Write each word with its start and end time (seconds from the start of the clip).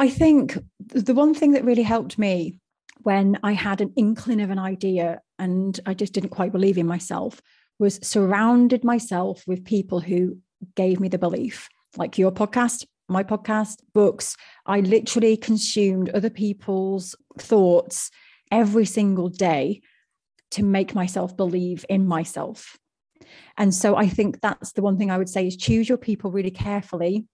I 0.00 0.08
think 0.08 0.56
the 0.78 1.12
one 1.12 1.34
thing 1.34 1.50
that 1.50 1.64
really 1.66 1.82
helped 1.82 2.18
me 2.18 2.58
when 3.02 3.38
I 3.42 3.52
had 3.52 3.82
an 3.82 3.92
inkling 3.96 4.40
of 4.40 4.48
an 4.48 4.58
idea 4.58 5.20
and 5.38 5.78
I 5.84 5.92
just 5.92 6.14
didn't 6.14 6.30
quite 6.30 6.52
believe 6.52 6.78
in 6.78 6.86
myself 6.86 7.42
was 7.78 7.98
surrounded 8.02 8.82
myself 8.82 9.44
with 9.46 9.62
people 9.62 10.00
who 10.00 10.38
gave 10.74 11.00
me 11.00 11.08
the 11.08 11.18
belief, 11.18 11.68
like 11.98 12.16
your 12.16 12.32
podcast, 12.32 12.86
my 13.08 13.22
podcast, 13.22 13.80
books. 13.92 14.38
I 14.64 14.80
literally 14.80 15.36
consumed 15.36 16.08
other 16.08 16.30
people's 16.30 17.14
thoughts 17.38 18.10
every 18.50 18.86
single 18.86 19.28
day 19.28 19.82
to 20.52 20.62
make 20.62 20.94
myself 20.94 21.36
believe 21.36 21.84
in 21.90 22.06
myself. 22.06 22.78
And 23.58 23.74
so 23.74 23.96
I 23.96 24.08
think 24.08 24.40
that's 24.40 24.72
the 24.72 24.82
one 24.82 24.96
thing 24.96 25.10
I 25.10 25.18
would 25.18 25.28
say 25.28 25.46
is 25.46 25.58
choose 25.58 25.90
your 25.90 25.98
people 25.98 26.30
really 26.30 26.50
carefully 26.50 27.26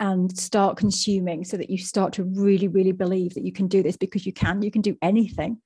and 0.00 0.36
start 0.36 0.78
consuming 0.78 1.44
so 1.44 1.58
that 1.58 1.68
you 1.68 1.76
start 1.76 2.14
to 2.14 2.24
really, 2.24 2.68
really 2.68 2.92
believe 2.92 3.34
that 3.34 3.44
you 3.44 3.52
can 3.52 3.68
do 3.68 3.82
this 3.82 3.98
because 3.98 4.24
you 4.24 4.32
can, 4.32 4.62
you 4.62 4.70
can 4.70 4.80
do 4.80 4.96
anything. 5.02 5.58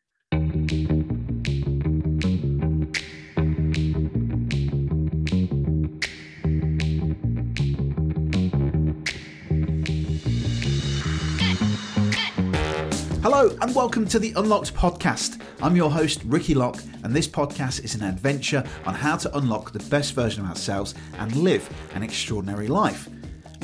Hello, 13.23 13.57
and 13.63 13.75
welcome 13.75 14.07
to 14.09 14.19
the 14.19 14.33
Unlocked 14.37 14.75
podcast. 14.75 15.41
I'm 15.63 15.77
your 15.77 15.91
host, 15.91 16.23
Ricky 16.25 16.55
Lock, 16.55 16.83
and 17.05 17.15
this 17.15 17.29
podcast 17.29 17.85
is 17.85 17.95
an 17.95 18.03
adventure 18.03 18.65
on 18.85 18.95
how 18.95 19.17
to 19.17 19.37
unlock 19.37 19.73
the 19.73 19.79
best 19.91 20.15
version 20.15 20.43
of 20.43 20.51
ourselves 20.51 20.95
and 21.19 21.35
live 21.37 21.71
an 21.95 22.03
extraordinary 22.03 22.67
life. 22.67 23.09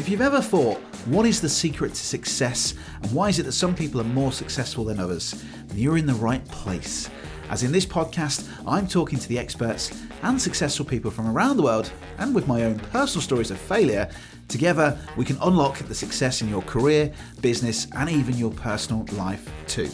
If 0.01 0.09
you've 0.09 0.23
ever 0.23 0.41
thought, 0.41 0.79
what 1.05 1.27
is 1.27 1.43
the 1.43 1.49
secret 1.49 1.91
to 1.91 2.01
success, 2.01 2.75
and 3.03 3.13
why 3.13 3.29
is 3.29 3.39
it 3.39 3.43
that 3.43 3.53
some 3.53 3.75
people 3.75 4.01
are 4.01 4.05
more 4.05 4.33
successful 4.33 4.83
than 4.83 4.99
others, 4.99 5.45
then 5.67 5.79
you're 5.79 5.99
in 5.99 6.07
the 6.07 6.15
right 6.15 6.43
place. 6.49 7.11
As 7.51 7.65
in 7.65 7.71
this 7.71 7.85
podcast, 7.85 8.49
I'm 8.67 8.89
talking 8.89 9.19
to 9.19 9.29
the 9.29 9.39
experts 9.39 10.03
and 10.23 10.41
successful 10.41 10.87
people 10.87 11.11
from 11.11 11.29
around 11.29 11.59
the 11.59 11.65
world, 11.65 11.93
and 12.17 12.35
with 12.35 12.49
my 12.49 12.65
own 12.65 12.79
personal 12.79 13.21
stories 13.21 13.51
of 13.51 13.59
failure 13.59 14.09
Together, 14.49 14.99
we 15.17 15.25
can 15.25 15.39
unlock 15.43 15.79
the 15.79 15.95
success 15.95 16.43
in 16.43 16.49
your 16.49 16.63
career, 16.63 17.13
business, 17.41 17.87
and 17.95 18.11
even 18.11 18.37
your 18.37 18.51
personal 18.51 19.07
life 19.13 19.49
too. 19.69 19.89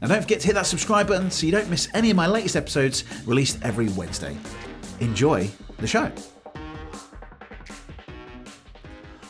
And 0.00 0.10
don't 0.10 0.20
forget 0.20 0.40
to 0.40 0.46
hit 0.48 0.54
that 0.54 0.66
subscribe 0.66 1.06
button 1.06 1.30
so 1.30 1.46
you 1.46 1.52
don't 1.52 1.70
miss 1.70 1.88
any 1.94 2.10
of 2.10 2.16
my 2.16 2.26
latest 2.26 2.56
episodes 2.56 3.04
released 3.24 3.60
every 3.62 3.88
Wednesday. 3.90 4.36
Enjoy 4.98 5.48
the 5.78 5.86
show. 5.86 6.10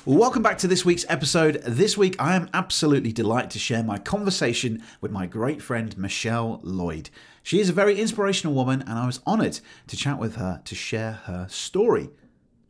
Welcome 0.07 0.43
back 0.43 0.59
to 0.59 0.69
this 0.69 0.85
week's 0.85 1.07
episode. 1.09 1.63
This 1.67 1.97
week, 1.97 2.17
I 2.19 2.37
am 2.37 2.51
absolutely 2.53 3.13
delighted 3.13 3.51
to 3.53 3.59
share 3.59 3.83
my 3.83 3.99
conversation 3.99 4.83
with 5.01 5.11
my 5.11 5.27
great 5.27 5.63
friend 5.63 5.97
Michelle 5.97 6.61
Lloyd. 6.63 7.09
She 7.43 7.59
is 7.59 7.71
a 7.71 7.75
very 7.75 7.99
inspirational 7.99 8.55
woman, 8.55 8.83
and 8.83 8.99
I 8.99 9.07
was 9.07 9.21
honoured 9.27 9.61
to 9.87 9.97
chat 9.97 10.19
with 10.19 10.37
her 10.37 10.61
to 10.65 10.75
share 10.75 11.13
her 11.25 11.47
story. 11.49 12.11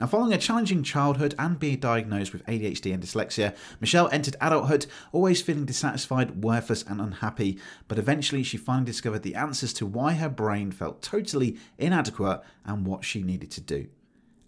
Now, 0.01 0.07
following 0.07 0.33
a 0.33 0.39
challenging 0.39 0.85
childhood 0.85 1.35
and 1.37 1.59
being 1.59 1.81
diagnosed 1.81 2.33
with 2.33 2.47
ADHD 2.47 2.95
and 2.95 3.03
dyslexia, 3.03 3.57
Michelle 3.81 4.09
entered 4.13 4.37
adulthood 4.41 4.87
always 5.13 5.43
feeling 5.43 5.65
dissatisfied, 5.65 6.45
worthless, 6.45 6.85
and 6.85 7.01
unhappy. 7.01 7.59
But 7.89 7.99
eventually, 7.99 8.45
she 8.45 8.57
finally 8.57 8.87
discovered 8.87 9.23
the 9.23 9.35
answers 9.35 9.73
to 9.75 9.87
why 9.87 10.15
her 10.15 10.29
brain 10.29 10.71
felt 10.71 11.03
totally 11.03 11.59
inadequate 11.79 12.43
and 12.65 12.87
what 12.87 13.05
she 13.05 13.23
needed 13.23 13.51
to 13.53 13.61
do. 13.61 13.89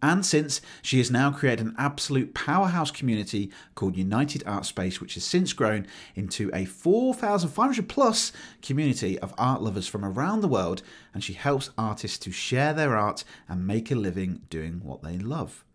And 0.02 0.24
since 0.24 0.60
she 0.82 0.98
has 0.98 1.10
now 1.10 1.30
created 1.30 1.66
an 1.66 1.74
absolute 1.78 2.34
powerhouse 2.34 2.90
community 2.90 3.50
called 3.74 3.96
United 3.96 4.42
Art 4.46 4.66
Space, 4.66 5.00
which 5.00 5.14
has 5.14 5.24
since 5.24 5.52
grown 5.52 5.86
into 6.14 6.50
a 6.54 6.64
4,500 6.64 7.88
plus 7.88 8.32
community 8.62 9.18
of 9.18 9.34
art 9.36 9.62
lovers 9.62 9.88
from 9.88 10.04
around 10.04 10.40
the 10.40 10.48
world, 10.48 10.82
and 11.12 11.24
she 11.24 11.32
helps 11.32 11.70
artists 11.76 12.18
to 12.18 12.30
share 12.30 12.72
their 12.72 12.96
art 12.96 13.24
and 13.48 13.66
make 13.66 13.90
a 13.90 13.94
living 13.94 14.42
doing 14.48 14.80
what 14.84 15.02
they 15.02 15.18
love. 15.18 15.65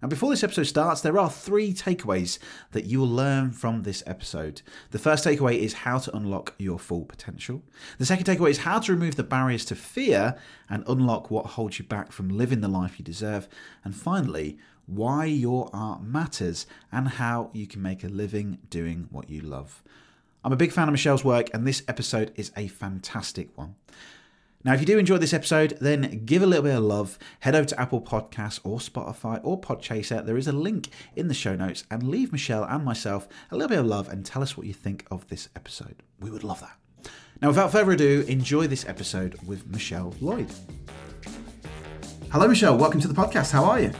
And 0.00 0.10
before 0.10 0.30
this 0.30 0.44
episode 0.44 0.64
starts, 0.64 1.00
there 1.00 1.18
are 1.18 1.28
three 1.28 1.72
takeaways 1.72 2.38
that 2.70 2.84
you 2.84 3.00
will 3.00 3.08
learn 3.08 3.50
from 3.50 3.82
this 3.82 4.04
episode. 4.06 4.62
The 4.90 4.98
first 4.98 5.24
takeaway 5.24 5.58
is 5.58 5.72
how 5.72 5.98
to 5.98 6.16
unlock 6.16 6.54
your 6.58 6.78
full 6.78 7.04
potential. 7.04 7.62
The 7.98 8.06
second 8.06 8.26
takeaway 8.26 8.50
is 8.50 8.58
how 8.58 8.78
to 8.78 8.92
remove 8.92 9.16
the 9.16 9.24
barriers 9.24 9.64
to 9.66 9.74
fear 9.74 10.36
and 10.70 10.84
unlock 10.86 11.30
what 11.30 11.46
holds 11.46 11.80
you 11.80 11.84
back 11.84 12.12
from 12.12 12.28
living 12.28 12.60
the 12.60 12.68
life 12.68 12.98
you 12.98 13.04
deserve. 13.04 13.48
And 13.84 13.94
finally, 13.94 14.56
why 14.86 15.24
your 15.24 15.68
art 15.72 16.02
matters 16.02 16.66
and 16.92 17.08
how 17.08 17.50
you 17.52 17.66
can 17.66 17.82
make 17.82 18.04
a 18.04 18.08
living 18.08 18.58
doing 18.70 19.08
what 19.10 19.28
you 19.28 19.40
love. 19.40 19.82
I'm 20.44 20.52
a 20.52 20.56
big 20.56 20.72
fan 20.72 20.88
of 20.88 20.92
Michelle's 20.92 21.24
work, 21.24 21.50
and 21.52 21.66
this 21.66 21.82
episode 21.88 22.32
is 22.36 22.52
a 22.56 22.68
fantastic 22.68 23.56
one. 23.58 23.74
Now, 24.64 24.74
if 24.74 24.80
you 24.80 24.86
do 24.86 24.98
enjoy 24.98 25.18
this 25.18 25.32
episode, 25.32 25.78
then 25.80 26.22
give 26.24 26.42
a 26.42 26.46
little 26.46 26.64
bit 26.64 26.76
of 26.76 26.82
love. 26.82 27.16
Head 27.40 27.54
over 27.54 27.66
to 27.66 27.80
Apple 27.80 28.00
Podcasts 28.00 28.58
or 28.64 28.78
Spotify 28.78 29.38
or 29.44 29.60
Podchaser. 29.60 30.26
There 30.26 30.36
is 30.36 30.48
a 30.48 30.52
link 30.52 30.88
in 31.14 31.28
the 31.28 31.34
show 31.34 31.54
notes 31.54 31.84
and 31.92 32.08
leave 32.08 32.32
Michelle 32.32 32.64
and 32.64 32.84
myself 32.84 33.28
a 33.52 33.54
little 33.54 33.68
bit 33.68 33.78
of 33.78 33.86
love 33.86 34.08
and 34.08 34.26
tell 34.26 34.42
us 34.42 34.56
what 34.56 34.66
you 34.66 34.74
think 34.74 35.06
of 35.12 35.28
this 35.28 35.48
episode. 35.54 36.02
We 36.18 36.32
would 36.32 36.42
love 36.42 36.58
that. 36.60 36.76
Now, 37.40 37.48
without 37.48 37.70
further 37.70 37.92
ado, 37.92 38.24
enjoy 38.26 38.66
this 38.66 38.84
episode 38.88 39.36
with 39.46 39.64
Michelle 39.68 40.12
Lloyd. 40.20 40.50
Hello, 42.32 42.48
Michelle. 42.48 42.76
Welcome 42.76 43.00
to 43.02 43.08
the 43.08 43.14
podcast. 43.14 43.52
How 43.52 43.64
are 43.64 43.78
you? 43.78 43.92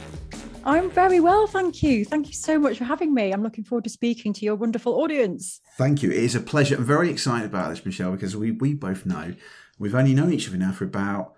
I'm 0.65 0.91
very 0.91 1.21
well, 1.21 1.47
thank 1.47 1.81
you. 1.81 2.03
Thank 2.03 2.27
you 2.27 2.33
so 2.33 2.59
much 2.59 2.77
for 2.77 2.83
having 2.83 3.13
me. 3.13 3.31
I'm 3.31 3.43
looking 3.43 3.63
forward 3.63 3.85
to 3.85 3.89
speaking 3.89 4.33
to 4.33 4.43
your 4.43 4.55
wonderful 4.55 5.01
audience. 5.01 5.61
Thank 5.77 6.03
you. 6.03 6.11
It 6.11 6.17
is 6.17 6.35
a 6.35 6.41
pleasure. 6.41 6.75
I'm 6.75 6.83
very 6.83 7.09
excited 7.09 7.45
about 7.45 7.69
this, 7.69 7.85
Michelle, 7.85 8.11
because 8.11 8.35
we, 8.35 8.51
we 8.51 8.73
both 8.73 9.05
know 9.05 9.35
We've 9.79 9.95
only 9.95 10.13
known 10.13 10.33
each 10.33 10.47
other 10.47 10.57
now 10.57 10.71
for 10.71 10.83
about 10.83 11.33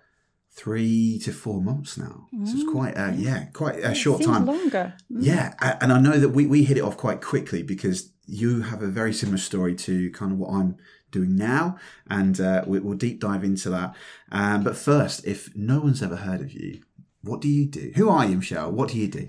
three 0.54 1.18
to 1.20 1.32
four 1.32 1.62
months 1.62 1.96
now. 1.96 2.26
Mm. 2.34 2.46
So 2.46 2.54
it's 2.54 2.64
mm. 2.64 2.72
quite, 2.72 2.96
uh, 2.96 3.12
yeah, 3.14 3.44
quite 3.52 3.76
a 3.76 3.92
it 3.92 3.94
short 3.94 4.22
time. 4.22 4.46
Longer. 4.46 4.94
Mm. 5.10 5.18
Yeah, 5.20 5.54
and 5.80 5.92
I 5.92 6.00
know 6.00 6.18
that 6.18 6.30
we 6.30 6.46
we 6.46 6.64
hit 6.64 6.76
it 6.76 6.82
off 6.82 6.96
quite 6.96 7.22
quickly 7.22 7.62
because 7.62 8.10
you 8.26 8.62
have 8.62 8.82
a 8.82 8.88
very 8.88 9.12
similar 9.12 9.38
story 9.38 9.74
to 9.74 10.10
kind 10.10 10.32
of 10.32 10.38
what 10.38 10.50
I'm 10.52 10.76
doing 11.10 11.36
now, 11.36 11.78
and 12.08 12.40
uh, 12.40 12.64
we, 12.66 12.80
will 12.80 12.94
deep 12.94 13.20
dive 13.20 13.44
into 13.44 13.70
that. 13.70 13.94
Um, 14.30 14.62
but 14.62 14.76
first, 14.76 15.26
if 15.26 15.54
no 15.54 15.80
one's 15.80 16.02
ever 16.02 16.16
heard 16.16 16.40
of 16.40 16.52
you, 16.52 16.82
what 17.22 17.40
do 17.40 17.48
you 17.48 17.66
do? 17.66 17.92
Who 17.96 18.08
are 18.08 18.26
you, 18.26 18.36
Michelle? 18.36 18.70
What 18.70 18.90
do 18.90 18.98
you 18.98 19.08
do? 19.08 19.28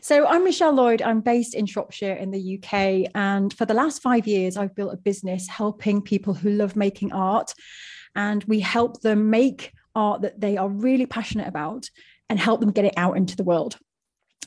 So 0.00 0.26
I'm 0.26 0.44
Michelle 0.44 0.72
Lloyd. 0.72 1.02
I'm 1.02 1.20
based 1.20 1.54
in 1.54 1.66
Shropshire 1.66 2.14
in 2.14 2.30
the 2.30 2.58
UK. 2.58 3.10
And 3.14 3.52
for 3.52 3.66
the 3.66 3.74
last 3.74 4.00
five 4.00 4.26
years, 4.26 4.56
I've 4.56 4.74
built 4.74 4.94
a 4.94 4.96
business 4.96 5.48
helping 5.48 6.00
people 6.00 6.32
who 6.32 6.50
love 6.50 6.76
making 6.76 7.12
art 7.12 7.52
and 8.18 8.42
we 8.44 8.58
help 8.58 9.00
them 9.00 9.30
make 9.30 9.72
art 9.94 10.22
that 10.22 10.40
they 10.40 10.58
are 10.58 10.68
really 10.68 11.06
passionate 11.06 11.46
about 11.46 11.88
and 12.28 12.38
help 12.38 12.60
them 12.60 12.72
get 12.72 12.84
it 12.84 12.94
out 12.96 13.16
into 13.16 13.36
the 13.36 13.44
world. 13.44 13.78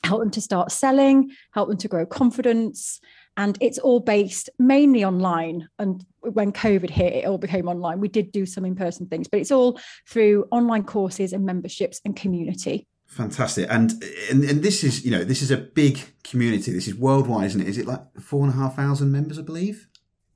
Help 0.03 0.19
them 0.19 0.31
to 0.31 0.41
start 0.41 0.71
selling 0.71 1.31
help 1.53 1.69
them 1.69 1.77
to 1.77 1.87
grow 1.87 2.05
confidence 2.05 2.99
and 3.37 3.57
it's 3.61 3.79
all 3.79 4.01
based 4.01 4.49
mainly 4.59 5.05
online. 5.05 5.69
And 5.79 6.05
when 6.19 6.51
covid 6.51 6.89
hit 6.89 7.13
it 7.13 7.25
all 7.25 7.37
became 7.37 7.67
online. 7.67 7.99
We 7.99 8.09
did 8.09 8.31
do 8.31 8.45
some 8.45 8.65
in-person 8.65 9.07
things 9.07 9.27
but 9.27 9.39
it's 9.39 9.51
all 9.51 9.79
through 10.07 10.47
online 10.51 10.83
courses 10.83 11.33
and 11.33 11.45
memberships 11.45 12.01
and 12.03 12.15
community. 12.15 12.87
Fantastic. 13.07 13.67
And, 13.69 13.91
and 14.29 14.43
and 14.43 14.63
this 14.63 14.83
is 14.83 15.05
you 15.05 15.11
know 15.11 15.23
this 15.23 15.41
is 15.41 15.51
a 15.51 15.57
big 15.57 15.99
community. 16.23 16.71
This 16.73 16.87
is 16.87 16.95
worldwide 16.95 17.45
isn't 17.47 17.61
it? 17.61 17.67
Is 17.67 17.77
it 17.77 17.87
like 17.87 18.01
four 18.19 18.43
and 18.43 18.53
a 18.53 18.57
half 18.57 18.75
thousand 18.75 19.11
members 19.11 19.39
i 19.39 19.41
believe 19.41 19.87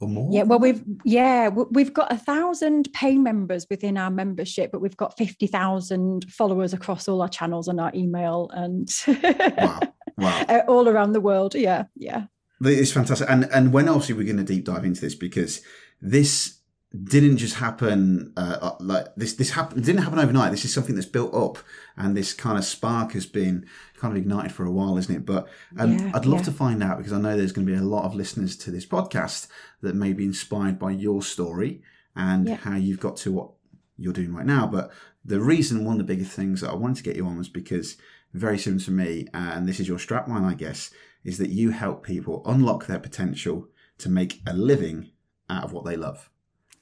or 0.05 0.09
more? 0.09 0.29
Yeah, 0.31 0.43
well, 0.43 0.59
we've 0.59 0.83
yeah 1.03 1.49
we've 1.49 1.93
got 1.93 2.11
a 2.11 2.17
thousand 2.17 2.89
paying 2.93 3.23
members 3.23 3.67
within 3.69 3.97
our 3.97 4.11
membership, 4.11 4.71
but 4.71 4.81
we've 4.81 4.97
got 4.97 5.17
fifty 5.17 5.47
thousand 5.47 6.31
followers 6.31 6.73
across 6.73 7.07
all 7.07 7.21
our 7.21 7.29
channels 7.29 7.67
and 7.67 7.79
our 7.79 7.91
email 7.93 8.49
and 8.53 8.89
wow. 9.07 9.79
Wow. 10.17 10.45
Uh, 10.47 10.61
all 10.69 10.87
around 10.87 11.11
the 11.11 11.19
world. 11.19 11.55
Yeah, 11.55 11.85
yeah. 11.95 12.25
It's 12.61 12.91
fantastic. 12.91 13.29
And 13.29 13.45
and 13.51 13.73
when 13.73 13.87
else 13.87 14.09
are 14.09 14.15
we 14.15 14.23
going 14.23 14.37
to 14.37 14.43
deep 14.43 14.65
dive 14.65 14.85
into 14.85 15.01
this? 15.01 15.15
Because 15.15 15.61
this 16.01 16.59
didn't 17.03 17.37
just 17.37 17.55
happen 17.55 18.31
uh, 18.37 18.57
uh, 18.61 18.75
like 18.79 19.07
this 19.17 19.33
this 19.33 19.51
happened 19.51 19.83
didn't 19.83 20.01
happen 20.01 20.19
overnight 20.19 20.51
this 20.51 20.63
is 20.63 20.73
something 20.73 20.95
that's 20.95 21.07
built 21.07 21.33
up 21.33 21.57
and 21.97 22.15
this 22.15 22.33
kind 22.33 22.57
of 22.57 22.63
spark 22.63 23.11
has 23.11 23.25
been 23.25 23.65
kind 24.05 24.15
of 24.15 24.21
ignited 24.21 24.51
for 24.51 24.65
a 24.65 24.71
while 24.71 24.97
isn't 24.97 25.15
it 25.15 25.25
but 25.25 25.47
um, 25.79 25.97
yeah, 25.97 26.11
i'd 26.13 26.27
love 26.27 26.41
yeah. 26.41 26.45
to 26.45 26.51
find 26.51 26.83
out 26.83 26.97
because 26.97 27.11
i 27.11 27.19
know 27.19 27.35
there's 27.35 27.51
going 27.51 27.65
to 27.65 27.73
be 27.73 27.79
a 27.79 27.81
lot 27.81 28.05
of 28.05 28.13
listeners 28.13 28.55
to 28.55 28.69
this 28.69 28.85
podcast 28.85 29.47
that 29.81 29.95
may 29.95 30.13
be 30.13 30.23
inspired 30.23 30.77
by 30.77 30.91
your 30.91 31.23
story 31.23 31.81
and 32.15 32.47
yeah. 32.47 32.55
how 32.55 32.75
you've 32.75 32.99
got 32.99 33.17
to 33.17 33.31
what 33.31 33.49
you're 33.97 34.13
doing 34.13 34.31
right 34.31 34.45
now 34.45 34.67
but 34.67 34.91
the 35.23 35.39
reason 35.39 35.83
one 35.83 35.93
of 35.93 35.97
the 36.05 36.13
biggest 36.13 36.31
things 36.33 36.61
that 36.61 36.69
i 36.69 36.75
wanted 36.75 36.97
to 36.97 37.03
get 37.03 37.15
you 37.15 37.25
on 37.25 37.35
was 37.35 37.49
because 37.49 37.97
very 38.33 38.59
similar 38.59 38.83
to 38.83 38.91
me 38.91 39.27
and 39.33 39.67
this 39.67 39.79
is 39.79 39.87
your 39.87 39.97
strapline 39.97 40.45
i 40.45 40.53
guess 40.53 40.91
is 41.23 41.39
that 41.39 41.49
you 41.49 41.71
help 41.71 42.03
people 42.03 42.43
unlock 42.45 42.85
their 42.85 42.99
potential 42.99 43.67
to 43.97 44.07
make 44.07 44.39
a 44.45 44.53
living 44.53 45.09
out 45.49 45.63
of 45.63 45.73
what 45.73 45.83
they 45.83 45.95
love 45.95 46.29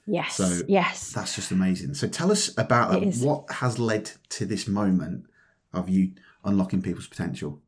Yes. 0.05 0.35
So 0.35 0.63
yes, 0.67 1.13
that's 1.13 1.33
just 1.33 1.51
amazing. 1.51 1.93
So 1.93 2.09
tell 2.09 2.29
us 2.29 2.51
about 2.57 2.93
uh, 2.93 2.99
what 3.25 3.49
has 3.49 3.79
led 3.79 4.11
to 4.31 4.45
this 4.45 4.67
moment 4.67 5.27
of 5.73 5.89
you 5.89 6.11
unlocking 6.43 6.81
people's 6.81 7.07
potential. 7.07 7.61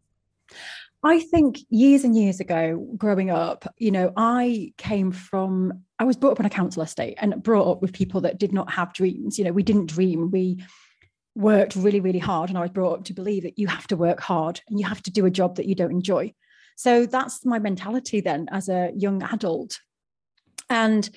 I 1.03 1.19
think 1.19 1.59
years 1.69 2.03
and 2.03 2.17
years 2.17 2.39
ago, 2.39 2.87
growing 2.97 3.29
up, 3.29 3.71
you 3.77 3.91
know, 3.91 4.11
I 4.17 4.73
came 4.77 5.11
from, 5.11 5.83
I 5.99 6.03
was 6.03 6.17
brought 6.17 6.31
up 6.31 6.39
on 6.39 6.47
a 6.47 6.49
council 6.49 6.81
estate 6.81 7.15
and 7.19 7.43
brought 7.43 7.69
up 7.69 7.81
with 7.81 7.93
people 7.93 8.21
that 8.21 8.39
did 8.39 8.51
not 8.51 8.71
have 8.71 8.93
dreams. 8.93 9.37
You 9.37 9.45
know, 9.45 9.51
we 9.51 9.61
didn't 9.61 9.85
dream. 9.85 10.31
We 10.31 10.63
worked 11.35 11.75
really, 11.75 11.99
really 11.99 12.19
hard. 12.19 12.49
And 12.49 12.57
I 12.57 12.61
was 12.61 12.71
brought 12.71 12.99
up 12.99 13.05
to 13.05 13.13
believe 13.13 13.43
that 13.43 13.59
you 13.59 13.67
have 13.67 13.85
to 13.87 13.95
work 13.95 14.19
hard 14.19 14.61
and 14.67 14.79
you 14.79 14.87
have 14.87 15.03
to 15.03 15.11
do 15.11 15.27
a 15.27 15.31
job 15.31 15.57
that 15.57 15.67
you 15.67 15.75
don't 15.75 15.91
enjoy. 15.91 16.33
So 16.75 17.05
that's 17.05 17.45
my 17.45 17.59
mentality 17.59 18.19
then 18.19 18.47
as 18.51 18.67
a 18.67 18.91
young 18.95 19.21
adult. 19.21 19.79
And 20.71 21.07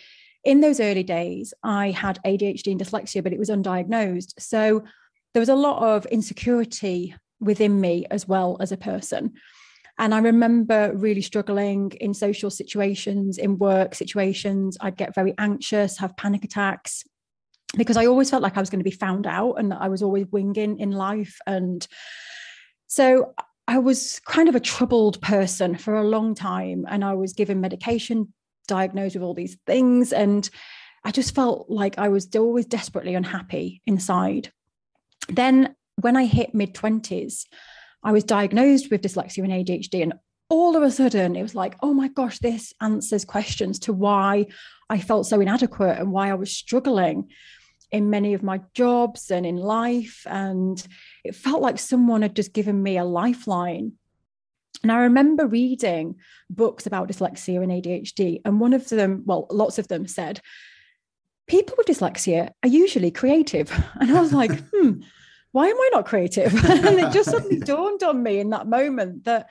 in 0.44 0.60
those 0.60 0.80
early 0.80 1.02
days, 1.02 1.54
I 1.62 1.92
had 1.92 2.20
ADHD 2.26 2.72
and 2.72 2.80
dyslexia, 2.80 3.22
but 3.22 3.32
it 3.32 3.38
was 3.38 3.48
undiagnosed. 3.48 4.34
So 4.38 4.84
there 5.32 5.40
was 5.40 5.48
a 5.48 5.54
lot 5.54 5.82
of 5.82 6.04
insecurity 6.06 7.14
within 7.40 7.80
me 7.80 8.06
as 8.10 8.26
well 8.26 8.56
as 8.60 8.72
a 8.72 8.76
person. 8.76 9.34
And 9.98 10.14
I 10.14 10.18
remember 10.18 10.92
really 10.94 11.22
struggling 11.22 11.92
in 12.00 12.14
social 12.14 12.50
situations, 12.50 13.36
in 13.36 13.58
work 13.58 13.94
situations. 13.94 14.78
I'd 14.80 14.96
get 14.96 15.14
very 15.14 15.34
anxious, 15.38 15.98
have 15.98 16.16
panic 16.16 16.44
attacks, 16.44 17.04
because 17.76 17.96
I 17.96 18.06
always 18.06 18.30
felt 18.30 18.42
like 18.42 18.56
I 18.56 18.60
was 18.60 18.70
going 18.70 18.80
to 18.80 18.84
be 18.84 18.90
found 18.90 19.26
out 19.26 19.54
and 19.54 19.72
that 19.72 19.80
I 19.80 19.88
was 19.88 20.02
always 20.02 20.26
winging 20.26 20.78
in 20.78 20.92
life. 20.92 21.38
And 21.46 21.86
so 22.86 23.34
I 23.66 23.78
was 23.78 24.20
kind 24.20 24.48
of 24.48 24.54
a 24.54 24.60
troubled 24.60 25.20
person 25.20 25.76
for 25.76 25.96
a 25.96 26.06
long 26.06 26.34
time. 26.34 26.86
And 26.88 27.04
I 27.04 27.14
was 27.14 27.32
given 27.32 27.60
medication, 27.60 28.32
diagnosed 28.68 29.16
with 29.16 29.24
all 29.24 29.34
these 29.34 29.58
things. 29.66 30.12
And 30.12 30.48
I 31.04 31.10
just 31.10 31.34
felt 31.34 31.68
like 31.68 31.98
I 31.98 32.08
was 32.08 32.28
always 32.36 32.66
desperately 32.66 33.14
unhappy 33.14 33.82
inside. 33.84 34.52
Then 35.28 35.74
when 36.00 36.16
I 36.16 36.24
hit 36.24 36.54
mid 36.54 36.74
20s, 36.74 37.44
I 38.02 38.12
was 38.12 38.24
diagnosed 38.24 38.90
with 38.90 39.02
dyslexia 39.02 39.44
and 39.44 39.52
ADHD. 39.52 40.02
And 40.02 40.14
all 40.48 40.76
of 40.76 40.82
a 40.82 40.90
sudden, 40.90 41.36
it 41.36 41.42
was 41.42 41.54
like, 41.54 41.76
oh 41.82 41.92
my 41.92 42.08
gosh, 42.08 42.38
this 42.38 42.72
answers 42.80 43.24
questions 43.24 43.78
to 43.80 43.92
why 43.92 44.46
I 44.88 44.98
felt 44.98 45.26
so 45.26 45.40
inadequate 45.40 45.98
and 45.98 46.12
why 46.12 46.30
I 46.30 46.34
was 46.34 46.54
struggling 46.54 47.28
in 47.90 48.10
many 48.10 48.34
of 48.34 48.42
my 48.42 48.60
jobs 48.74 49.30
and 49.30 49.44
in 49.44 49.56
life. 49.56 50.26
And 50.26 50.82
it 51.24 51.34
felt 51.34 51.62
like 51.62 51.78
someone 51.78 52.22
had 52.22 52.36
just 52.36 52.52
given 52.52 52.82
me 52.82 52.96
a 52.96 53.04
lifeline. 53.04 53.92
And 54.82 54.92
I 54.92 54.98
remember 54.98 55.46
reading 55.46 56.16
books 56.48 56.86
about 56.86 57.08
dyslexia 57.08 57.62
and 57.62 57.72
ADHD. 57.72 58.40
And 58.44 58.60
one 58.60 58.72
of 58.72 58.88
them, 58.88 59.22
well, 59.26 59.46
lots 59.50 59.78
of 59.78 59.88
them 59.88 60.06
said, 60.06 60.40
people 61.48 61.74
with 61.76 61.88
dyslexia 61.88 62.52
are 62.62 62.68
usually 62.68 63.10
creative. 63.10 63.72
And 64.00 64.16
I 64.16 64.20
was 64.20 64.32
like, 64.32 64.52
hmm, 64.74 65.00
why 65.52 65.68
am 65.68 65.76
I 65.76 65.90
not 65.92 66.06
creative? 66.06 66.52
and 66.64 66.98
it 66.98 67.12
just 67.12 67.30
suddenly 67.30 67.58
dawned 67.58 68.02
on 68.02 68.22
me 68.22 68.38
in 68.38 68.50
that 68.50 68.66
moment 68.66 69.24
that 69.24 69.48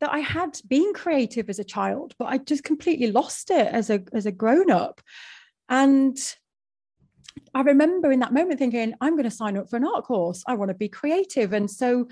that 0.00 0.10
I 0.10 0.20
had 0.20 0.58
been 0.66 0.94
creative 0.94 1.50
as 1.50 1.58
a 1.58 1.64
child, 1.64 2.14
but 2.18 2.26
I 2.26 2.38
just 2.38 2.64
completely 2.64 3.12
lost 3.12 3.50
it 3.50 3.66
as 3.66 3.90
a 3.90 4.02
as 4.12 4.26
a 4.26 4.32
grown 4.32 4.70
up. 4.70 5.00
And 5.68 6.18
I 7.54 7.62
remember 7.62 8.10
in 8.12 8.20
that 8.20 8.32
moment 8.32 8.58
thinking, 8.58 8.94
I'm 9.00 9.14
going 9.14 9.24
to 9.24 9.30
sign 9.30 9.56
up 9.56 9.68
for 9.68 9.76
an 9.76 9.86
art 9.86 10.04
course. 10.04 10.42
I 10.46 10.54
want 10.54 10.70
to 10.70 10.74
be 10.74 10.88
creative. 10.88 11.52
And 11.52 11.70
so 11.70 12.08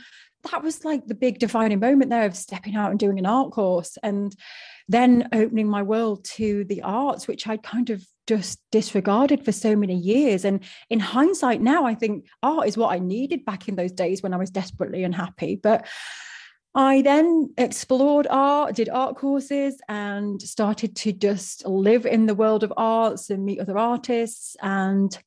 that 0.51 0.63
was 0.63 0.85
like 0.85 1.07
the 1.07 1.15
big 1.15 1.39
defining 1.39 1.81
moment 1.81 2.11
there 2.11 2.27
of 2.27 2.37
stepping 2.37 2.77
out 2.77 2.91
and 2.91 2.99
doing 2.99 3.19
an 3.19 3.27
art 3.27 3.53
course 3.53 3.99
and 4.03 4.35
then 4.89 5.29
opening 5.33 5.69
my 5.69 5.83
world 5.83 6.25
to 6.25 6.65
the 6.65 6.83
arts, 6.83 7.29
which 7.29 7.47
I'd 7.47 7.63
kind 7.63 7.91
of 7.91 8.05
just 8.29 8.61
disregarded 8.71 9.43
for 9.43 9.53
so 9.53 9.75
many 9.75 9.97
years. 9.97 10.45
And 10.45 10.63
in 10.91 11.01
hindsight, 11.01 11.63
now 11.63 11.87
I 11.87 11.95
think 11.95 12.27
art 12.43 12.69
is 12.69 12.77
what 12.77 12.93
I 12.93 12.99
needed 12.99 13.47
back 13.47 13.69
in 13.69 13.75
those 13.75 13.91
days 13.91 14.23
when 14.23 14.35
I 14.35 14.37
was 14.37 14.51
desperately 14.51 15.03
unhappy. 15.03 15.57
But 15.57 15.89
I 16.75 17.01
then 17.01 17.55
explored 17.57 18.27
art, 18.29 18.77
did 18.77 18.91
art 18.91 19.17
courses, 19.17 19.81
and 19.89 20.41
started 20.41 20.95
to 20.97 21.13
just 21.13 21.67
live 21.67 22.05
in 22.05 22.27
the 22.27 22.35
world 22.35 22.63
of 22.63 22.73
arts 22.77 23.31
and 23.31 23.45
meet 23.45 23.61
other 23.61 23.79
artists. 23.79 24.55
And 24.61 25.19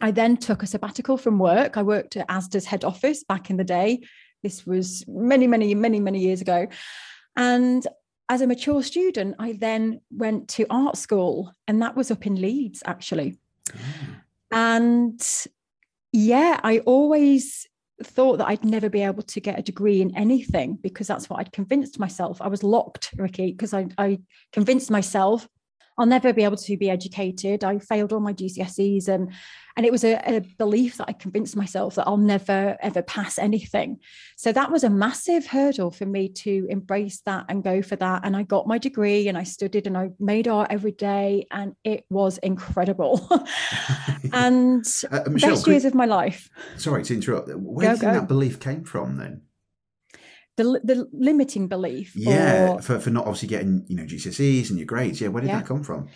I 0.00 0.10
then 0.10 0.36
took 0.36 0.64
a 0.64 0.66
sabbatical 0.66 1.16
from 1.16 1.38
work. 1.38 1.76
I 1.76 1.82
worked 1.82 2.16
at 2.16 2.28
ASDA's 2.28 2.66
head 2.66 2.84
office 2.84 3.22
back 3.22 3.50
in 3.50 3.56
the 3.56 3.64
day. 3.64 4.00
This 4.42 4.66
was 4.66 5.04
many, 5.06 5.46
many, 5.46 5.74
many, 5.76 6.00
many 6.00 6.18
years 6.18 6.40
ago. 6.40 6.66
And 7.36 7.86
as 8.28 8.40
a 8.40 8.46
mature 8.46 8.82
student, 8.82 9.36
I 9.38 9.52
then 9.52 10.00
went 10.10 10.48
to 10.50 10.66
art 10.70 10.96
school, 10.96 11.52
and 11.68 11.80
that 11.82 11.96
was 11.96 12.10
up 12.10 12.26
in 12.26 12.40
Leeds, 12.40 12.82
actually. 12.84 13.38
Oh. 13.72 13.78
And 14.50 15.46
yeah, 16.12 16.60
I 16.62 16.78
always 16.80 17.66
thought 18.02 18.38
that 18.38 18.48
I'd 18.48 18.64
never 18.64 18.90
be 18.90 19.02
able 19.02 19.22
to 19.22 19.40
get 19.40 19.58
a 19.58 19.62
degree 19.62 20.02
in 20.02 20.16
anything 20.16 20.78
because 20.82 21.06
that's 21.06 21.30
what 21.30 21.40
I'd 21.40 21.52
convinced 21.52 21.98
myself. 21.98 22.42
I 22.42 22.48
was 22.48 22.62
locked, 22.62 23.14
Ricky, 23.16 23.52
because 23.52 23.72
I, 23.72 23.86
I 23.96 24.18
convinced 24.52 24.90
myself 24.90 25.48
I'll 25.98 26.06
never 26.06 26.32
be 26.32 26.44
able 26.44 26.56
to 26.56 26.76
be 26.76 26.90
educated. 26.90 27.64
I 27.64 27.78
failed 27.78 28.12
all 28.12 28.20
my 28.20 28.32
GCSEs 28.32 29.08
and 29.08 29.32
and 29.78 29.84
it 29.84 29.92
was 29.92 30.04
a, 30.04 30.14
a, 30.24 30.40
belief 30.56 30.96
that 30.96 31.08
I 31.08 31.12
convinced 31.12 31.54
myself 31.54 31.96
that 31.96 32.06
I'll 32.06 32.16
never 32.16 32.78
ever 32.80 33.02
pass 33.02 33.38
anything. 33.38 33.98
So 34.36 34.50
that 34.52 34.72
was 34.72 34.84
a 34.84 34.90
massive 34.90 35.46
hurdle 35.46 35.90
for 35.90 36.06
me 36.06 36.30
to 36.30 36.66
embrace 36.70 37.20
that 37.26 37.44
and 37.50 37.62
go 37.62 37.82
for 37.82 37.96
that. 37.96 38.22
And 38.24 38.34
I 38.34 38.42
got 38.42 38.66
my 38.66 38.78
degree 38.78 39.28
and 39.28 39.36
I 39.36 39.42
studied 39.42 39.86
and 39.86 39.96
I 39.96 40.10
made 40.18 40.48
art 40.48 40.68
every 40.70 40.92
day 40.92 41.46
and 41.50 41.74
it 41.84 42.04
was 42.08 42.38
incredible. 42.38 43.28
and 44.32 44.86
uh, 45.10 45.24
Michelle, 45.28 45.50
best 45.50 45.66
years 45.66 45.82
could, 45.82 45.88
of 45.88 45.94
my 45.94 46.06
life. 46.06 46.48
Sorry 46.78 47.04
to 47.04 47.14
interrupt. 47.14 47.48
Where 47.48 47.56
go, 47.56 47.60
do 47.60 47.86
you 47.86 47.96
think 47.96 48.12
go. 48.14 48.20
that 48.20 48.28
belief 48.28 48.58
came 48.58 48.84
from 48.84 49.16
then? 49.18 49.42
The 50.56 50.80
the 50.84 51.08
limiting 51.12 51.68
belief. 51.68 52.12
Yeah, 52.14 52.74
or, 52.74 52.82
for, 52.82 52.98
for 52.98 53.10
not 53.10 53.26
obviously 53.26 53.48
getting 53.48 53.84
you 53.88 53.96
know 53.96 54.04
GCSEs 54.04 54.70
and 54.70 54.78
your 54.78 54.86
grades. 54.86 55.20
Yeah, 55.20 55.28
where 55.28 55.42
did 55.42 55.48
yeah. 55.48 55.58
that 55.58 55.66
come 55.66 55.82
from? 55.82 56.08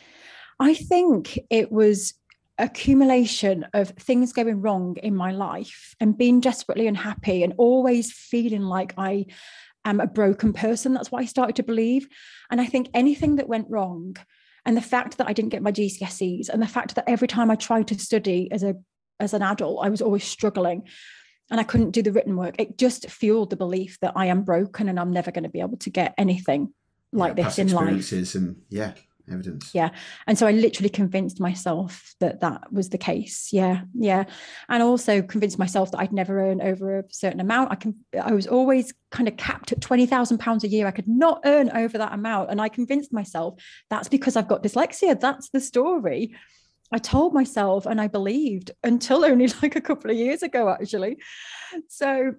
I 0.59 0.75
think 0.75 1.39
it 1.49 1.73
was 1.73 2.15
accumulation 2.59 3.67
of 3.73 3.89
things 3.91 4.33
going 4.33 4.61
wrong 4.61 4.97
in 5.03 5.17
my 5.17 5.33
life 5.33 5.95
and 5.99 6.19
being 6.19 6.41
desperately 6.41 6.87
unhappy 6.87 7.43
and 7.43 7.55
always 7.57 8.13
feeling 8.13 8.63
like 8.63 8.93
I 8.99 9.27
am 9.87 10.01
a 10.01 10.07
broken 10.07 10.53
person. 10.53 10.93
That's 10.93 11.11
what 11.11 11.23
I 11.23 11.27
started 11.27 11.57
to 11.57 11.63
believe. 11.63 12.07
And 12.51 12.61
I 12.61 12.67
think 12.67 12.91
anything 12.93 13.37
that 13.37 13.49
went 13.49 13.71
wrong 13.71 14.17
and 14.67 14.77
the 14.77 14.83
fact 14.83 15.17
that 15.19 15.27
I 15.27 15.33
didn't 15.33 15.51
get 15.51 15.63
my 15.63 15.73
GCSEs 15.73 16.51
and 16.51 16.63
the 16.63 16.67
fact 16.67 16.95
that 16.97 17.09
every 17.09 17.29
time 17.29 17.51
I 17.51 17.55
tried 17.57 17.89
to 17.89 17.99
study 17.99 18.51
as 18.53 18.63
a 18.63 18.75
as 19.19 19.35
an 19.35 19.43
adult, 19.43 19.85
I 19.85 19.91
was 19.91 20.01
always 20.01 20.25
struggling 20.25 20.85
and 21.51 21.61
I 21.61 21.65
couldn't 21.65 21.91
do 21.91 22.03
the 22.03 22.13
written 22.13 22.37
work. 22.37 22.57
It 22.59 22.79
just 22.79 23.11
fueled 23.11 23.51
the 23.51 23.57
belief 23.57 23.99
that 24.01 24.13
I 24.17 24.27
am 24.27 24.43
broken 24.43 24.89
and 24.89 24.99
I'm 24.99 25.13
never 25.13 25.31
going 25.31 25.45
to 25.45 25.51
be 25.51 25.61
able 25.61 25.79
to 25.79 25.91
get 25.91 26.15
anything 26.17 26.73
like 27.13 27.37
yeah, 27.37 27.45
this 27.45 27.59
in 27.59 27.69
life. 27.73 28.13
And 28.13 28.63
yeah, 28.69 28.93
evidence. 29.31 29.71
Yeah. 29.75 29.91
And 30.27 30.39
so 30.39 30.47
I 30.47 30.53
literally 30.53 30.89
convinced 30.89 31.41
myself 31.41 32.15
that 32.21 32.41
that 32.41 32.73
was 32.73 32.91
the 32.91 32.99
case. 32.99 33.53
Yeah. 33.53 33.83
Yeah. 33.95 34.25
And 34.69 34.83
also 34.83 35.23
convinced 35.23 35.59
myself 35.59 35.91
that 35.91 36.01
I'd 36.01 36.13
never 36.13 36.41
earn 36.41 36.61
over 36.61 36.99
a 36.99 37.05
certain 37.11 37.41
amount. 37.41 37.73
I 37.73 37.77
can, 37.77 37.97
I 38.21 38.33
was 38.33 38.47
always 38.47 38.93
kind 39.11 39.29
of 39.29 39.37
capped 39.37 39.73
at 39.73 39.81
20,000 39.81 40.39
pounds 40.39 40.65
a 40.65 40.69
year. 40.69 40.87
I 40.87 40.93
could 40.93 41.09
not 41.09 41.41
earn 41.45 41.71
over 41.71 41.99
that 41.99 42.13
amount. 42.13 42.51
And 42.51 42.61
I 42.61 42.69
convinced 42.69 43.13
myself 43.13 43.55
that's 43.89 44.09
because 44.09 44.37
I've 44.37 44.49
got 44.49 44.63
dyslexia. 44.63 45.19
That's 45.19 45.51
the 45.51 45.61
story. 45.61 46.35
I 46.93 46.99
told 46.99 47.35
myself 47.35 47.87
and 47.87 48.01
I 48.01 48.09
believed 48.09 48.71
until 48.83 49.25
only 49.25 49.49
like 49.63 49.77
a 49.77 49.81
couple 49.81 50.11
of 50.11 50.17
years 50.17 50.43
ago, 50.43 50.69
actually. 50.69 51.19
So, 51.89 52.35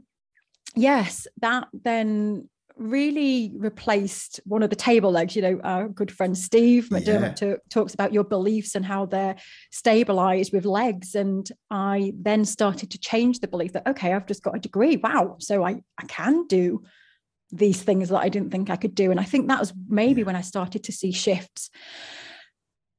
yes, 0.76 1.28
that 1.42 1.68
then 1.74 2.50
really 2.78 3.52
replaced 3.56 4.40
one 4.46 4.64
of 4.64 4.70
the 4.70 4.76
table 4.76 5.12
legs. 5.12 5.36
You 5.36 5.42
know, 5.42 5.60
our 5.64 5.88
good 5.88 6.12
friend 6.12 6.38
Steve 6.38 6.90
McDermott 6.90 7.42
yeah. 7.42 7.56
talks 7.70 7.94
about 7.94 8.14
your 8.14 8.24
beliefs 8.24 8.76
and 8.76 8.86
how 8.86 9.06
they're 9.06 9.36
stabilized 9.72 10.54
with 10.54 10.66
legs. 10.66 11.16
And 11.16 11.48
I 11.70 12.14
then 12.16 12.46
started 12.46 12.92
to 12.92 13.00
change 13.00 13.40
the 13.40 13.48
belief 13.48 13.74
that, 13.74 13.88
okay, 13.88 14.14
I've 14.14 14.26
just 14.26 14.44
got 14.44 14.56
a 14.56 14.60
degree. 14.60 14.98
Wow. 14.98 15.38
So 15.40 15.64
I, 15.64 15.82
I 15.98 16.06
can 16.08 16.48
do 16.48 16.84
these 17.52 17.82
things 17.82 18.10
that 18.10 18.20
I 18.20 18.30
didn't 18.30 18.52
think 18.52 18.70
I 18.70 18.78
could 18.78 18.96
do. 18.96 19.12
And 19.12 19.20
I 19.20 19.24
think 19.24 19.48
that 19.48 19.60
was 19.60 19.74
maybe 19.88 20.22
yeah. 20.22 20.28
when 20.28 20.36
I 20.36 20.42
started 20.42 20.84
to 20.86 20.92
see 20.92 21.12
shifts 21.12 21.70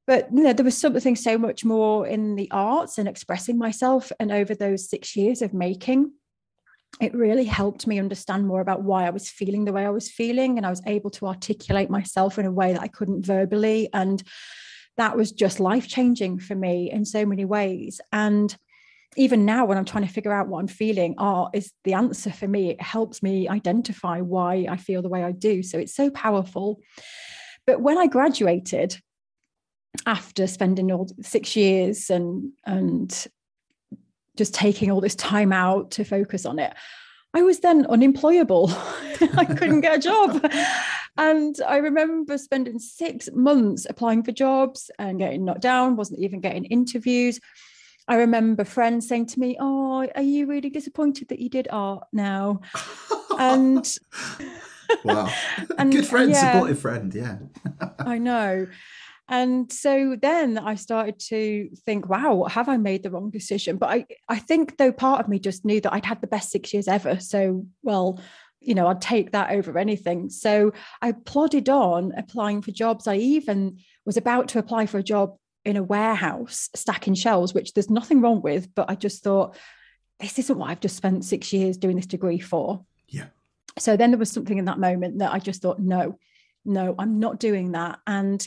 but 0.07 0.27
you 0.33 0.43
know 0.43 0.53
there 0.53 0.65
was 0.65 0.77
something 0.77 1.15
so 1.15 1.37
much 1.37 1.63
more 1.63 2.07
in 2.07 2.35
the 2.35 2.49
arts 2.51 2.97
and 2.97 3.07
expressing 3.07 3.57
myself 3.57 4.11
and 4.19 4.31
over 4.31 4.55
those 4.55 4.89
six 4.89 5.15
years 5.15 5.41
of 5.41 5.53
making 5.53 6.11
it 7.01 7.13
really 7.15 7.45
helped 7.45 7.87
me 7.87 7.97
understand 7.97 8.45
more 8.47 8.61
about 8.61 8.83
why 8.83 9.05
i 9.05 9.09
was 9.09 9.29
feeling 9.29 9.65
the 9.65 9.73
way 9.73 9.85
i 9.85 9.89
was 9.89 10.11
feeling 10.11 10.57
and 10.57 10.65
i 10.65 10.69
was 10.69 10.81
able 10.85 11.09
to 11.09 11.27
articulate 11.27 11.89
myself 11.89 12.37
in 12.37 12.45
a 12.45 12.51
way 12.51 12.73
that 12.73 12.81
i 12.81 12.87
couldn't 12.87 13.25
verbally 13.25 13.89
and 13.93 14.23
that 14.97 15.17
was 15.17 15.31
just 15.31 15.59
life 15.59 15.87
changing 15.87 16.39
for 16.39 16.55
me 16.55 16.91
in 16.91 17.05
so 17.05 17.25
many 17.25 17.45
ways. 17.45 17.99
And 18.11 18.55
even 19.15 19.45
now 19.45 19.65
when 19.65 19.77
i'm 19.77 19.85
trying 19.85 20.05
to 20.05 20.11
figure 20.11 20.33
out 20.33 20.47
what 20.47 20.59
i'm 20.59 20.67
feeling 20.67 21.13
art 21.19 21.51
is 21.53 21.71
the 21.83 21.93
answer 21.93 22.31
for 22.31 22.47
me. 22.47 22.71
It 22.71 22.81
helps 22.81 23.21
me 23.21 23.47
identify 23.47 24.21
why 24.21 24.65
i 24.69 24.77
feel 24.77 25.01
the 25.01 25.09
way 25.09 25.23
i 25.23 25.31
do. 25.31 25.61
So 25.61 25.77
it's 25.77 25.95
so 25.95 26.09
powerful. 26.09 26.81
But 27.67 27.81
when 27.81 27.97
i 27.97 28.07
graduated 28.07 28.97
after 30.05 30.47
spending 30.47 30.91
all 30.91 31.07
six 31.21 31.55
years 31.55 32.09
and 32.09 32.51
and 32.65 33.27
just 34.35 34.53
taking 34.53 34.89
all 34.89 35.01
this 35.01 35.15
time 35.15 35.53
out 35.53 35.91
to 35.91 36.03
focus 36.03 36.45
on 36.45 36.59
it 36.59 36.73
I 37.35 37.41
was 37.41 37.61
then 37.61 37.87
unemployable. 37.87 38.69
I 39.37 39.45
couldn't 39.45 39.81
get 39.81 39.97
a 39.97 39.99
job. 39.99 40.45
And 41.17 41.55
I 41.67 41.77
remember 41.77 42.37
spending 42.37 42.77
six 42.79 43.29
months 43.33 43.87
applying 43.89 44.23
for 44.23 44.31
jobs 44.31 44.91
and 44.99 45.19
getting 45.19 45.45
knocked 45.45 45.61
down, 45.61 45.95
wasn't 45.95 46.19
even 46.19 46.41
getting 46.41 46.65
interviews. 46.65 47.39
I 48.07 48.15
remember 48.15 48.65
friends 48.65 49.07
saying 49.07 49.27
to 49.27 49.39
me, 49.39 49.57
Oh, 49.59 50.07
are 50.15 50.21
you 50.21 50.45
really 50.45 50.69
disappointed 50.69 51.29
that 51.29 51.39
you 51.39 51.49
did 51.49 51.67
art 51.71 52.03
now? 52.11 52.61
and 53.39 53.87
wow. 55.03 55.33
And, 55.77 55.91
Good 55.91 56.07
friend, 56.07 56.31
yeah, 56.31 56.53
supportive 56.53 56.79
friend. 56.79 57.13
Yeah. 57.15 57.37
I 57.99 58.19
know. 58.19 58.67
And 59.29 59.71
so 59.71 60.17
then 60.21 60.57
I 60.57 60.75
started 60.75 61.17
to 61.27 61.69
think, 61.85 62.09
wow, 62.09 62.43
have 62.49 62.67
I 62.67 62.77
made 62.77 63.03
the 63.03 63.09
wrong 63.09 63.29
decision? 63.29 63.77
But 63.77 63.89
I, 63.89 64.05
I 64.27 64.39
think 64.39 64.77
though 64.77 64.91
part 64.91 65.21
of 65.21 65.29
me 65.29 65.39
just 65.39 65.63
knew 65.63 65.79
that 65.81 65.93
I'd 65.93 66.05
had 66.05 66.21
the 66.21 66.27
best 66.27 66.51
six 66.51 66.73
years 66.73 66.87
ever. 66.87 67.19
So, 67.19 67.65
well, 67.81 68.19
you 68.59 68.75
know, 68.75 68.87
I'd 68.87 69.01
take 69.01 69.31
that 69.31 69.51
over 69.51 69.77
anything. 69.77 70.29
So 70.29 70.73
I 71.01 71.13
plodded 71.13 71.69
on 71.69 72.13
applying 72.17 72.61
for 72.61 72.71
jobs. 72.71 73.07
I 73.07 73.15
even 73.15 73.79
was 74.05 74.17
about 74.17 74.49
to 74.49 74.59
apply 74.59 74.85
for 74.87 74.97
a 74.97 75.03
job 75.03 75.37
in 75.65 75.77
a 75.77 75.83
warehouse 75.83 76.69
stacking 76.75 77.15
shelves, 77.15 77.53
which 77.53 77.73
there's 77.73 77.89
nothing 77.89 78.21
wrong 78.21 78.41
with, 78.41 78.73
but 78.75 78.89
I 78.89 78.95
just 78.95 79.23
thought, 79.23 79.55
this 80.19 80.39
isn't 80.39 80.57
what 80.57 80.69
I've 80.69 80.79
just 80.79 80.97
spent 80.97 81.25
six 81.25 81.53
years 81.53 81.77
doing 81.77 81.95
this 81.95 82.05
degree 82.05 82.39
for. 82.39 82.85
Yeah. 83.07 83.27
So 83.79 83.97
then 83.97 84.11
there 84.11 84.19
was 84.19 84.31
something 84.31 84.57
in 84.57 84.65
that 84.65 84.79
moment 84.79 85.19
that 85.19 85.33
I 85.33 85.39
just 85.39 85.61
thought, 85.61 85.79
no, 85.79 86.19
no, 86.65 86.95
I'm 86.99 87.19
not 87.19 87.39
doing 87.39 87.71
that. 87.71 87.99
And 88.05 88.45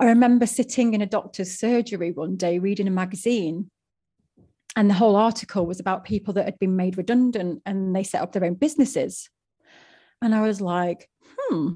I 0.00 0.06
remember 0.06 0.46
sitting 0.46 0.94
in 0.94 1.02
a 1.02 1.06
doctor's 1.06 1.58
surgery 1.58 2.10
one 2.10 2.36
day 2.36 2.58
reading 2.58 2.88
a 2.88 2.90
magazine, 2.90 3.70
and 4.74 4.88
the 4.88 4.94
whole 4.94 5.14
article 5.14 5.66
was 5.66 5.78
about 5.78 6.04
people 6.04 6.32
that 6.34 6.46
had 6.46 6.58
been 6.58 6.74
made 6.74 6.96
redundant 6.96 7.60
and 7.66 7.94
they 7.94 8.02
set 8.02 8.22
up 8.22 8.32
their 8.32 8.44
own 8.44 8.54
businesses. 8.54 9.28
And 10.22 10.34
I 10.34 10.42
was 10.42 10.60
like, 10.60 11.08
hmm, 11.36 11.72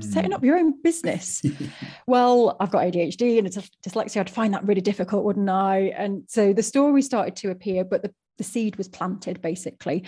setting 0.00 0.32
up 0.32 0.40
hmm. 0.40 0.46
your 0.46 0.58
own 0.58 0.82
business. 0.82 1.42
well, 2.06 2.56
I've 2.60 2.70
got 2.70 2.84
ADHD 2.84 3.38
and 3.38 3.46
it's 3.46 3.56
dyslexia. 3.86 4.20
I'd 4.20 4.28
find 4.28 4.52
that 4.52 4.66
really 4.66 4.80
difficult, 4.80 5.24
wouldn't 5.24 5.48
I? 5.48 5.94
And 5.96 6.24
so 6.26 6.52
the 6.52 6.62
story 6.62 7.00
started 7.00 7.36
to 7.36 7.50
appear, 7.50 7.84
but 7.84 8.02
the, 8.02 8.12
the 8.38 8.44
seed 8.44 8.76
was 8.76 8.88
planted 8.88 9.40
basically. 9.40 10.04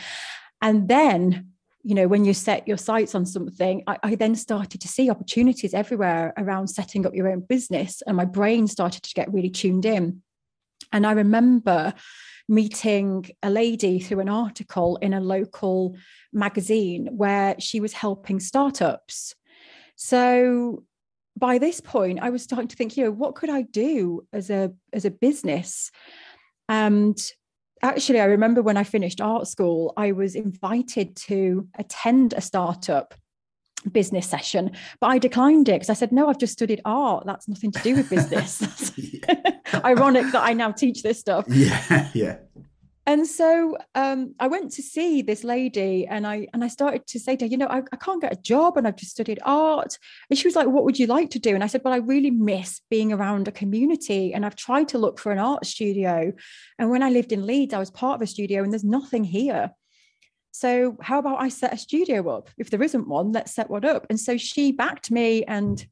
And 0.60 0.88
then 0.88 1.53
you 1.84 1.94
know, 1.94 2.08
when 2.08 2.24
you 2.24 2.32
set 2.32 2.66
your 2.66 2.78
sights 2.78 3.14
on 3.14 3.26
something, 3.26 3.82
I, 3.86 3.98
I, 4.02 4.14
then 4.14 4.34
started 4.34 4.80
to 4.80 4.88
see 4.88 5.10
opportunities 5.10 5.74
everywhere 5.74 6.32
around 6.38 6.68
setting 6.68 7.04
up 7.04 7.14
your 7.14 7.28
own 7.28 7.40
business. 7.40 8.02
And 8.06 8.16
my 8.16 8.24
brain 8.24 8.66
started 8.66 9.02
to 9.02 9.14
get 9.14 9.32
really 9.32 9.50
tuned 9.50 9.84
in. 9.84 10.22
And 10.92 11.06
I 11.06 11.12
remember 11.12 11.92
meeting 12.48 13.26
a 13.42 13.50
lady 13.50 13.98
through 13.98 14.20
an 14.20 14.30
article 14.30 14.96
in 14.96 15.12
a 15.12 15.20
local 15.20 15.96
magazine 16.32 17.08
where 17.12 17.54
she 17.58 17.80
was 17.80 17.92
helping 17.92 18.40
startups. 18.40 19.34
So 19.96 20.84
by 21.36 21.58
this 21.58 21.80
point, 21.80 22.20
I 22.22 22.30
was 22.30 22.42
starting 22.42 22.68
to 22.68 22.76
think, 22.76 22.96
you 22.96 23.04
know, 23.04 23.10
what 23.10 23.34
could 23.34 23.50
I 23.50 23.62
do 23.62 24.26
as 24.32 24.48
a 24.48 24.72
as 24.92 25.04
a 25.04 25.10
business? 25.10 25.90
And 26.68 27.18
actually, 27.84 28.20
I 28.20 28.24
remember 28.24 28.62
when 28.62 28.76
I 28.76 28.84
finished 28.84 29.20
art 29.20 29.46
school, 29.46 29.92
I 29.96 30.12
was 30.12 30.34
invited 30.34 31.14
to 31.16 31.68
attend 31.78 32.32
a 32.32 32.40
startup 32.40 33.14
business 33.92 34.26
session, 34.26 34.70
but 35.00 35.08
I 35.08 35.18
declined 35.18 35.68
it 35.68 35.72
because 35.72 35.90
I 35.90 35.94
said, 35.94 36.10
no, 36.10 36.28
I've 36.28 36.38
just 36.38 36.54
studied 36.54 36.80
art. 36.84 37.24
That's 37.26 37.46
nothing 37.48 37.70
to 37.72 37.82
do 37.82 37.96
with 37.96 38.10
business. 38.10 38.62
Ironic 39.84 40.32
that 40.32 40.42
I 40.42 40.54
now 40.54 40.72
teach 40.72 41.02
this 41.02 41.20
stuff. 41.20 41.44
Yeah, 41.48 42.08
yeah 42.14 42.36
and 43.06 43.26
so 43.26 43.76
um, 43.94 44.34
I 44.40 44.46
went 44.46 44.72
to 44.72 44.82
see 44.82 45.20
this 45.20 45.44
lady, 45.44 46.06
and 46.06 46.26
I 46.26 46.46
and 46.54 46.64
I 46.64 46.68
started 46.68 47.06
to 47.08 47.20
say 47.20 47.36
to 47.36 47.44
her, 47.44 47.50
you 47.50 47.58
know, 47.58 47.66
I, 47.66 47.82
I, 47.92 47.96
can't 47.96 48.20
get 48.20 48.32
a 48.32 48.40
job, 48.40 48.78
and 48.78 48.88
I've 48.88 48.96
just 48.96 49.10
studied 49.10 49.40
art. 49.44 49.98
And 50.30 50.38
she 50.38 50.48
was 50.48 50.56
like, 50.56 50.68
"What 50.68 50.84
would 50.84 50.98
you 50.98 51.06
like 51.06 51.28
to 51.30 51.38
do?" 51.38 51.54
And 51.54 51.62
I 51.62 51.66
said, 51.66 51.82
"Well, 51.84 51.92
I 51.92 51.98
really 51.98 52.30
miss 52.30 52.80
being 52.88 53.12
around 53.12 53.46
a 53.46 53.52
community, 53.52 54.32
and 54.32 54.46
I've 54.46 54.56
tried 54.56 54.88
to 54.88 54.98
look 54.98 55.18
for 55.18 55.32
an 55.32 55.38
art 55.38 55.66
studio. 55.66 56.32
And 56.78 56.88
when 56.88 57.02
I 57.02 57.10
lived 57.10 57.32
in 57.32 57.46
Leeds, 57.46 57.74
I 57.74 57.78
was 57.78 57.90
part 57.90 58.16
of 58.16 58.22
a 58.22 58.26
studio, 58.26 58.62
and 58.62 58.72
there's 58.72 58.84
nothing 58.84 59.24
here. 59.24 59.70
So 60.52 60.96
how 61.02 61.18
about 61.18 61.42
I 61.42 61.50
set 61.50 61.74
a 61.74 61.78
studio 61.78 62.26
up? 62.30 62.48
If 62.56 62.70
there 62.70 62.82
isn't 62.82 63.06
one, 63.06 63.32
let's 63.32 63.54
set 63.54 63.68
one 63.68 63.84
up." 63.84 64.06
And 64.08 64.18
so 64.18 64.38
she 64.38 64.72
backed 64.72 65.10
me 65.10 65.44
and 65.44 65.86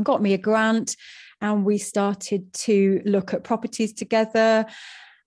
got 0.00 0.22
me 0.22 0.34
a 0.34 0.38
grant, 0.38 0.96
and 1.40 1.64
we 1.64 1.78
started 1.78 2.52
to 2.52 3.02
look 3.04 3.34
at 3.34 3.42
properties 3.42 3.92
together 3.92 4.66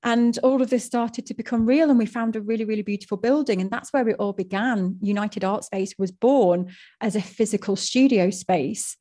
and 0.04 0.38
all 0.40 0.62
of 0.62 0.70
this 0.70 0.84
started 0.84 1.26
to 1.28 1.34
become 1.34 1.66
real, 1.66 1.90
and 1.90 2.00
we 2.00 2.06
found 2.06 2.36
a 2.36 2.42
really, 2.42 2.66
really 2.66 2.82
beautiful 2.82 3.18
building. 3.18 3.62
And 3.62 3.70
that's 3.70 3.94
where 3.94 4.08
it 4.10 4.16
all 4.18 4.34
began. 4.34 4.98
United 5.02 5.44
Art 5.44 5.64
Space 5.64 5.94
was 5.98 6.12
born 6.12 6.72
as 7.02 7.16
a 7.16 7.22
physical 7.22 7.76
studio 7.76 8.30
space. 8.32 8.98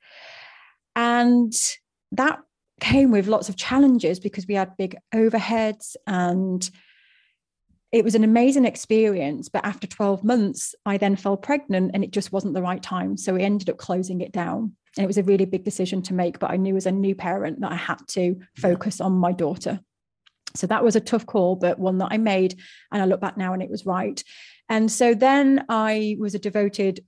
And 0.94 1.52
that 2.12 2.40
came 2.80 3.10
with 3.10 3.28
lots 3.28 3.48
of 3.48 3.56
challenges 3.56 4.20
because 4.20 4.46
we 4.46 4.54
had 4.54 4.76
big 4.76 4.96
overheads 5.14 5.96
and 6.06 6.68
it 7.92 8.04
was 8.04 8.14
an 8.14 8.24
amazing 8.24 8.64
experience. 8.64 9.48
But 9.48 9.64
after 9.64 9.86
12 9.86 10.22
months, 10.22 10.74
I 10.86 10.96
then 10.96 11.16
fell 11.16 11.36
pregnant 11.36 11.90
and 11.94 12.04
it 12.04 12.12
just 12.12 12.32
wasn't 12.32 12.54
the 12.54 12.62
right 12.62 12.82
time. 12.82 13.16
So 13.16 13.34
we 13.34 13.42
ended 13.42 13.70
up 13.70 13.78
closing 13.78 14.20
it 14.20 14.32
down. 14.32 14.76
And 14.96 15.04
it 15.04 15.06
was 15.06 15.18
a 15.18 15.22
really 15.22 15.44
big 15.44 15.64
decision 15.64 16.02
to 16.02 16.14
make. 16.14 16.38
But 16.38 16.50
I 16.50 16.56
knew 16.56 16.76
as 16.76 16.86
a 16.86 16.92
new 16.92 17.14
parent 17.14 17.60
that 17.60 17.72
I 17.72 17.76
had 17.76 18.00
to 18.08 18.36
focus 18.56 19.00
on 19.00 19.12
my 19.12 19.32
daughter. 19.32 19.80
So 20.54 20.66
that 20.66 20.84
was 20.84 20.96
a 20.96 21.00
tough 21.00 21.26
call, 21.26 21.56
but 21.56 21.78
one 21.78 21.98
that 21.98 22.08
I 22.10 22.18
made. 22.18 22.58
And 22.92 23.02
I 23.02 23.06
look 23.06 23.20
back 23.20 23.36
now 23.36 23.52
and 23.52 23.62
it 23.62 23.70
was 23.70 23.86
right. 23.86 24.22
And 24.68 24.90
so 24.90 25.14
then 25.14 25.64
I 25.68 26.16
was 26.18 26.34
a 26.34 26.38
devoted 26.38 27.04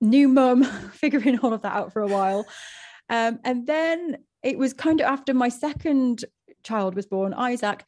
new 0.00 0.28
mum, 0.28 0.64
figuring 0.92 1.38
all 1.38 1.52
of 1.52 1.62
that 1.62 1.74
out 1.74 1.92
for 1.92 2.02
a 2.02 2.08
while. 2.08 2.46
Um, 3.08 3.38
and 3.44 3.66
then 3.66 4.18
it 4.42 4.58
was 4.58 4.72
kind 4.72 5.00
of 5.00 5.06
after 5.06 5.34
my 5.34 5.48
second 5.48 6.24
child 6.62 6.94
was 6.94 7.06
born, 7.06 7.34
Isaac, 7.34 7.84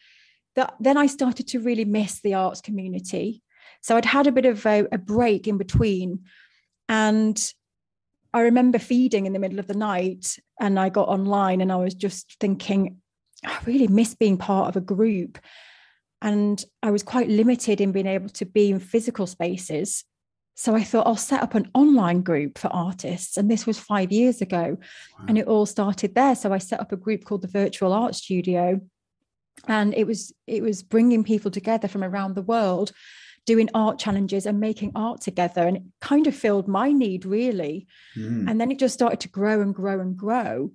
that 0.57 0.75
then 0.81 0.97
I 0.97 1.07
started 1.07 1.49
to 1.49 1.61
really 1.61 1.85
miss 1.85 2.21
the 2.21 2.35
arts 2.35 2.61
community. 2.61 3.43
So 3.81 3.97
I'd 3.97 4.05
had 4.05 4.27
a 4.27 4.33
bit 4.33 4.47
of 4.47 4.65
a, 4.67 4.87
a 4.91 4.99
break 4.99 5.47
in 5.47 5.59
between. 5.59 6.25
And 6.89 7.53
I 8.33 8.43
remember 8.43 8.79
feeding 8.79 9.27
in 9.27 9.33
the 9.33 9.39
middle 9.39 9.59
of 9.59 9.67
the 9.67 9.75
night 9.75 10.39
and 10.61 10.79
I 10.79 10.89
got 10.89 11.09
online 11.09 11.61
and 11.61 11.73
I 11.73 11.77
was 11.77 11.95
just 11.95 12.37
thinking, 12.41 12.99
I 13.45 13.59
really 13.67 13.89
miss 13.89 14.15
being 14.15 14.37
part 14.37 14.69
of 14.69 14.77
a 14.77 14.85
group. 14.85 15.39
And 16.21 16.63
I 16.83 16.91
was 16.91 17.03
quite 17.03 17.29
limited 17.29 17.81
in 17.81 17.93
being 17.93 18.07
able 18.07 18.29
to 18.31 18.45
be 18.45 18.71
in 18.71 18.81
physical 18.81 19.27
spaces. 19.27 20.05
So 20.57 20.75
I 20.75 20.83
thought 20.83 21.07
I'll 21.07 21.17
set 21.17 21.43
up 21.43 21.55
an 21.55 21.71
online 21.75 22.23
group 22.23 22.59
for 22.59 22.67
artists. 22.69 23.37
And 23.37 23.49
this 23.49 23.67
was 23.67 23.79
five 23.79 24.11
years 24.11 24.41
ago. 24.41 24.77
Wow. 25.19 25.25
And 25.29 25.39
it 25.39 25.47
all 25.47 25.67
started 25.67 26.17
there. 26.17 26.35
So 26.35 26.53
I 26.53 26.59
set 26.59 26.81
up 26.81 26.91
a 26.91 26.97
group 26.97 27.25
called 27.25 27.43
the 27.43 27.49
Virtual 27.49 27.93
Art 27.93 28.17
Studio. 28.17 28.81
And 29.69 29.95
it 29.95 30.07
was 30.07 30.33
it 30.47 30.63
was 30.63 30.83
bringing 30.83 31.23
people 31.23 31.51
together 31.51 31.87
from 31.89 32.03
around 32.03 32.35
the 32.35 32.43
world 32.43 32.93
doing 33.49 33.71
art 33.73 33.99
challenges 33.99 34.45
and 34.45 34.61
making 34.61 34.93
art 34.95 35.23
together 35.23 35.67
and 35.67 35.79
it 35.79 35.83
kind 36.03 36.27
of 36.27 36.37
filled 36.37 36.69
my 36.69 36.93
need 36.93 37.25
really 37.25 37.87
mm. 38.15 38.47
and 38.47 38.61
then 38.61 38.71
it 38.71 38.79
just 38.79 38.93
started 38.93 39.21
to 39.21 39.29
grow 39.29 39.63
and 39.63 39.75
grow 39.75 40.01
and 40.01 40.19
grow 40.19 40.71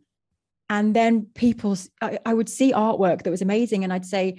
and 0.74 0.96
then 0.96 1.28
people's 1.36 1.90
I, 2.02 2.20
I 2.26 2.34
would 2.34 2.50
see 2.50 2.74
artwork 2.74 3.24
that 3.24 3.32
was 3.32 3.42
amazing 3.42 3.84
and 3.84 3.94
i'd 3.94 4.06
say 4.06 4.38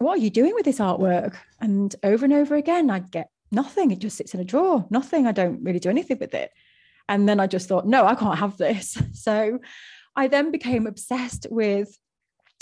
what 0.00 0.18
are 0.18 0.22
you 0.22 0.30
doing 0.30 0.54
with 0.54 0.64
this 0.64 0.78
artwork? 0.78 1.36
And 1.60 1.94
over 2.02 2.24
and 2.24 2.34
over 2.34 2.56
again 2.56 2.90
i'd 2.90 3.10
get 3.10 3.28
nothing. 3.52 3.90
It 3.90 3.98
just 3.98 4.16
sits 4.16 4.32
in 4.32 4.40
a 4.40 4.44
drawer. 4.44 4.86
Nothing. 4.90 5.26
I 5.26 5.32
don't 5.32 5.62
really 5.62 5.80
do 5.80 5.90
anything 5.90 6.18
with 6.18 6.34
it. 6.34 6.50
And 7.08 7.28
then 7.28 7.38
i 7.40 7.46
just 7.46 7.68
thought 7.68 7.86
no 7.86 8.06
i 8.06 8.14
can't 8.14 8.38
have 8.38 8.56
this. 8.56 9.00
So 9.12 9.60
i 10.16 10.26
then 10.26 10.50
became 10.50 10.86
obsessed 10.86 11.46
with 11.50 11.96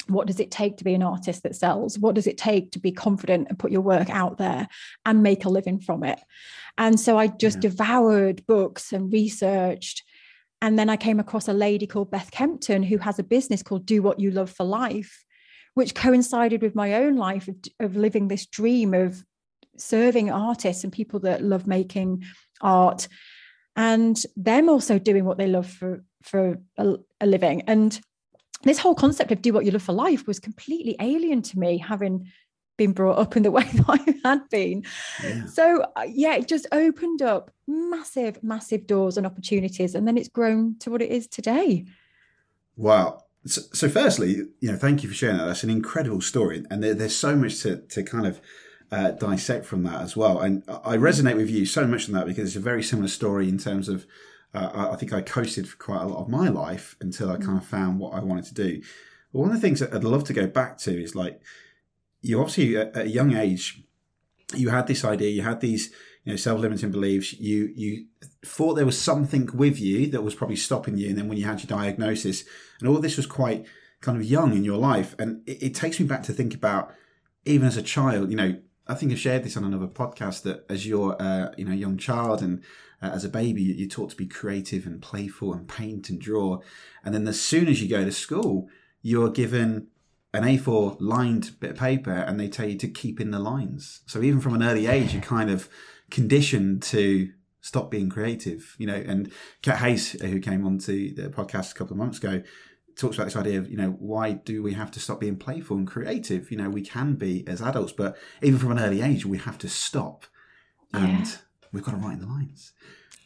what 0.08 0.26
does 0.26 0.40
it 0.40 0.50
take 0.50 0.78
to 0.78 0.84
be 0.84 0.94
an 0.94 1.02
artist 1.02 1.42
that 1.42 1.54
sells? 1.54 1.98
What 1.98 2.14
does 2.14 2.26
it 2.26 2.38
take 2.38 2.72
to 2.72 2.78
be 2.78 2.92
confident 2.92 3.48
and 3.48 3.58
put 3.58 3.70
your 3.70 3.82
work 3.82 4.08
out 4.08 4.38
there 4.38 4.66
and 5.04 5.22
make 5.22 5.44
a 5.44 5.50
living 5.50 5.80
from 5.80 6.02
it? 6.02 6.20
And 6.76 6.98
so 6.98 7.18
i 7.18 7.28
just 7.28 7.58
yeah. 7.58 7.70
devoured 7.70 8.46
books 8.46 8.92
and 8.92 9.12
researched 9.12 10.02
and 10.60 10.78
then 10.78 10.90
I 10.90 10.96
came 10.96 11.20
across 11.20 11.48
a 11.48 11.52
lady 11.52 11.86
called 11.86 12.10
Beth 12.10 12.30
Kempton 12.30 12.82
who 12.82 12.98
has 12.98 13.18
a 13.18 13.24
business 13.24 13.62
called 13.62 13.86
Do 13.86 14.02
What 14.02 14.20
You 14.20 14.30
Love 14.30 14.50
for 14.50 14.64
Life, 14.64 15.24
which 15.74 15.94
coincided 15.94 16.62
with 16.62 16.74
my 16.74 16.94
own 16.94 17.16
life 17.16 17.48
of, 17.48 17.56
of 17.80 17.96
living 17.96 18.28
this 18.28 18.46
dream 18.46 18.94
of 18.94 19.22
serving 19.76 20.30
artists 20.30 20.82
and 20.82 20.92
people 20.92 21.20
that 21.20 21.42
love 21.42 21.66
making 21.66 22.24
art 22.60 23.06
and 23.78 24.20
them 24.36 24.68
also 24.68 24.98
doing 24.98 25.24
what 25.24 25.38
they 25.38 25.46
love 25.46 25.70
for 25.70 26.02
for 26.22 26.58
a, 26.76 26.96
a, 27.20 27.26
living. 27.26 27.62
And 27.68 27.98
this 28.64 28.80
whole 28.80 28.96
concept 28.96 29.30
of 29.30 29.40
do 29.40 29.52
what 29.52 29.64
you 29.64 29.70
love 29.70 29.84
for 29.84 29.92
life 29.92 30.26
was 30.26 30.40
completely 30.40 30.96
alien 30.98 31.42
to 31.42 31.58
me 31.60 31.78
having 31.78 32.26
been 32.78 32.92
brought 32.92 33.18
up 33.18 33.36
in 33.36 33.42
the 33.42 33.50
way 33.58 33.64
that 33.64 33.84
I 33.86 34.28
had 34.28 34.48
been. 34.48 34.84
Yeah. 35.22 35.44
So 35.46 35.84
uh, 35.94 36.06
yeah, 36.08 36.36
it 36.36 36.48
just 36.48 36.66
opened 36.72 37.20
up 37.20 37.50
massive, 37.66 38.42
massive 38.42 38.86
doors 38.86 39.18
and 39.18 39.26
opportunities, 39.26 39.94
and 39.94 40.08
then 40.08 40.16
it's 40.16 40.28
grown 40.28 40.76
to 40.78 40.90
what 40.90 41.02
it 41.02 41.10
is 41.10 41.26
today. 41.26 41.84
Wow. 42.76 43.24
So, 43.44 43.60
so 43.72 43.88
firstly, 43.88 44.46
you 44.60 44.72
know, 44.72 44.76
thank 44.76 45.02
you 45.02 45.08
for 45.08 45.14
sharing 45.14 45.36
that. 45.36 45.46
That's 45.46 45.64
an 45.64 45.70
incredible 45.70 46.22
story, 46.22 46.64
and 46.70 46.82
there, 46.82 46.94
there's 46.94 47.16
so 47.16 47.36
much 47.36 47.60
to 47.62 47.76
to 47.76 48.02
kind 48.02 48.26
of 48.26 48.40
uh, 48.90 49.10
dissect 49.10 49.66
from 49.66 49.82
that 49.82 50.00
as 50.00 50.16
well. 50.16 50.40
And 50.40 50.64
I 50.68 50.96
resonate 50.96 51.36
with 51.36 51.50
you 51.50 51.66
so 51.66 51.86
much 51.86 52.08
on 52.08 52.14
that 52.14 52.26
because 52.26 52.48
it's 52.48 52.56
a 52.56 52.60
very 52.60 52.82
similar 52.82 53.08
story 53.08 53.48
in 53.48 53.58
terms 53.58 53.88
of 53.88 54.06
uh, 54.54 54.88
I 54.92 54.96
think 54.96 55.12
I 55.12 55.20
coasted 55.20 55.68
for 55.68 55.76
quite 55.76 56.02
a 56.02 56.06
lot 56.06 56.20
of 56.20 56.28
my 56.28 56.48
life 56.48 56.96
until 57.00 57.30
I 57.30 57.36
kind 57.36 57.58
of 57.58 57.66
found 57.66 57.98
what 57.98 58.14
I 58.14 58.20
wanted 58.20 58.46
to 58.46 58.54
do. 58.54 58.82
But 59.32 59.40
one 59.40 59.50
of 59.50 59.54
the 59.54 59.60
things 59.60 59.80
that 59.80 59.92
I'd 59.92 60.04
love 60.04 60.24
to 60.24 60.32
go 60.32 60.46
back 60.46 60.78
to 60.78 61.02
is 61.02 61.14
like 61.14 61.40
you 62.20 62.40
obviously 62.40 62.76
at 62.76 62.96
a 62.96 63.08
young 63.08 63.36
age 63.36 63.82
you 64.54 64.70
had 64.70 64.86
this 64.86 65.04
idea, 65.04 65.30
you 65.30 65.42
had 65.42 65.60
these 65.60 65.90
you 66.24 66.32
know 66.32 66.36
self-limiting 66.36 66.90
beliefs. 66.90 67.34
You 67.34 67.70
you 67.74 68.06
thought 68.44 68.74
there 68.74 68.86
was 68.86 69.00
something 69.00 69.48
with 69.52 69.78
you 69.78 70.06
that 70.08 70.22
was 70.22 70.34
probably 70.34 70.56
stopping 70.56 70.96
you, 70.96 71.08
and 71.08 71.18
then 71.18 71.28
when 71.28 71.38
you 71.38 71.44
had 71.44 71.60
your 71.60 71.78
diagnosis, 71.78 72.44
and 72.80 72.88
all 72.88 72.98
this 72.98 73.16
was 73.16 73.26
quite 73.26 73.66
kind 74.00 74.16
of 74.16 74.24
young 74.24 74.52
in 74.56 74.64
your 74.64 74.78
life, 74.78 75.14
and 75.18 75.46
it, 75.46 75.62
it 75.62 75.74
takes 75.74 76.00
me 76.00 76.06
back 76.06 76.22
to 76.24 76.32
think 76.32 76.54
about 76.54 76.92
even 77.44 77.66
as 77.66 77.76
a 77.76 77.82
child, 77.82 78.30
you 78.30 78.36
know, 78.36 78.56
I 78.86 78.94
think 78.94 79.10
I've 79.12 79.18
shared 79.18 79.44
this 79.44 79.56
on 79.56 79.64
another 79.64 79.86
podcast 79.86 80.42
that 80.42 80.64
as 80.68 80.86
you're, 80.86 81.16
uh, 81.20 81.52
you 81.56 81.64
know, 81.64 81.72
young 81.72 81.96
child 81.96 82.42
and 82.42 82.62
uh, 83.02 83.06
as 83.06 83.24
a 83.24 83.28
baby, 83.28 83.62
you're 83.62 83.88
taught 83.88 84.10
to 84.10 84.16
be 84.16 84.26
creative 84.26 84.86
and 84.86 85.00
playful 85.00 85.52
and 85.52 85.68
paint 85.68 86.10
and 86.10 86.20
draw. 86.20 86.60
And 87.04 87.14
then 87.14 87.26
as 87.26 87.40
soon 87.40 87.68
as 87.68 87.82
you 87.82 87.88
go 87.88 88.04
to 88.04 88.12
school, 88.12 88.68
you're 89.02 89.30
given 89.30 89.88
an 90.38 90.44
A4 90.44 90.96
lined 91.00 91.58
bit 91.60 91.72
of 91.72 91.76
paper 91.76 92.12
and 92.12 92.38
they 92.38 92.48
tell 92.48 92.68
you 92.68 92.78
to 92.78 92.88
keep 92.88 93.20
in 93.20 93.30
the 93.30 93.38
lines. 93.38 94.00
So 94.06 94.22
even 94.22 94.40
from 94.40 94.54
an 94.54 94.62
early 94.62 94.86
age, 94.86 95.12
you're 95.12 95.22
kind 95.22 95.50
of 95.50 95.68
conditioned 96.10 96.82
to 96.84 97.30
stop 97.60 97.90
being 97.90 98.08
creative, 98.08 98.74
you 98.78 98.86
know. 98.86 98.94
And 98.94 99.30
Kat 99.62 99.78
Hayes, 99.78 100.16
uh, 100.22 100.26
who 100.26 100.40
came 100.40 100.64
onto 100.64 101.14
the 101.14 101.28
podcast 101.28 101.72
a 101.72 101.74
couple 101.74 101.94
of 101.94 101.98
months 101.98 102.18
ago, 102.18 102.42
talks 102.96 103.16
about 103.16 103.24
this 103.24 103.36
idea 103.36 103.58
of 103.58 103.70
you 103.70 103.76
know 103.76 103.90
why 103.98 104.32
do 104.32 104.62
we 104.62 104.72
have 104.74 104.90
to 104.90 104.98
stop 104.98 105.20
being 105.20 105.36
playful 105.36 105.76
and 105.76 105.86
creative 105.86 106.50
you 106.50 106.56
know 106.56 106.68
we 106.68 106.82
can 106.82 107.14
be 107.14 107.46
as 107.46 107.62
adults 107.62 107.92
but 107.92 108.16
even 108.42 108.58
from 108.58 108.72
an 108.72 108.78
early 108.80 109.00
age 109.00 109.24
we 109.24 109.38
have 109.38 109.56
to 109.56 109.68
stop 109.68 110.26
and 110.92 111.26
yeah. 111.26 111.36
we've 111.72 111.84
got 111.84 111.92
to 111.92 111.96
write 111.96 112.14
in 112.14 112.20
the 112.20 112.26
lines 112.26 112.72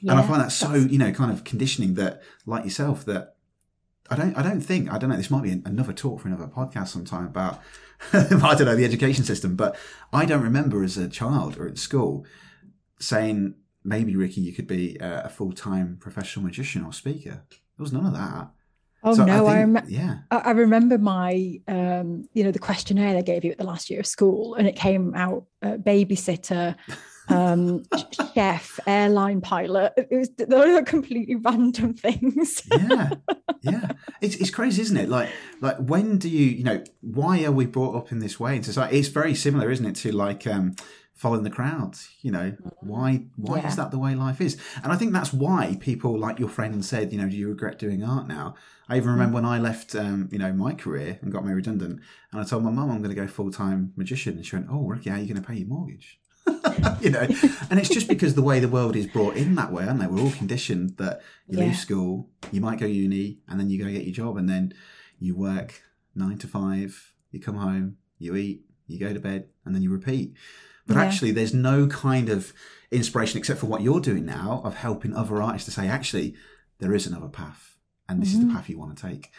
yeah, 0.03 0.13
and 0.13 0.21
i 0.21 0.27
find 0.27 0.43
that 0.43 0.53
so 0.53 0.75
you 0.75 0.99
know 0.99 1.11
kind 1.11 1.33
of 1.33 1.43
conditioning 1.45 1.95
that 1.95 2.23
like 2.45 2.65
yourself 2.65 3.07
that 3.07 3.37
i 4.13 4.17
don't 4.17 4.37
i 4.37 4.43
don't 4.43 4.61
think 4.61 4.91
i 4.93 4.99
don't 4.99 5.11
know 5.11 5.17
this 5.17 5.31
might 5.31 5.43
be 5.43 5.63
another 5.65 5.93
talk 5.93 6.21
for 6.21 6.29
another 6.29 6.47
podcast 6.47 6.89
sometime 6.89 7.27
about 7.27 7.61
i 8.13 8.55
don't 8.55 8.65
know 8.65 8.77
the 8.77 8.85
education 8.85 9.25
system 9.25 9.57
but 9.57 9.77
i 10.13 10.25
don't 10.25 10.43
remember 10.43 10.83
as 10.83 10.97
a 10.97 11.09
child 11.09 11.57
or 11.59 11.67
at 11.67 11.79
school 11.79 12.25
saying 12.99 13.55
maybe 13.85 14.15
ricky 14.15 14.41
you 14.41 14.53
could 14.53 14.67
be 14.67 14.97
a 15.01 15.29
full-time 15.29 15.97
professional 16.01 16.45
magician 16.45 16.85
or 16.85 16.93
speaker 16.93 17.43
there 17.51 17.85
was 17.85 17.93
none 17.93 18.07
of 18.07 18.13
that 18.13 18.51
Oh 19.05 19.15
so 19.15 19.25
no, 19.25 19.35
I, 19.35 19.39
think, 19.39 19.49
I 19.49 19.61
remember. 19.61 19.91
Yeah, 19.91 20.19
I, 20.31 20.51
remember 20.53 20.97
my, 20.97 21.61
um, 21.67 22.29
you 22.35 22.45
know, 22.45 22.53
the 22.53 22.61
questionnaire 22.61 23.15
they 23.15 23.23
gave 23.23 23.45
you 23.45 23.51
at 23.51 23.59
the 23.59 23.65
last 23.65 23.91
year 23.91 23.99
of 23.99 24.07
school, 24.07 24.55
and 24.55 24.69
it 24.69 24.77
came 24.77 25.13
out 25.17 25.45
uh, 25.61 25.77
babysitter, 25.77 26.77
um, 27.29 27.85
chef, 28.35 28.81
airline 28.87 29.41
pilot. 29.41 29.93
It 29.97 30.09
was 30.11 30.31
those 30.37 30.79
are 30.79 30.83
completely 30.83 31.37
random 31.37 31.95
things. 31.95 32.63
yeah, 32.71 33.11
yeah, 33.63 33.93
it's 34.21 34.37
it's 34.37 34.51
crazy, 34.51 34.83
isn't 34.83 34.97
it? 34.97 35.09
Like 35.09 35.31
like 35.61 35.79
when 35.79 36.19
do 36.19 36.29
you, 36.29 36.47
you 36.47 36.65
know, 36.65 36.83
why 37.01 37.45
are 37.45 37.53
we 37.53 37.67
brought 37.67 37.97
up 37.97 38.13
in 38.13 38.19
this 38.19 38.39
way 38.39 38.57
in 38.57 38.63
society? 38.63 38.99
It's 38.99 39.09
very 39.09 39.35
similar, 39.35 39.71
isn't 39.71 39.87
it, 39.87 39.97
to 39.97 40.13
like. 40.13 40.47
um 40.47 40.75
following 41.15 41.45
the 41.45 41.51
crowds 41.51 42.09
you 42.23 42.33
know 42.33 42.53
why 42.81 43.23
why 43.37 43.59
yeah. 43.59 43.69
is 43.69 43.77
that 43.77 43.93
the 43.93 43.99
way 43.99 44.13
life 44.13 44.41
is 44.41 44.59
and 44.83 44.93
i 44.93 44.97
think 44.97 45.13
that's 45.13 45.33
why 45.33 45.77
people 45.79 46.19
like 46.19 46.41
your 46.41 46.49
friend 46.49 46.85
said 46.85 47.13
you 47.13 47.19
know 47.21 47.29
do 47.29 47.37
you 47.37 47.49
regret 47.49 47.79
doing 47.79 48.03
art 48.03 48.27
now 48.27 48.57
I 48.93 48.97
even 48.99 49.11
remember 49.11 49.37
when 49.37 49.47
I 49.47 49.59
left, 49.59 49.95
um, 49.95 50.29
you 50.31 50.39
know, 50.39 50.53
my 50.53 50.75
career 50.75 51.19
and 51.23 51.33
got 51.33 51.47
made 51.47 51.55
redundant, 51.55 52.01
and 52.31 52.41
I 52.41 52.45
told 52.45 52.63
my 52.63 52.71
mum 52.71 52.91
I'm 52.91 52.99
going 52.99 53.15
to 53.15 53.21
go 53.21 53.27
full 53.27 53.51
time 53.51 53.95
magician, 53.97 54.37
and 54.37 54.45
she 54.45 54.55
went, 54.55 54.69
"Oh, 54.71 54.87
Ricky, 54.87 55.09
how 55.09 55.17
are 55.17 55.19
you 55.19 55.27
going 55.27 55.43
to 55.43 55.49
pay 55.49 55.55
your 55.55 55.69
mortgage?" 55.69 56.21
you 57.01 57.11
know, 57.11 57.27
and 57.71 57.79
it's 57.79 57.89
just 57.89 58.09
because 58.09 58.35
the 58.35 58.43
way 58.43 58.61
the 58.61 58.69
world 58.69 58.97
is 58.97 59.07
brought 59.07 59.37
in 59.37 59.55
that 59.57 59.73
way, 59.73 59.87
aren't 59.87 60.01
they? 60.01 60.07
We're 60.07 60.23
all 60.23 60.31
conditioned 60.33 60.97
that 60.99 61.23
you 61.47 61.59
yeah. 61.59 61.67
leave 61.67 61.77
school, 61.77 62.29
you 62.51 62.61
might 62.61 62.79
go 62.79 62.87
uni, 62.87 63.39
and 63.49 63.59
then 63.59 63.71
you 63.71 63.83
go 63.83 63.91
get 63.91 64.05
your 64.05 64.15
job, 64.15 64.37
and 64.37 64.49
then 64.49 64.75
you 65.19 65.35
work 65.35 65.83
nine 66.15 66.39
to 66.39 66.47
five, 66.47 67.13
you 67.31 67.41
come 67.41 67.57
home, 67.57 67.97
you 68.19 68.37
eat, 68.37 68.65
you 68.87 68.99
go 68.99 69.13
to 69.13 69.21
bed, 69.21 69.49
and 69.65 69.75
then 69.75 69.83
you 69.83 69.91
repeat. 69.91 70.35
But 70.87 70.97
yeah. 70.97 71.05
actually, 71.05 71.31
there's 71.31 71.55
no 71.55 71.87
kind 71.87 72.29
of 72.29 72.53
inspiration 72.91 73.39
except 73.39 73.61
for 73.61 73.67
what 73.67 73.83
you're 73.83 74.01
doing 74.01 74.27
now 74.27 74.61
of 74.65 74.75
helping 74.75 75.15
other 75.15 75.41
artists 75.41 75.67
to 75.67 75.71
say, 75.71 75.89
actually, 75.89 76.35
there 76.79 76.95
is 76.95 77.07
another 77.07 77.29
path 77.29 77.73
and 78.09 78.21
this 78.21 78.31
mm-hmm. 78.31 78.37
is 78.37 78.41
the 78.41 78.47
mm-hmm. 78.47 78.57
path 78.57 78.69
you 78.69 78.79
want 78.79 78.97
to 78.97 79.09
take. 79.09 79.31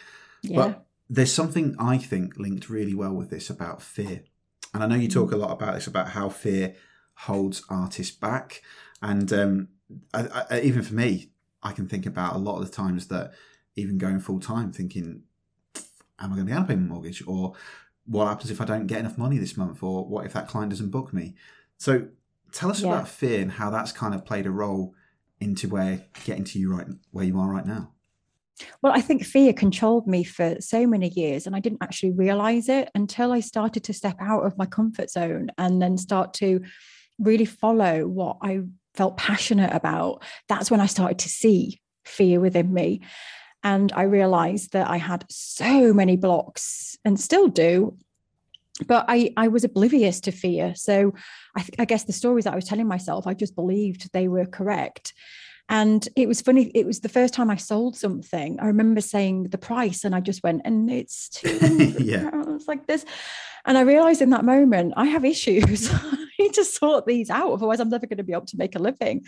Yeah. 0.42 0.56
But 0.56 0.86
there's 1.08 1.32
something 1.32 1.76
I 1.78 1.98
think 1.98 2.36
linked 2.38 2.68
really 2.68 2.94
well 2.94 3.14
with 3.14 3.30
this 3.30 3.50
about 3.50 3.82
fear. 3.82 4.24
And 4.72 4.82
I 4.82 4.86
know 4.86 4.96
you 4.96 5.08
talk 5.08 5.32
a 5.32 5.36
lot 5.36 5.52
about 5.52 5.74
this 5.74 5.86
about 5.86 6.08
how 6.08 6.28
fear 6.28 6.74
holds 7.14 7.62
artists 7.68 8.14
back. 8.14 8.62
And 9.02 9.32
um, 9.32 9.68
I, 10.12 10.44
I, 10.50 10.60
even 10.60 10.82
for 10.82 10.94
me, 10.94 11.30
I 11.62 11.72
can 11.72 11.88
think 11.88 12.06
about 12.06 12.34
a 12.34 12.38
lot 12.38 12.60
of 12.60 12.66
the 12.66 12.74
times 12.74 13.08
that 13.08 13.32
even 13.76 13.98
going 13.98 14.20
full 14.20 14.40
time, 14.40 14.72
thinking, 14.72 15.22
"Am 16.18 16.32
I 16.32 16.36
going 16.36 16.38
to 16.38 16.44
be 16.44 16.52
able 16.52 16.62
to 16.62 16.68
pay 16.68 16.76
my 16.76 16.86
mortgage?" 16.88 17.22
or 17.26 17.54
"What 18.06 18.26
happens 18.26 18.50
if 18.50 18.60
I 18.60 18.64
don't 18.64 18.86
get 18.86 19.00
enough 19.00 19.18
money 19.18 19.38
this 19.38 19.56
month?" 19.56 19.82
or 19.82 20.06
"What 20.06 20.26
if 20.26 20.32
that 20.34 20.48
client 20.48 20.70
doesn't 20.70 20.90
book 20.90 21.12
me?" 21.12 21.34
So, 21.78 22.08
tell 22.52 22.70
us 22.70 22.82
yeah. 22.82 22.88
about 22.88 23.08
fear 23.08 23.40
and 23.40 23.52
how 23.52 23.70
that's 23.70 23.92
kind 23.92 24.14
of 24.14 24.24
played 24.24 24.46
a 24.46 24.50
role 24.50 24.94
into 25.40 25.68
where 25.68 26.06
getting 26.24 26.44
to 26.44 26.58
you 26.58 26.74
right 26.74 26.86
where 27.10 27.24
you 27.24 27.38
are 27.38 27.48
right 27.48 27.66
now. 27.66 27.90
Well, 28.82 28.92
I 28.92 29.00
think 29.00 29.24
fear 29.24 29.52
controlled 29.52 30.06
me 30.06 30.22
for 30.22 30.56
so 30.60 30.86
many 30.86 31.08
years, 31.08 31.46
and 31.46 31.56
I 31.56 31.60
didn't 31.60 31.82
actually 31.82 32.12
realize 32.12 32.68
it 32.68 32.88
until 32.94 33.32
I 33.32 33.40
started 33.40 33.82
to 33.84 33.92
step 33.92 34.16
out 34.20 34.44
of 34.44 34.56
my 34.56 34.66
comfort 34.66 35.10
zone 35.10 35.48
and 35.58 35.82
then 35.82 35.98
start 35.98 36.34
to 36.34 36.60
really 37.18 37.44
follow 37.44 38.06
what 38.06 38.38
I 38.42 38.62
felt 38.94 39.16
passionate 39.16 39.72
about. 39.72 40.22
That's 40.48 40.70
when 40.70 40.80
I 40.80 40.86
started 40.86 41.18
to 41.20 41.28
see 41.28 41.80
fear 42.04 42.40
within 42.40 42.72
me. 42.72 43.00
And 43.62 43.92
I 43.92 44.02
realized 44.02 44.72
that 44.72 44.88
I 44.90 44.98
had 44.98 45.24
so 45.30 45.92
many 45.92 46.16
blocks 46.16 46.96
and 47.04 47.18
still 47.18 47.48
do. 47.48 47.96
But 48.86 49.06
I, 49.08 49.32
I 49.36 49.48
was 49.48 49.64
oblivious 49.64 50.20
to 50.22 50.32
fear. 50.32 50.74
So 50.74 51.14
I, 51.56 51.60
th- 51.60 51.76
I 51.78 51.84
guess 51.84 52.04
the 52.04 52.12
stories 52.12 52.44
that 52.44 52.52
I 52.52 52.56
was 52.56 52.64
telling 52.64 52.88
myself, 52.88 53.26
I 53.26 53.34
just 53.34 53.54
believed 53.54 54.12
they 54.12 54.28
were 54.28 54.46
correct. 54.46 55.14
And 55.68 56.06
it 56.14 56.28
was 56.28 56.42
funny. 56.42 56.70
It 56.74 56.86
was 56.86 57.00
the 57.00 57.08
first 57.08 57.32
time 57.32 57.50
I 57.50 57.56
sold 57.56 57.96
something. 57.96 58.60
I 58.60 58.66
remember 58.66 59.00
saying 59.00 59.44
the 59.44 59.58
price, 59.58 60.04
and 60.04 60.14
I 60.14 60.20
just 60.20 60.42
went, 60.42 60.62
and 60.64 60.90
it's 60.90 61.28
two 61.30 61.94
yeah. 61.98 62.30
pounds 62.30 62.66
like 62.68 62.86
this. 62.86 63.04
And 63.64 63.78
I 63.78 63.82
realized 63.82 64.20
in 64.20 64.30
that 64.30 64.44
moment, 64.44 64.94
I 64.96 65.06
have 65.06 65.24
issues. 65.24 65.90
I 65.92 66.26
need 66.38 66.52
to 66.54 66.64
sort 66.64 67.06
these 67.06 67.30
out. 67.30 67.52
Otherwise, 67.52 67.80
I'm 67.80 67.88
never 67.88 68.06
going 68.06 68.18
to 68.18 68.24
be 68.24 68.34
able 68.34 68.46
to 68.46 68.58
make 68.58 68.76
a 68.76 68.78
living. 68.78 69.24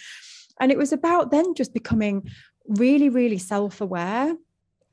And 0.60 0.70
it 0.70 0.78
was 0.78 0.92
about 0.92 1.30
then 1.30 1.54
just 1.54 1.72
becoming 1.72 2.28
really, 2.68 3.08
really 3.08 3.38
self 3.38 3.80
aware 3.80 4.34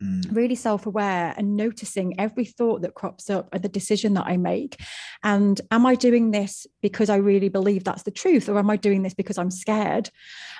Mm. 0.03 0.35
really 0.35 0.55
self 0.55 0.85
aware 0.85 1.33
and 1.37 1.55
noticing 1.55 2.19
every 2.19 2.43
thought 2.43 2.81
that 2.81 2.93
crops 2.93 3.29
up 3.29 3.47
and 3.53 3.63
the 3.63 3.69
decision 3.69 4.15
that 4.15 4.25
I 4.27 4.35
make. 4.35 4.81
And 5.23 5.61
am 5.71 5.85
I 5.85 5.95
doing 5.95 6.31
this 6.31 6.67
because 6.81 7.09
I 7.09 7.15
really 7.17 7.47
believe 7.47 7.83
that's 7.83 8.03
the 8.03 8.11
truth, 8.11 8.49
or 8.49 8.59
am 8.59 8.69
I 8.69 8.75
doing 8.75 9.03
this 9.03 9.13
because 9.13 9.37
I'm 9.37 9.51
scared? 9.51 10.09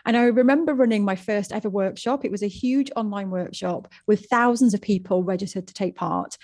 And 0.06 0.16
I 0.16 0.24
remember 0.26 0.74
running 0.74 1.04
my 1.04 1.16
first 1.16 1.52
ever 1.52 1.70
workshop. 1.70 2.24
It 2.24 2.32
was 2.32 2.44
a 2.44 2.48
huge 2.48 2.90
online 2.96 3.32
workshop 3.32 3.90
with 4.08 4.28
thousands 4.30 4.74
of 4.74 4.82
people 4.82 5.24
registered 5.24 5.68
to 5.68 5.74
take 5.74 5.96
part. 5.96 6.38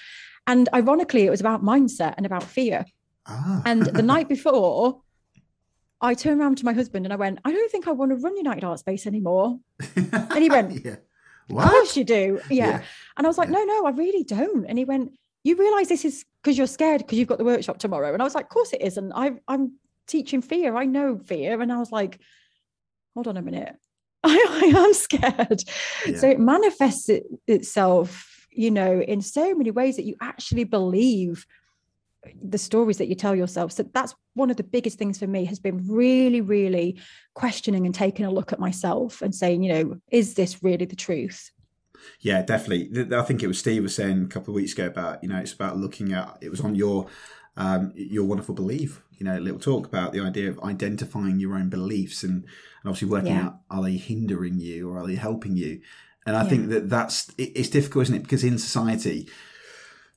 And 0.45 0.67
ironically, 0.73 1.25
it 1.25 1.29
was 1.29 1.41
about 1.41 1.63
mindset 1.63 2.15
and 2.17 2.25
about 2.25 2.43
fear. 2.43 2.85
Ah. 3.27 3.61
and 3.65 3.85
the 3.85 4.01
night 4.13 4.27
before, 4.27 5.01
I 6.01 6.13
turned 6.15 6.41
around 6.41 6.57
to 6.57 6.65
my 6.65 6.73
husband 6.73 7.05
and 7.05 7.13
I 7.13 7.17
went, 7.17 7.39
I 7.45 7.51
don't 7.51 7.71
think 7.71 7.87
I 7.87 7.91
want 7.91 8.11
to 8.11 8.15
run 8.15 8.35
United 8.35 8.63
Art 8.63 8.79
Space 8.79 9.05
anymore. 9.05 9.59
and 9.95 10.37
he 10.37 10.49
went, 10.49 10.83
yeah. 10.83 10.95
What? 11.49 11.65
Of 11.65 11.71
course 11.71 11.97
you 11.97 12.03
do. 12.03 12.39
Yeah. 12.49 12.67
yeah. 12.67 12.81
And 13.17 13.25
I 13.25 13.29
was 13.29 13.37
like, 13.37 13.49
no, 13.49 13.63
no, 13.63 13.85
I 13.85 13.91
really 13.91 14.23
don't. 14.23 14.65
And 14.65 14.77
he 14.77 14.85
went, 14.85 15.13
you 15.43 15.55
realize 15.55 15.87
this 15.87 16.05
is 16.05 16.25
because 16.43 16.57
you're 16.57 16.67
scared 16.67 16.99
because 17.01 17.17
you've 17.17 17.27
got 17.27 17.37
the 17.37 17.43
workshop 17.43 17.79
tomorrow. 17.79 18.13
And 18.13 18.21
I 18.21 18.25
was 18.25 18.35
like, 18.35 18.45
of 18.45 18.49
course 18.49 18.73
it 18.73 18.81
isn't. 18.81 19.11
I, 19.13 19.33
I'm 19.47 19.73
teaching 20.07 20.41
fear. 20.41 20.75
I 20.75 20.85
know 20.85 21.17
fear. 21.17 21.61
And 21.61 21.71
I 21.71 21.77
was 21.77 21.91
like, 21.91 22.19
hold 23.13 23.27
on 23.27 23.37
a 23.37 23.41
minute. 23.41 23.75
I, 24.23 24.45
I 24.49 24.79
am 24.79 24.93
scared. 24.93 25.63
Yeah. 26.05 26.17
So 26.17 26.29
it 26.29 26.39
manifests 26.39 27.09
it, 27.09 27.25
itself, 27.47 28.47
you 28.51 28.71
know, 28.71 29.01
in 29.01 29.21
so 29.21 29.55
many 29.55 29.71
ways 29.71 29.95
that 29.95 30.05
you 30.05 30.15
actually 30.21 30.65
believe 30.65 31.45
the 32.41 32.57
stories 32.57 32.97
that 32.97 33.07
you 33.07 33.15
tell 33.15 33.35
yourself. 33.35 33.71
So 33.71 33.83
that's 33.93 34.15
one 34.33 34.49
of 34.49 34.57
the 34.57 34.63
biggest 34.63 34.97
things 34.97 35.17
for 35.17 35.27
me 35.27 35.45
has 35.45 35.59
been 35.59 35.87
really, 35.87 36.41
really 36.41 36.99
questioning 37.33 37.85
and 37.85 37.95
taking 37.95 38.25
a 38.25 38.31
look 38.31 38.51
at 38.51 38.59
myself 38.59 39.21
and 39.21 39.33
saying, 39.33 39.63
you 39.63 39.73
know, 39.73 39.99
is 40.11 40.33
this 40.33 40.61
really 40.61 40.85
the 40.85 40.95
truth? 40.95 41.51
Yeah, 42.21 42.41
definitely. 42.41 43.15
I 43.15 43.21
think 43.23 43.43
it 43.43 43.47
was 43.47 43.59
Steve 43.59 43.83
was 43.83 43.95
saying 43.95 44.23
a 44.23 44.27
couple 44.27 44.51
of 44.51 44.55
weeks 44.55 44.73
ago 44.73 44.87
about, 44.87 45.23
you 45.23 45.29
know, 45.29 45.37
it's 45.37 45.53
about 45.53 45.77
looking 45.77 46.13
at 46.13 46.37
it 46.41 46.49
was 46.49 46.61
on 46.61 46.75
your 46.75 47.07
um, 47.57 47.91
your 47.95 48.23
wonderful 48.23 48.55
belief, 48.55 49.01
you 49.17 49.25
know, 49.25 49.37
a 49.37 49.39
little 49.39 49.59
talk 49.59 49.85
about 49.85 50.13
the 50.13 50.21
idea 50.21 50.49
of 50.49 50.59
identifying 50.63 51.39
your 51.39 51.55
own 51.55 51.69
beliefs 51.69 52.23
and, 52.23 52.43
and 52.43 52.85
obviously 52.85 53.09
working 53.09 53.33
yeah. 53.33 53.47
out 53.47 53.59
are 53.69 53.83
they 53.83 53.97
hindering 53.97 54.59
you 54.59 54.89
or 54.89 54.99
are 54.99 55.07
they 55.07 55.15
helping 55.15 55.57
you? 55.57 55.81
And 56.25 56.37
I 56.37 56.43
yeah. 56.43 56.49
think 56.49 56.69
that 56.69 56.89
that's 56.89 57.29
it, 57.37 57.51
it's 57.55 57.69
difficult, 57.69 58.03
isn't 58.03 58.15
it? 58.15 58.23
Because 58.23 58.43
in 58.43 58.57
society, 58.57 59.27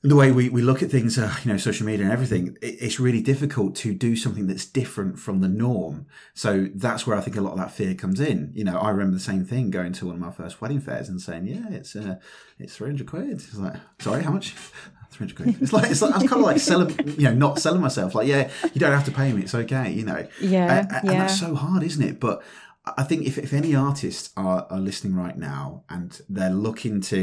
the 0.03 0.17
way 0.17 0.33
we, 0.33 0.49
we 0.49 0.61
look 0.61 0.83
at 0.83 0.91
things, 0.91 1.17
uh, 1.17 1.33
you 1.45 1.51
know, 1.51 1.57
social 1.57 1.85
media 1.85 2.03
and 2.03 2.11
everything, 2.11 2.57
it, 2.61 2.75
it's 2.81 2.99
really 2.99 3.21
difficult 3.21 3.73
to 3.77 3.93
do 3.93 4.17
something 4.17 4.47
that's 4.47 4.65
different 4.65 5.17
from 5.17 5.39
the 5.39 5.47
norm. 5.47 6.05
So 6.33 6.67
that's 6.75 7.07
where 7.07 7.17
I 7.17 7.21
think 7.21 7.37
a 7.37 7.41
lot 7.41 7.53
of 7.53 7.59
that 7.59 7.71
fear 7.71 7.95
comes 7.95 8.19
in. 8.19 8.51
You 8.53 8.65
know, 8.65 8.77
I 8.77 8.89
remember 8.89 9.13
the 9.13 9.21
same 9.21 9.45
thing 9.45 9.71
going 9.71 9.93
to 9.93 10.07
one 10.07 10.15
of 10.15 10.21
my 10.21 10.31
first 10.31 10.59
wedding 10.59 10.81
fairs 10.81 11.07
and 11.07 11.21
saying, 11.21 11.47
"Yeah, 11.47 11.69
it's 11.69 11.95
uh, 11.95 12.17
it's 12.59 12.75
three 12.75 12.89
hundred 12.89 13.07
quid." 13.07 13.31
It's 13.31 13.57
like, 13.57 13.75
sorry, 13.99 14.23
how 14.23 14.31
much? 14.31 14.53
Three 15.11 15.27
hundred 15.27 15.35
quid. 15.35 15.61
It's 15.61 15.71
like 15.71 15.91
it's 15.91 16.01
like 16.01 16.15
I'm 16.15 16.27
kind 16.27 16.41
of 16.41 16.47
like 16.47 16.59
selling, 16.59 16.97
you 17.19 17.25
know, 17.25 17.35
not 17.35 17.59
selling 17.59 17.81
myself. 17.81 18.15
Like, 18.15 18.27
yeah, 18.27 18.49
you 18.73 18.79
don't 18.79 18.91
have 18.91 19.05
to 19.05 19.11
pay 19.11 19.31
me. 19.31 19.43
It's 19.43 19.53
okay, 19.53 19.91
you 19.91 20.05
know. 20.05 20.27
Yeah, 20.41 20.79
and, 20.79 20.91
and 20.91 21.05
yeah. 21.05 21.19
that's 21.19 21.39
so 21.39 21.53
hard, 21.53 21.83
isn't 21.83 22.01
it? 22.03 22.19
But 22.19 22.41
I 22.85 23.03
think 23.03 23.25
if, 23.25 23.37
if 23.37 23.53
any 23.53 23.73
artists 23.75 24.31
are, 24.35 24.67
are 24.69 24.79
listening 24.79 25.15
right 25.15 25.37
now 25.37 25.83
and 25.89 26.19
they're 26.27 26.49
looking 26.49 26.99
to, 27.01 27.17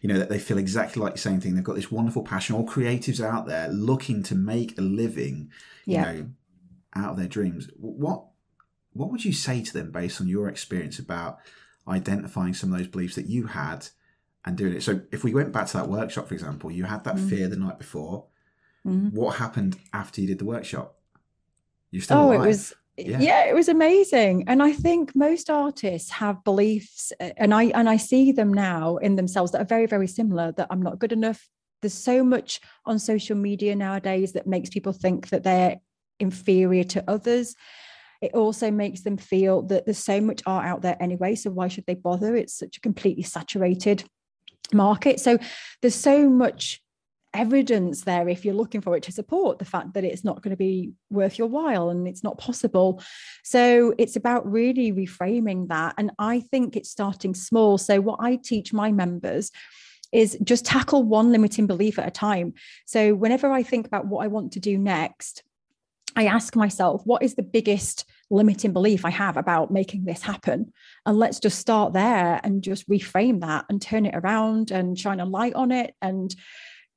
you 0.00 0.08
know, 0.08 0.18
that 0.18 0.28
they 0.28 0.40
feel 0.40 0.58
exactly 0.58 1.00
like 1.00 1.12
the 1.12 1.20
same 1.20 1.40
thing, 1.40 1.54
they've 1.54 1.62
got 1.62 1.76
this 1.76 1.92
wonderful 1.92 2.24
passion, 2.24 2.56
all 2.56 2.66
creatives 2.66 3.24
out 3.24 3.46
there 3.46 3.68
looking 3.68 4.24
to 4.24 4.34
make 4.34 4.76
a 4.76 4.80
living, 4.80 5.50
you 5.86 5.94
Yeah. 5.94 6.02
know, 6.12 6.30
out 6.96 7.12
of 7.12 7.16
their 7.16 7.28
dreams. 7.28 7.68
What 7.76 8.24
what 8.92 9.10
would 9.10 9.24
you 9.24 9.32
say 9.32 9.60
to 9.62 9.72
them 9.72 9.90
based 9.90 10.20
on 10.20 10.28
your 10.28 10.48
experience 10.48 11.00
about 11.00 11.38
identifying 11.88 12.54
some 12.54 12.72
of 12.72 12.78
those 12.78 12.86
beliefs 12.86 13.16
that 13.16 13.26
you 13.26 13.46
had 13.46 13.88
and 14.44 14.56
doing 14.56 14.72
it? 14.74 14.82
So 14.82 15.00
if 15.12 15.22
we 15.24 15.34
went 15.34 15.52
back 15.52 15.66
to 15.68 15.76
that 15.78 15.88
workshop, 15.88 16.28
for 16.28 16.34
example, 16.34 16.70
you 16.70 16.84
had 16.84 17.02
that 17.04 17.16
Mm. 17.16 17.28
fear 17.28 17.48
the 17.48 17.56
night 17.56 17.78
before. 17.78 18.26
Mhm. 18.86 19.12
What 19.12 19.36
happened 19.36 19.78
after 19.92 20.20
you 20.20 20.26
did 20.28 20.38
the 20.38 20.44
workshop? 20.44 20.96
You're 21.90 22.02
still 22.02 22.18
oh 22.18 22.26
alive. 22.32 22.44
it 22.44 22.46
was 22.48 22.74
Yeah. 22.96 23.18
yeah. 23.18 23.44
it 23.46 23.54
was 23.54 23.68
amazing 23.68 24.44
and 24.46 24.62
i 24.62 24.72
think 24.72 25.16
most 25.16 25.50
artists 25.50 26.10
have 26.10 26.44
beliefs 26.44 27.12
and 27.18 27.52
i 27.52 27.64
and 27.64 27.88
i 27.88 27.96
see 27.96 28.30
them 28.30 28.54
now 28.54 28.98
in 28.98 29.16
themselves 29.16 29.50
that 29.52 29.60
are 29.60 29.66
very 29.66 29.86
very 29.86 30.06
similar 30.06 30.52
that 30.52 30.68
i'm 30.70 30.80
not 30.80 31.00
good 31.00 31.12
enough 31.12 31.48
there's 31.82 31.92
so 31.92 32.22
much 32.22 32.60
on 32.86 32.98
social 32.98 33.36
media 33.36 33.74
nowadays 33.74 34.32
that 34.32 34.46
makes 34.46 34.70
people 34.70 34.92
think 34.92 35.28
that 35.30 35.42
they're 35.42 35.76
inferior 36.20 36.84
to 36.84 37.04
others 37.08 37.56
it 38.22 38.32
also 38.32 38.70
makes 38.70 39.02
them 39.02 39.16
feel 39.16 39.62
that 39.62 39.84
there's 39.84 39.98
so 39.98 40.20
much 40.20 40.40
art 40.46 40.64
out 40.64 40.82
there 40.82 40.96
anyway 41.00 41.34
so 41.34 41.50
why 41.50 41.66
should 41.66 41.84
they 41.86 41.94
bother 41.94 42.36
it's 42.36 42.56
such 42.56 42.76
a 42.76 42.80
completely 42.80 43.24
saturated 43.24 44.04
market 44.72 45.18
so 45.18 45.36
there's 45.82 45.96
so 45.96 46.28
much 46.28 46.80
evidence 47.34 48.02
there 48.02 48.28
if 48.28 48.44
you're 48.44 48.54
looking 48.54 48.80
for 48.80 48.96
it 48.96 49.02
to 49.02 49.12
support 49.12 49.58
the 49.58 49.64
fact 49.64 49.94
that 49.94 50.04
it's 50.04 50.24
not 50.24 50.40
going 50.40 50.50
to 50.50 50.56
be 50.56 50.92
worth 51.10 51.38
your 51.38 51.48
while 51.48 51.90
and 51.90 52.08
it's 52.08 52.24
not 52.24 52.38
possible. 52.38 53.02
So 53.42 53.94
it's 53.98 54.16
about 54.16 54.50
really 54.50 54.92
reframing 54.92 55.68
that. 55.68 55.94
And 55.98 56.12
I 56.18 56.40
think 56.40 56.76
it's 56.76 56.90
starting 56.90 57.34
small. 57.34 57.76
So, 57.76 58.00
what 58.00 58.20
I 58.20 58.36
teach 58.36 58.72
my 58.72 58.92
members 58.92 59.50
is 60.12 60.38
just 60.44 60.64
tackle 60.64 61.02
one 61.02 61.32
limiting 61.32 61.66
belief 61.66 61.98
at 61.98 62.06
a 62.06 62.10
time. 62.10 62.54
So, 62.86 63.14
whenever 63.14 63.50
I 63.50 63.62
think 63.62 63.86
about 63.86 64.06
what 64.06 64.24
I 64.24 64.28
want 64.28 64.52
to 64.52 64.60
do 64.60 64.78
next, 64.78 65.42
I 66.16 66.26
ask 66.26 66.54
myself, 66.54 67.02
what 67.04 67.24
is 67.24 67.34
the 67.34 67.42
biggest 67.42 68.04
limiting 68.30 68.72
belief 68.72 69.04
I 69.04 69.10
have 69.10 69.36
about 69.36 69.72
making 69.72 70.04
this 70.04 70.22
happen? 70.22 70.72
And 71.04 71.18
let's 71.18 71.40
just 71.40 71.58
start 71.58 71.92
there 71.92 72.40
and 72.44 72.62
just 72.62 72.88
reframe 72.88 73.40
that 73.40 73.64
and 73.68 73.82
turn 73.82 74.06
it 74.06 74.14
around 74.14 74.70
and 74.70 74.96
shine 74.96 75.18
a 75.18 75.24
light 75.24 75.54
on 75.54 75.72
it 75.72 75.94
and 76.00 76.34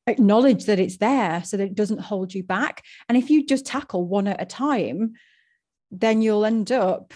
acknowledge 0.07 0.65
that 0.65 0.79
it's 0.79 0.97
there 0.97 1.43
so 1.43 1.57
that 1.57 1.65
it 1.65 1.75
doesn't 1.75 1.99
hold 1.99 2.33
you 2.33 2.43
back. 2.43 2.83
And 3.07 3.17
if 3.17 3.29
you 3.29 3.45
just 3.45 3.65
tackle 3.65 4.07
one 4.07 4.27
at 4.27 4.41
a 4.41 4.45
time, 4.45 5.13
then 5.91 6.21
you'll 6.21 6.45
end 6.45 6.71
up 6.71 7.13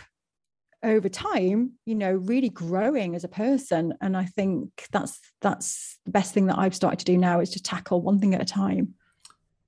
over 0.84 1.10
time, 1.10 1.74
you 1.86 1.96
know, 1.96 2.12
really 2.12 2.50
growing 2.50 3.16
as 3.16 3.24
a 3.24 3.30
person. 3.30 3.94
And 4.02 4.18
I 4.18 4.26
think 4.26 4.88
that's 4.92 5.20
that's 5.42 6.00
the 6.06 6.12
best 6.12 6.34
thing 6.34 6.48
that 6.48 6.58
I've 6.58 6.76
started 6.76 7.00
to 7.00 7.06
do 7.06 7.18
now 7.18 7.40
is 7.40 7.52
to 7.52 7.62
tackle 7.62 8.02
one 8.02 8.20
thing 8.20 8.34
at 8.34 8.42
a 8.42 8.46
time. 8.46 8.96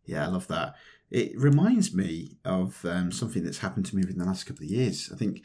Yeah, 0.05 0.25
I 0.25 0.27
love 0.27 0.47
that. 0.47 0.75
It 1.11 1.37
reminds 1.39 1.93
me 1.93 2.37
of 2.43 2.83
um, 2.85 3.11
something 3.11 3.43
that's 3.43 3.59
happened 3.59 3.85
to 3.87 3.95
me 3.95 4.01
within 4.01 4.17
the 4.17 4.25
last 4.25 4.45
couple 4.45 4.63
of 4.63 4.71
years. 4.71 5.11
I 5.13 5.15
think 5.15 5.43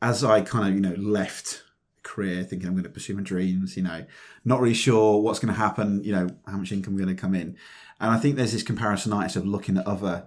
as 0.00 0.22
I 0.22 0.40
kind 0.40 0.68
of, 0.68 0.74
you 0.74 0.80
know, 0.80 0.94
left 1.10 1.62
career 2.02 2.42
thinking 2.44 2.68
I'm 2.68 2.74
going 2.74 2.84
to 2.84 2.90
pursue 2.90 3.14
my 3.14 3.22
dreams, 3.22 3.76
you 3.76 3.82
know, 3.82 4.04
not 4.44 4.60
really 4.60 4.74
sure 4.74 5.20
what's 5.20 5.38
going 5.38 5.52
to 5.52 5.58
happen, 5.58 6.02
you 6.04 6.12
know, 6.12 6.28
how 6.46 6.56
much 6.56 6.72
income 6.72 6.96
going 6.96 7.08
to 7.08 7.14
come 7.14 7.34
in. 7.34 7.56
And 8.00 8.10
I 8.10 8.18
think 8.18 8.36
there's 8.36 8.52
this 8.52 8.64
comparisonitis 8.64 9.36
of 9.36 9.46
looking 9.46 9.76
at 9.76 9.86
other 9.86 10.26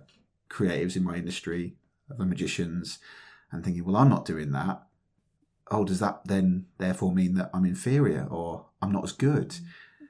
creatives 0.49 0.95
in 0.95 1.03
my 1.03 1.15
industry, 1.15 1.75
other 2.11 2.25
magicians, 2.25 2.99
and 3.51 3.63
thinking, 3.63 3.83
well, 3.83 3.97
I'm 3.97 4.09
not 4.09 4.25
doing 4.25 4.51
that. 4.51 4.83
Oh, 5.69 5.83
does 5.83 5.99
that 5.99 6.21
then 6.25 6.67
therefore 6.77 7.11
mean 7.11 7.33
that 7.35 7.49
I'm 7.53 7.65
inferior 7.65 8.27
or 8.29 8.67
I'm 8.81 8.91
not 8.91 9.03
as 9.03 9.11
good? 9.11 9.49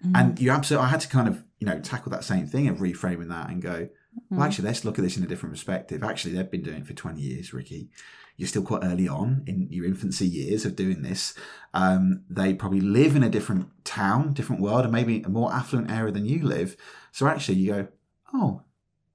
Mm. 0.06 0.12
And 0.16 0.40
you 0.40 0.52
absolutely, 0.52 0.86
I 0.88 0.90
had 0.90 1.02
to 1.02 1.08
kind 1.08 1.28
of, 1.28 1.44
you 1.60 1.68
know, 1.68 1.80
tackle 1.80 2.12
that 2.12 2.24
same 2.24 2.46
thing 2.48 2.68
of 2.68 2.78
reframing 2.78 3.30
that 3.30 3.50
and 3.50 3.62
go, 3.62 3.90
well, 4.30 4.44
actually, 4.44 4.66
let's 4.66 4.86
look 4.86 4.98
at 4.98 5.04
this 5.04 5.18
in 5.18 5.24
a 5.24 5.28
different 5.28 5.54
perspective. 5.54 6.04
Actually, 6.04 6.34
they've 6.34 6.50
been 6.50 6.64
doing 6.64 6.78
it 6.78 6.88
for 6.88 6.94
20 6.94 7.20
years, 7.22 7.54
Ricky. 7.54 7.90
You're 8.38 8.48
still 8.48 8.64
quite 8.64 8.84
early 8.84 9.08
on 9.08 9.44
in 9.48 9.68
your 9.70 9.86
infancy 9.86 10.28
years 10.28 10.66
of 10.66 10.76
doing 10.76 11.02
this. 11.02 11.34
Um, 11.74 12.24
they 12.30 12.54
probably 12.54 12.82
live 12.82 13.16
in 13.16 13.24
a 13.24 13.30
different 13.30 13.68
town, 13.86 14.34
different 14.34 14.62
world, 14.62 14.84
and 14.84 14.92
maybe 14.92 15.22
a 15.22 15.30
more 15.30 15.54
affluent 15.54 15.92
area 15.92 16.12
than 16.12 16.26
you 16.26 16.46
live. 16.46 16.76
So 17.12 17.28
actually, 17.28 17.60
you 17.60 17.72
go, 17.72 17.88
oh, 18.34 18.62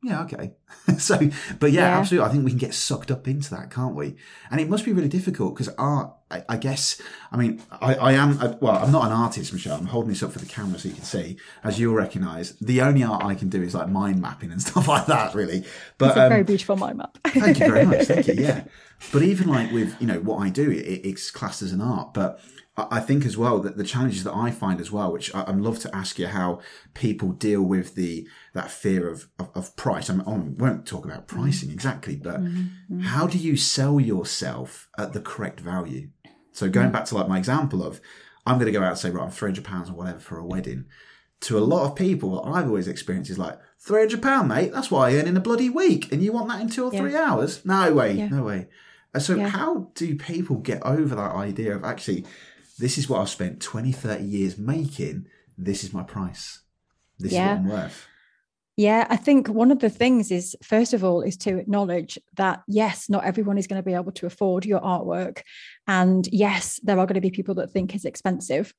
yeah, 0.03 0.23
okay. 0.23 0.53
so, 0.99 1.19
but 1.59 1.73
yeah, 1.73 1.81
Yeah. 1.83 1.99
absolutely. 1.99 2.29
I 2.29 2.33
think 2.33 2.45
we 2.45 2.51
can 2.51 2.59
get 2.59 2.75
sucked 2.75 3.11
up 3.11 3.29
into 3.29 3.51
that, 3.51 3.71
can't 3.71 3.95
we? 3.95 4.17
And 4.51 4.61
it 4.61 4.69
must 4.69 4.85
be 4.85 4.93
really 4.93 5.09
difficult 5.09 5.55
because 5.55 5.69
art, 5.77 6.13
I, 6.31 6.43
I 6.49 6.57
guess, 6.57 7.01
I 7.31 7.37
mean, 7.37 7.61
I, 7.71 7.95
I 7.97 8.13
am, 8.13 8.39
uh, 8.41 8.55
well, 8.61 8.77
I'm 8.83 8.93
not 8.93 9.05
an 9.07 9.13
artist, 9.13 9.53
Michelle. 9.53 9.77
I'm 9.79 9.87
holding 9.87 10.11
this 10.11 10.23
up 10.23 10.33
for 10.33 10.39
the 10.39 10.47
camera 10.47 10.79
so 10.79 10.89
you 10.89 10.95
can 10.95 11.05
see. 11.05 11.37
As 11.65 11.79
you'll 11.79 11.95
recognize, 11.95 12.53
the 12.61 12.81
only 12.83 13.03
art 13.03 13.25
I 13.25 13.35
can 13.35 13.49
do 13.51 13.63
is 13.63 13.75
like 13.75 13.89
mind 13.89 14.23
mapping 14.23 14.53
and 14.53 14.63
stuff 14.69 14.89
like 14.89 15.07
that, 15.07 15.35
really. 15.35 15.65
But 15.99 16.09
it's 16.11 16.17
a 16.17 16.23
um, 16.25 16.29
very 16.31 16.45
beautiful 16.45 16.77
mind 16.77 16.99
map. 16.99 17.19
Thank 17.27 17.59
you 17.61 17.67
very 17.67 17.85
much. 17.87 18.07
Thank 18.07 18.27
you. 18.29 18.35
Yeah. 18.39 18.65
But 19.13 19.23
even 19.23 19.49
like 19.49 19.71
with, 19.73 19.97
you 20.01 20.07
know, 20.07 20.21
what 20.21 20.39
I 20.39 20.51
do, 20.51 20.71
it, 20.71 20.77
it's 20.77 21.31
classed 21.31 21.63
as 21.63 21.73
an 21.73 21.81
art. 21.81 22.13
But 22.15 22.39
I 22.91 23.01
think 23.01 23.25
as 23.25 23.37
well 23.37 23.59
that 23.61 23.77
the 23.77 23.85
challenges 23.85 24.25
that 24.25 24.35
I 24.35 24.51
find 24.51 24.81
as 24.81 24.91
well, 24.91 25.13
which 25.13 25.35
I'd 25.35 25.57
love 25.57 25.79
to 25.81 25.95
ask 25.95 26.19
you 26.19 26.27
how 26.27 26.61
people 26.95 27.33
deal 27.33 27.63
with 27.63 27.95
the 27.95 28.27
that 28.55 28.71
fear 28.71 29.09
of, 29.09 29.29
of, 29.39 29.51
of 29.55 29.77
price. 29.77 30.09
I, 30.11 30.15
mean, 30.15 30.25
oh, 30.27 30.35
I 30.35 30.39
won't 30.63 30.87
talk 30.87 31.05
about 31.05 31.27
mm-hmm. 31.27 31.43
pricing 31.43 31.71
exactly, 31.71 32.17
but 32.17 32.41
mm-hmm. 32.41 32.59
Mm-hmm. 32.59 33.01
how 33.01 33.27
do 33.27 33.39
you 33.39 33.57
sell 33.57 33.99
yourself 34.01 34.89
at 34.99 35.13
the 35.13 35.21
correct 35.21 35.61
value? 35.61 36.11
So 36.53 36.69
going 36.69 36.91
back 36.91 37.05
to 37.07 37.15
like 37.15 37.29
my 37.29 37.39
example 37.39 37.83
of, 37.83 38.01
I'm 38.47 38.57
going 38.57 38.67
to 38.67 38.79
go 38.79 38.83
out 38.83 38.91
and 38.91 38.99
say, 38.99 39.11
right, 39.11 39.25
I'm 39.25 39.31
300 39.31 39.65
pounds 39.65 39.91
or 39.91 39.95
whatever 39.95 40.19
for 40.19 40.39
a 40.39 40.45
wedding. 40.45 40.87
To 41.43 41.59
a 41.59 41.61
lot 41.61 41.87
of 41.87 41.97
people, 41.97 42.31
what 42.31 42.47
I've 42.47 42.67
always 42.67 42.89
experienced 42.89 43.31
is 43.31 43.39
like, 43.39 43.59
300 43.81 44.21
pound, 44.21 44.49
mate. 44.49 44.73
That's 44.73 44.91
what 44.91 45.11
I 45.11 45.17
earn 45.17 45.27
in 45.27 45.37
a 45.37 45.41
bloody 45.41 45.71
week, 45.71 46.13
and 46.13 46.23
you 46.23 46.33
want 46.33 46.49
that 46.49 46.61
in 46.61 46.69
two 46.69 46.85
or 46.85 46.93
Yeah. 46.93 47.01
three 47.01 47.17
hours? 47.17 47.65
No 47.65 47.93
way, 47.95 48.15
Yeah. 48.15 48.29
no 48.29 48.43
way. 48.43 48.69
So 49.19 49.37
Yeah. 49.37 49.49
how 49.49 49.91
do 49.95 50.15
people 50.17 50.57
get 50.57 50.83
over 50.85 51.15
that 51.15 51.35
idea 51.35 51.75
of 51.75 51.83
actually, 51.83 52.27
this 52.81 52.99
is 52.99 53.09
what 53.09 53.21
I've 53.21 53.29
spent 53.29 53.61
20, 53.61 53.93
30 53.93 54.25
years 54.25 54.59
making. 54.59 55.27
This 55.57 55.85
is 55.85 55.93
my 55.93 56.03
price. 56.03 56.61
This 57.19 57.33
Yeah. 57.33 57.55
is 57.55 57.59
what 57.61 57.73
I'm 57.75 57.83
worth. 57.83 58.07
Yeah, 58.77 59.07
I 59.11 59.17
think 59.17 59.49
one 59.49 59.71
of 59.71 59.81
the 59.81 59.91
things 59.91 60.31
is, 60.31 60.57
first 60.63 60.95
of 60.95 61.05
all, 61.05 61.21
is 61.21 61.37
to 61.39 61.59
acknowledge 61.59 62.19
that 62.37 62.63
yes, 62.67 63.11
not 63.11 63.25
everyone 63.25 63.59
is 63.59 63.67
going 63.67 63.83
to 63.83 63.85
be 63.85 63.93
able 63.93 64.13
to 64.13 64.27
afford 64.27 64.65
your 64.65 64.81
artwork. 64.81 65.43
And 65.87 66.27
yes, 66.33 66.81
there 66.83 66.99
are 66.99 67.05
going 67.05 67.17
to 67.17 67.21
be 67.21 67.31
people 67.31 67.55
that 67.57 67.71
think 67.71 67.95
it's 67.95 68.07
expensive, 68.07 68.73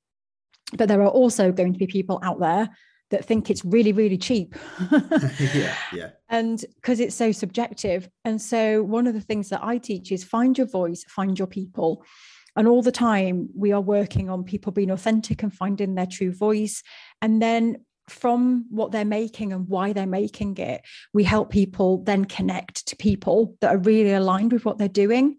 but 0.76 0.88
there 0.88 1.02
are 1.02 1.08
also 1.08 1.52
going 1.52 1.74
to 1.74 1.80
be 1.80 1.86
people 1.86 2.20
out 2.24 2.40
there 2.40 2.70
that 3.12 3.26
think 3.26 3.52
it's 3.52 3.64
really, 3.64 3.92
really 3.92 4.18
cheap. 4.18 4.56
yeah, 5.54 5.76
yeah. 5.94 6.10
and 6.30 6.66
because 6.76 7.00
it's 7.00 7.14
so 7.16 7.32
subjective. 7.32 8.10
And 8.26 8.42
so, 8.42 8.82
one 8.82 9.06
of 9.06 9.14
the 9.14 9.22
things 9.22 9.50
that 9.50 9.64
I 9.64 9.78
teach 9.78 10.12
is 10.12 10.24
find 10.24 10.58
your 10.58 10.68
voice, 10.68 11.04
find 11.08 11.38
your 11.38 11.48
people. 11.48 12.04
And 12.56 12.68
all 12.68 12.82
the 12.82 12.92
time, 12.92 13.50
we 13.56 13.72
are 13.72 13.82
working 13.82 14.30
on 14.30 14.44
people 14.44 14.72
being 14.72 14.92
authentic 14.92 15.42
and 15.44 15.54
finding 15.54 15.96
their 15.96 16.06
true 16.06 16.34
voice. 16.34 16.84
And 17.22 17.42
then, 17.42 17.86
from 18.10 18.66
what 18.70 18.92
they're 18.92 19.06
making 19.06 19.54
and 19.54 19.70
why 19.70 19.94
they're 19.94 20.06
making 20.06 20.58
it, 20.58 20.82
we 21.14 21.24
help 21.24 21.50
people 21.50 22.04
then 22.04 22.26
connect 22.26 22.88
to 22.88 22.96
people 22.98 23.56
that 23.62 23.74
are 23.74 23.78
really 23.78 24.12
aligned 24.12 24.52
with 24.52 24.66
what 24.66 24.78
they're 24.78 24.90
doing. 24.90 25.38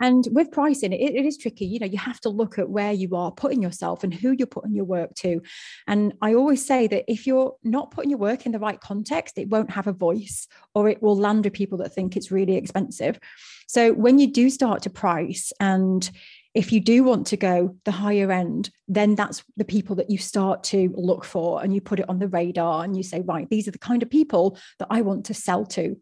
And 0.00 0.26
with 0.30 0.52
pricing, 0.52 0.92
it, 0.92 1.14
it 1.14 1.24
is 1.24 1.36
tricky. 1.36 1.66
You 1.66 1.80
know, 1.80 1.86
you 1.86 1.98
have 1.98 2.20
to 2.20 2.28
look 2.28 2.58
at 2.58 2.70
where 2.70 2.92
you 2.92 3.16
are 3.16 3.32
putting 3.32 3.62
yourself 3.62 4.04
and 4.04 4.14
who 4.14 4.32
you're 4.32 4.46
putting 4.46 4.74
your 4.74 4.84
work 4.84 5.14
to. 5.16 5.42
And 5.86 6.14
I 6.22 6.34
always 6.34 6.64
say 6.64 6.86
that 6.86 7.04
if 7.08 7.26
you're 7.26 7.56
not 7.64 7.90
putting 7.90 8.10
your 8.10 8.18
work 8.18 8.46
in 8.46 8.52
the 8.52 8.58
right 8.58 8.80
context, 8.80 9.38
it 9.38 9.48
won't 9.48 9.70
have 9.70 9.86
a 9.86 9.92
voice 9.92 10.46
or 10.74 10.88
it 10.88 11.02
will 11.02 11.16
land 11.16 11.44
with 11.44 11.52
people 11.52 11.78
that 11.78 11.94
think 11.94 12.16
it's 12.16 12.30
really 12.30 12.56
expensive. 12.56 13.18
So 13.66 13.92
when 13.92 14.18
you 14.18 14.32
do 14.32 14.50
start 14.50 14.82
to 14.82 14.90
price 14.90 15.52
and 15.60 16.08
if 16.54 16.72
you 16.72 16.80
do 16.80 17.04
want 17.04 17.26
to 17.28 17.36
go 17.36 17.76
the 17.84 17.92
higher 17.92 18.32
end, 18.32 18.70
then 18.88 19.14
that's 19.14 19.44
the 19.56 19.64
people 19.64 19.96
that 19.96 20.10
you 20.10 20.18
start 20.18 20.64
to 20.64 20.92
look 20.96 21.24
for 21.24 21.62
and 21.62 21.74
you 21.74 21.80
put 21.80 22.00
it 22.00 22.08
on 22.08 22.18
the 22.18 22.28
radar 22.28 22.82
and 22.82 22.96
you 22.96 23.02
say, 23.02 23.20
right, 23.20 23.48
these 23.50 23.68
are 23.68 23.72
the 23.72 23.78
kind 23.78 24.02
of 24.02 24.10
people 24.10 24.58
that 24.78 24.88
I 24.90 25.02
want 25.02 25.26
to 25.26 25.34
sell 25.34 25.66
to. 25.66 25.96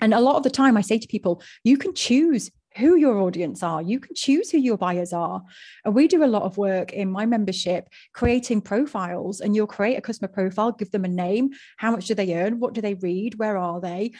And 0.00 0.14
a 0.14 0.20
lot 0.20 0.36
of 0.36 0.42
the 0.42 0.50
time, 0.50 0.76
I 0.76 0.82
say 0.82 0.98
to 0.98 1.08
people, 1.08 1.42
you 1.64 1.76
can 1.76 1.94
choose 1.94 2.50
who 2.76 2.96
your 2.96 3.18
audience 3.18 3.62
are. 3.62 3.82
You 3.82 4.00
can 4.00 4.14
choose 4.14 4.50
who 4.50 4.58
your 4.58 4.76
buyers 4.76 5.12
are. 5.12 5.42
And 5.84 5.94
we 5.94 6.08
do 6.08 6.24
a 6.24 6.26
lot 6.26 6.42
of 6.42 6.56
work 6.56 6.92
in 6.92 7.10
my 7.10 7.26
membership 7.26 7.88
creating 8.12 8.62
profiles, 8.62 9.40
and 9.40 9.54
you'll 9.54 9.66
create 9.66 9.96
a 9.96 10.00
customer 10.00 10.28
profile, 10.28 10.72
give 10.72 10.90
them 10.90 11.04
a 11.04 11.08
name, 11.08 11.50
how 11.76 11.90
much 11.90 12.06
do 12.06 12.14
they 12.14 12.34
earn, 12.34 12.60
what 12.60 12.74
do 12.74 12.80
they 12.80 12.94
read, 12.94 13.38
where 13.38 13.56
are 13.56 13.80
they? 13.80 14.12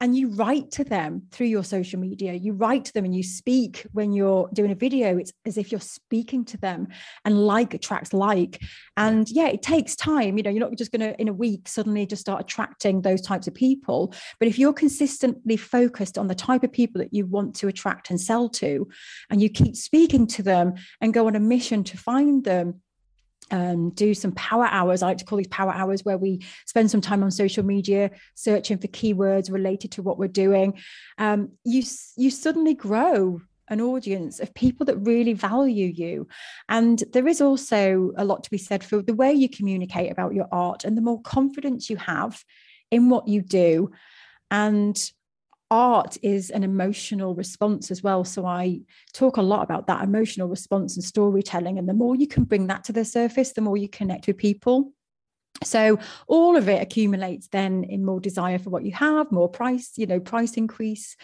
And 0.00 0.16
you 0.16 0.28
write 0.28 0.70
to 0.72 0.84
them 0.84 1.22
through 1.30 1.48
your 1.48 1.62
social 1.62 2.00
media. 2.00 2.32
You 2.32 2.54
write 2.54 2.86
to 2.86 2.92
them 2.92 3.04
and 3.04 3.14
you 3.14 3.22
speak 3.22 3.86
when 3.92 4.12
you're 4.12 4.48
doing 4.54 4.70
a 4.70 4.74
video. 4.74 5.18
It's 5.18 5.32
as 5.44 5.58
if 5.58 5.70
you're 5.70 5.80
speaking 5.80 6.44
to 6.46 6.56
them 6.56 6.88
and 7.24 7.46
like 7.46 7.74
attracts 7.74 8.14
like. 8.14 8.62
And 8.96 9.28
yeah 9.30 9.48
it 9.48 9.62
takes 9.62 9.94
time. 9.94 10.36
You 10.38 10.42
know 10.42 10.50
you're 10.50 10.60
not 10.60 10.76
just 10.78 10.92
going 10.92 11.00
to 11.00 11.20
in 11.20 11.28
a 11.28 11.32
week 11.32 11.68
suddenly 11.68 12.06
just 12.06 12.22
start 12.22 12.40
attracting 12.40 13.02
those 13.02 13.20
types 13.20 13.46
of 13.46 13.54
people. 13.54 14.14
But 14.38 14.48
if 14.48 14.58
you're 14.58 14.72
consistently 14.72 15.58
focused 15.58 16.16
on 16.16 16.28
the 16.28 16.34
type 16.34 16.64
of 16.64 16.72
people 16.72 17.00
that 17.00 17.12
you 17.12 17.26
want 17.26 17.54
to 17.56 17.68
attract 17.68 18.10
and 18.10 18.20
sell 18.20 18.48
to 18.50 18.88
and 19.28 19.42
you 19.42 19.50
keep 19.50 19.76
speaking 19.76 20.26
to 20.28 20.42
them 20.42 20.74
and 21.00 21.12
go 21.12 21.26
on 21.26 21.36
a 21.36 21.40
mission 21.40 21.84
to 21.84 21.98
find 21.98 22.44
them 22.44 22.80
um, 23.50 23.90
do 23.90 24.14
some 24.14 24.32
power 24.32 24.66
hours. 24.66 25.02
I 25.02 25.08
like 25.08 25.18
to 25.18 25.24
call 25.24 25.38
these 25.38 25.48
power 25.48 25.72
hours 25.72 26.04
where 26.04 26.18
we 26.18 26.44
spend 26.66 26.90
some 26.90 27.00
time 27.00 27.22
on 27.22 27.30
social 27.30 27.64
media 27.64 28.10
searching 28.34 28.78
for 28.78 28.88
keywords 28.88 29.50
related 29.50 29.92
to 29.92 30.02
what 30.02 30.18
we're 30.18 30.28
doing. 30.28 30.78
Um, 31.18 31.52
you 31.64 31.82
you 32.16 32.30
suddenly 32.30 32.74
grow 32.74 33.40
an 33.70 33.80
audience 33.80 34.40
of 34.40 34.52
people 34.52 34.84
that 34.86 34.96
really 34.98 35.32
value 35.32 35.86
you. 35.86 36.26
And 36.68 37.02
there 37.12 37.28
is 37.28 37.40
also 37.40 38.12
a 38.16 38.24
lot 38.24 38.42
to 38.44 38.50
be 38.50 38.58
said 38.58 38.82
for 38.82 39.00
the 39.00 39.14
way 39.14 39.32
you 39.32 39.48
communicate 39.48 40.10
about 40.10 40.34
your 40.34 40.48
art 40.50 40.84
and 40.84 40.96
the 40.96 41.02
more 41.02 41.22
confidence 41.22 41.88
you 41.88 41.96
have 41.96 42.44
in 42.90 43.08
what 43.08 43.28
you 43.28 43.40
do. 43.40 43.92
And 44.50 45.00
art 45.70 46.16
is 46.22 46.50
an 46.50 46.64
emotional 46.64 47.34
response 47.34 47.90
as 47.90 48.02
well. 48.02 48.24
So 48.24 48.44
I 48.44 48.80
talk 49.12 49.36
a 49.36 49.42
lot 49.42 49.62
about 49.62 49.86
that 49.86 50.02
emotional 50.02 50.48
response 50.48 50.96
and 50.96 51.04
storytelling. 51.04 51.78
And 51.78 51.88
the 51.88 51.94
more 51.94 52.16
you 52.16 52.26
can 52.26 52.44
bring 52.44 52.66
that 52.66 52.84
to 52.84 52.92
the 52.92 53.04
surface, 53.04 53.52
the 53.52 53.60
more 53.60 53.76
you 53.76 53.88
connect 53.88 54.26
with 54.26 54.36
people. 54.36 54.92
So 55.62 55.98
all 56.26 56.56
of 56.56 56.68
it 56.68 56.82
accumulates 56.82 57.48
then 57.48 57.84
in 57.84 58.04
more 58.04 58.20
desire 58.20 58.58
for 58.58 58.70
what 58.70 58.84
you 58.84 58.92
have, 58.92 59.30
more 59.30 59.48
price, 59.48 59.92
you 59.96 60.06
know, 60.06 60.20
price 60.20 60.54
increase. 60.54 61.16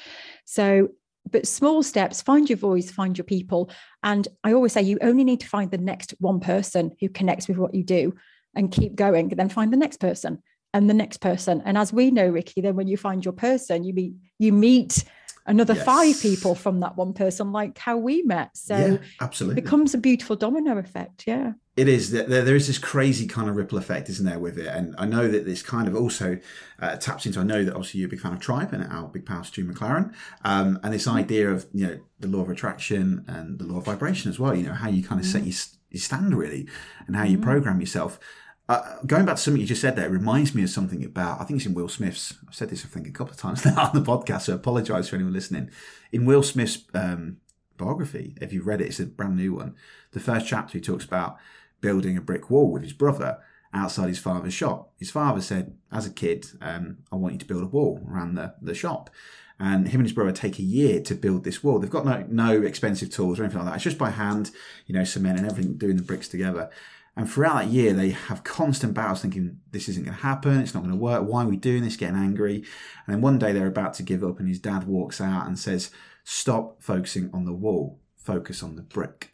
So 0.45 0.91
but 1.31 1.47
small 1.47 1.83
steps 1.83 2.23
find 2.23 2.49
your 2.49 2.59
voice 2.59 2.91
find 2.91 3.19
your 3.19 3.25
people 3.25 3.69
and 4.03 4.29
i 4.45 4.53
always 4.53 4.73
say 4.73 4.83
you 4.83 4.99
only 5.03 5.25
need 5.25 5.41
to 5.41 5.49
find 5.49 5.71
the 5.71 5.79
next 5.79 6.15
one 6.19 6.39
person 6.39 6.93
who 7.01 7.09
connects 7.09 7.49
with 7.49 7.57
what 7.57 7.75
you 7.75 7.83
do 7.83 8.15
and 8.55 8.71
keep 8.71 8.95
going 8.95 9.29
then 9.29 9.49
find 9.49 9.73
the 9.73 9.77
next 9.77 9.99
person 9.99 10.41
and 10.77 10.91
the 10.91 10.95
next 10.95 11.23
person. 11.23 11.62
And 11.65 11.79
as 11.79 11.91
we 11.91 12.11
know, 12.11 12.29
Ricky, 12.29 12.61
then 12.61 12.77
when 12.77 12.87
you 12.87 12.99
find 12.99 13.25
your 13.25 13.33
person, 13.33 13.83
you 13.83 13.95
meet 13.95 14.12
you 14.39 14.53
meet 14.53 15.05
another 15.47 15.73
yes. 15.73 15.85
five 15.87 16.21
people 16.21 16.55
from 16.55 16.81
that 16.81 16.97
one 16.97 17.15
person, 17.15 17.51
like 17.51 17.79
how 17.79 17.97
we 17.97 18.23
met. 18.23 18.55
So 18.55 18.77
yeah, 18.77 18.97
absolutely, 19.23 19.59
it 19.59 19.65
becomes 19.65 19.95
a 19.95 19.99
beautiful 19.99 20.37
domino 20.37 20.77
effect. 20.77 21.25
Yeah. 21.27 21.55
It 21.79 21.89
is. 21.89 22.11
There, 22.11 22.25
there 22.27 22.57
is 22.57 22.67
this 22.67 22.77
crazy 22.77 23.27
kind 23.27 23.49
of 23.49 23.57
ripple 23.57 23.79
effect, 23.79 24.11
isn't 24.11 24.25
there, 24.25 24.39
with 24.39 24.59
it? 24.59 24.67
And 24.67 24.95
I 24.99 25.07
know 25.07 25.29
that 25.29 25.47
this 25.47 25.62
kind 25.62 25.89
of 25.89 25.95
also 25.95 26.39
uh, 26.79 26.97
taps 26.97 27.25
into. 27.25 27.41
I 27.41 27.45
know 27.45 27.65
that 27.65 27.75
obviously 27.75 28.01
you're 28.01 28.09
a 28.09 28.11
big 28.11 28.21
fan 28.21 28.35
of 28.35 28.41
Tribe 28.41 28.75
and 28.75 28.85
our 28.85 29.09
big 29.09 29.25
pal 29.25 29.45
Stu 29.45 29.65
McLaren, 29.65 30.12
um, 30.45 30.79
and 30.83 30.93
this 30.93 31.09
idea 31.09 31.51
of 31.51 31.67
you 31.73 31.87
know 31.87 31.99
the 32.21 32.29
law 32.29 32.43
of 32.43 32.51
attraction 32.51 33.25
and 33.29 33.59
the 33.59 33.65
law 33.65 33.79
of 33.79 33.85
vibration 33.87 34.31
as 34.31 34.39
well. 34.39 34.55
You 34.55 34.65
know 34.65 34.75
how 34.75 34.91
you 34.91 35.03
kind 35.03 35.21
of 35.21 35.27
set 35.27 35.43
mm-hmm. 35.43 35.49
your, 35.49 35.91
your 35.93 36.01
stand 36.01 36.35
really, 36.35 36.69
and 37.07 37.17
how 37.17 37.25
you 37.25 37.39
mm-hmm. 37.39 37.45
program 37.45 37.81
yourself. 37.81 38.19
Uh, 38.68 38.96
going 39.07 39.24
back 39.24 39.37
to 39.37 39.42
something 39.42 39.61
you 39.61 39.66
just 39.66 39.81
said 39.81 39.94
there, 39.94 40.07
it 40.07 40.11
reminds 40.11 40.55
me 40.55 40.64
of 40.64 40.70
something 40.70 41.05
about, 41.05 41.40
I 41.40 41.44
think 41.44 41.59
it's 41.59 41.66
in 41.66 41.74
Will 41.74 41.88
Smith's, 41.88 42.35
I've 42.48 42.55
said 42.55 42.68
this, 42.68 42.85
I 42.85 42.88
think, 42.88 43.07
a 43.07 43.12
couple 43.12 43.33
of 43.33 43.38
times 43.38 43.64
now 43.64 43.90
on 43.94 43.94
the 43.94 44.00
podcast, 44.00 44.42
so 44.42 44.52
I 44.52 44.57
apologize 44.57 45.09
for 45.09 45.16
anyone 45.16 45.33
listening. 45.33 45.70
In 46.11 46.24
Will 46.24 46.42
Smith's 46.42 46.85
um, 46.92 47.37
biography, 47.76 48.35
if 48.40 48.52
you've 48.52 48.66
read 48.66 48.81
it, 48.81 48.88
it's 48.88 48.98
a 48.98 49.07
brand 49.07 49.37
new 49.37 49.55
one. 49.55 49.76
The 50.12 50.20
first 50.20 50.48
chapter, 50.48 50.79
he 50.79 50.83
talks 50.83 51.05
about 51.05 51.37
building 51.81 52.16
a 52.16 52.20
brick 52.20 52.50
wall 52.50 52.72
with 52.72 52.83
his 52.83 52.92
brother 52.92 53.38
outside 53.72 54.09
his 54.09 54.18
father's 54.18 54.55
shop. 54.55 54.92
His 54.98 55.11
father 55.11 55.40
said, 55.40 55.76
as 55.92 56.07
a 56.07 56.11
kid, 56.11 56.46
um, 56.61 56.98
I 57.12 57.16
want 57.16 57.35
you 57.35 57.38
to 57.38 57.46
build 57.46 57.62
a 57.62 57.66
wall 57.66 58.05
around 58.11 58.35
the, 58.35 58.55
the 58.61 58.74
shop. 58.74 59.11
And 59.59 59.88
him 59.88 60.00
and 60.00 60.07
his 60.07 60.12
brother 60.12 60.33
take 60.33 60.59
a 60.59 60.62
year 60.62 61.00
to 61.02 61.14
build 61.14 61.44
this 61.44 61.62
wall. 61.62 61.79
They've 61.79 61.88
got 61.88 62.05
no, 62.05 62.26
no 62.29 62.62
expensive 62.62 63.11
tools 63.11 63.38
or 63.38 63.44
anything 63.44 63.61
like 63.61 63.68
that. 63.68 63.74
It's 63.76 63.85
just 63.85 63.98
by 63.98 64.11
hand, 64.11 64.50
you 64.87 64.94
know, 64.94 65.05
cement 65.05 65.38
and 65.38 65.48
everything, 65.48 65.79
doing 65.79 65.96
the 65.96 66.02
bricks 66.02 66.29
together. 66.29 66.70
And 67.16 67.31
throughout 67.31 67.64
that 67.64 67.70
year, 67.70 67.94
they 67.94 68.11
have 68.11 68.44
constant 68.44 68.92
battles 68.92 69.22
thinking, 69.22 69.59
this 69.70 69.88
isn't 69.88 70.05
going 70.05 70.16
to 70.16 70.22
happen. 70.22 70.61
It's 70.61 70.74
not 70.74 70.81
going 70.81 70.94
to 70.94 71.00
work. 71.00 71.26
Why 71.26 71.44
are 71.44 71.48
we 71.48 71.57
doing 71.57 71.83
this? 71.83 71.96
Getting 71.96 72.16
angry. 72.16 72.57
And 72.57 73.14
then 73.14 73.20
one 73.22 73.38
day 73.38 73.52
they're 73.52 73.66
about 73.66 73.94
to 73.94 74.02
give 74.02 74.22
up, 74.22 74.38
and 74.38 74.48
his 74.48 74.59
dad 74.59 74.85
walks 74.85 75.20
out 75.20 75.46
and 75.46 75.59
says, 75.59 75.90
Stop 76.24 76.83
focusing 76.83 77.31
on 77.33 77.44
the 77.44 77.52
wall, 77.52 78.00
focus 78.16 78.62
on 78.62 78.76
the 78.76 78.83
brick. 78.83 79.33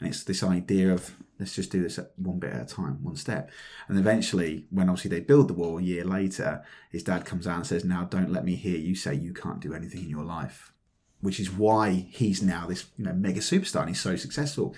And 0.00 0.08
it's 0.08 0.24
this 0.24 0.42
idea 0.42 0.92
of 0.92 1.14
let's 1.38 1.54
just 1.54 1.70
do 1.70 1.82
this 1.82 2.00
one 2.16 2.38
bit 2.38 2.52
at 2.52 2.62
a 2.62 2.74
time, 2.74 3.02
one 3.02 3.16
step. 3.16 3.50
And 3.88 3.98
eventually, 3.98 4.66
when 4.70 4.88
obviously 4.88 5.10
they 5.10 5.20
build 5.20 5.48
the 5.48 5.54
wall 5.54 5.78
a 5.78 5.82
year 5.82 6.04
later, 6.04 6.64
his 6.90 7.02
dad 7.02 7.24
comes 7.24 7.46
out 7.46 7.56
and 7.56 7.66
says, 7.66 7.84
Now 7.84 8.04
don't 8.04 8.32
let 8.32 8.44
me 8.44 8.56
hear 8.56 8.78
you 8.78 8.94
say 8.94 9.14
you 9.14 9.32
can't 9.32 9.60
do 9.60 9.74
anything 9.74 10.02
in 10.02 10.10
your 10.10 10.24
life. 10.24 10.72
Which 11.20 11.38
is 11.38 11.50
why 11.50 12.06
he's 12.10 12.42
now 12.42 12.66
this 12.66 12.86
you 12.96 13.04
know 13.04 13.12
mega 13.12 13.40
superstar 13.40 13.80
and 13.80 13.90
he's 13.90 14.00
so 14.00 14.16
successful. 14.16 14.74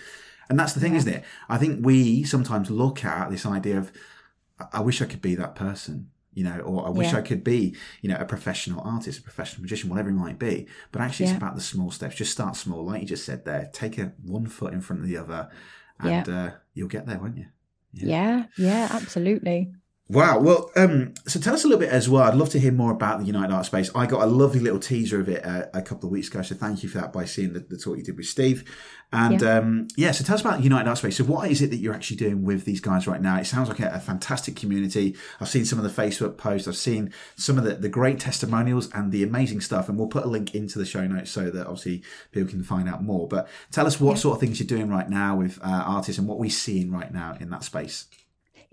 And 0.48 0.58
that's 0.58 0.72
the 0.72 0.80
thing, 0.80 0.92
yeah. 0.92 0.98
isn't 0.98 1.12
it? 1.12 1.24
I 1.48 1.58
think 1.58 1.84
we 1.84 2.24
sometimes 2.24 2.70
look 2.70 3.04
at 3.04 3.30
this 3.30 3.46
idea 3.46 3.78
of, 3.78 3.92
I 4.72 4.80
wish 4.80 5.00
I 5.00 5.06
could 5.06 5.22
be 5.22 5.34
that 5.36 5.54
person, 5.54 6.10
you 6.34 6.44
know, 6.44 6.60
or 6.60 6.86
I 6.86 6.90
wish 6.90 7.12
yeah. 7.12 7.18
I 7.18 7.22
could 7.22 7.42
be, 7.44 7.76
you 8.00 8.08
know, 8.08 8.16
a 8.16 8.24
professional 8.24 8.80
artist, 8.80 9.18
a 9.18 9.22
professional 9.22 9.62
magician, 9.62 9.90
whatever 9.90 10.10
it 10.10 10.14
might 10.14 10.38
be. 10.38 10.66
But 10.90 11.02
actually, 11.02 11.26
yeah. 11.26 11.32
it's 11.32 11.38
about 11.38 11.54
the 11.54 11.60
small 11.60 11.90
steps. 11.90 12.16
Just 12.16 12.32
start 12.32 12.56
small, 12.56 12.84
like 12.84 13.02
you 13.02 13.06
just 13.06 13.24
said 13.24 13.44
there. 13.44 13.70
Take 13.72 13.98
a 13.98 14.12
one 14.24 14.46
foot 14.46 14.72
in 14.72 14.80
front 14.80 15.02
of 15.02 15.08
the 15.08 15.16
other, 15.16 15.50
and 15.98 16.28
uh, 16.28 16.50
you'll 16.74 16.88
get 16.88 17.06
there, 17.06 17.18
won't 17.18 17.38
you? 17.38 17.46
Yeah, 17.92 18.46
yeah, 18.56 18.88
absolutely. 18.92 19.72
Wow. 20.12 20.40
Well, 20.40 20.70
um, 20.76 21.14
so 21.26 21.40
tell 21.40 21.54
us 21.54 21.64
a 21.64 21.68
little 21.68 21.80
bit 21.80 21.88
as 21.88 22.06
well. 22.06 22.24
I'd 22.24 22.34
love 22.34 22.50
to 22.50 22.60
hear 22.60 22.70
more 22.70 22.92
about 22.92 23.20
the 23.20 23.24
United 23.24 23.50
Art 23.50 23.64
Space. 23.64 23.90
I 23.94 24.04
got 24.04 24.20
a 24.20 24.26
lovely 24.26 24.60
little 24.60 24.78
teaser 24.78 25.18
of 25.18 25.28
it 25.30 25.42
uh, 25.42 25.68
a 25.72 25.80
couple 25.80 26.06
of 26.06 26.12
weeks 26.12 26.28
ago. 26.28 26.42
So 26.42 26.54
thank 26.54 26.82
you 26.82 26.90
for 26.90 26.98
that 26.98 27.14
by 27.14 27.24
seeing 27.24 27.54
the, 27.54 27.60
the 27.60 27.78
talk 27.78 27.96
you 27.96 28.02
did 28.02 28.18
with 28.18 28.26
Steve. 28.26 28.70
And 29.10 29.40
yeah. 29.40 29.56
Um, 29.56 29.88
yeah, 29.96 30.10
so 30.10 30.22
tell 30.22 30.34
us 30.34 30.42
about 30.42 30.62
United 30.62 30.86
Art 30.86 30.98
Space. 30.98 31.16
So 31.16 31.24
what 31.24 31.50
is 31.50 31.62
it 31.62 31.70
that 31.70 31.76
you're 31.76 31.94
actually 31.94 32.18
doing 32.18 32.44
with 32.44 32.66
these 32.66 32.82
guys 32.82 33.06
right 33.06 33.22
now? 33.22 33.38
It 33.38 33.46
sounds 33.46 33.70
like 33.70 33.80
a, 33.80 33.88
a 33.88 34.00
fantastic 34.00 34.54
community. 34.54 35.16
I've 35.40 35.48
seen 35.48 35.64
some 35.64 35.78
of 35.78 35.84
the 35.84 36.02
Facebook 36.02 36.36
posts. 36.36 36.68
I've 36.68 36.76
seen 36.76 37.10
some 37.36 37.56
of 37.56 37.64
the, 37.64 37.76
the 37.76 37.88
great 37.88 38.20
testimonials 38.20 38.90
and 38.92 39.12
the 39.12 39.22
amazing 39.22 39.62
stuff. 39.62 39.88
And 39.88 39.96
we'll 39.96 40.08
put 40.08 40.24
a 40.24 40.28
link 40.28 40.54
into 40.54 40.78
the 40.78 40.84
show 40.84 41.06
notes 41.06 41.30
so 41.30 41.48
that 41.48 41.66
obviously 41.66 42.02
people 42.32 42.50
can 42.50 42.62
find 42.62 42.86
out 42.86 43.02
more. 43.02 43.26
But 43.28 43.48
tell 43.70 43.86
us 43.86 43.98
what 43.98 44.16
yeah. 44.16 44.20
sort 44.20 44.34
of 44.36 44.40
things 44.40 44.60
you're 44.60 44.66
doing 44.66 44.90
right 44.90 45.08
now 45.08 45.36
with 45.36 45.58
uh, 45.62 45.84
artists 45.86 46.18
and 46.18 46.28
what 46.28 46.38
we're 46.38 46.50
seeing 46.50 46.90
right 46.90 47.12
now 47.14 47.38
in 47.40 47.48
that 47.48 47.64
space. 47.64 48.08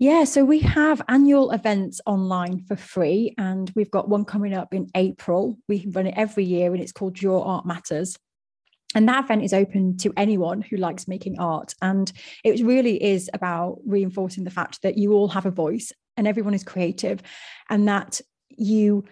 Yeah, 0.02 0.24
so 0.24 0.46
we 0.46 0.60
have 0.60 1.02
annual 1.08 1.50
events 1.50 2.00
online 2.06 2.64
for 2.64 2.74
free, 2.74 3.34
and 3.36 3.70
we've 3.76 3.90
got 3.90 4.08
one 4.08 4.24
coming 4.24 4.54
up 4.54 4.72
in 4.72 4.88
April. 4.94 5.58
We 5.68 5.86
run 5.90 6.06
it 6.06 6.14
every 6.16 6.44
year, 6.44 6.72
and 6.72 6.82
it's 6.82 6.90
called 6.90 7.20
Your 7.20 7.44
Art 7.44 7.66
Matters. 7.66 8.16
And 8.94 9.06
that 9.10 9.24
event 9.24 9.44
is 9.44 9.52
open 9.52 9.98
to 9.98 10.10
anyone 10.16 10.62
who 10.62 10.78
likes 10.78 11.06
making 11.06 11.38
art. 11.38 11.74
And 11.82 12.10
it 12.42 12.64
really 12.64 12.96
is 13.02 13.28
about 13.34 13.80
reinforcing 13.84 14.44
the 14.44 14.50
fact 14.50 14.80
that 14.80 14.96
you 14.96 15.12
all 15.12 15.28
have 15.28 15.44
a 15.44 15.50
voice 15.50 15.92
and 16.16 16.26
everyone 16.26 16.54
is 16.54 16.64
creative, 16.64 17.20
and 17.68 17.86
that 17.86 18.22
you 18.48 19.04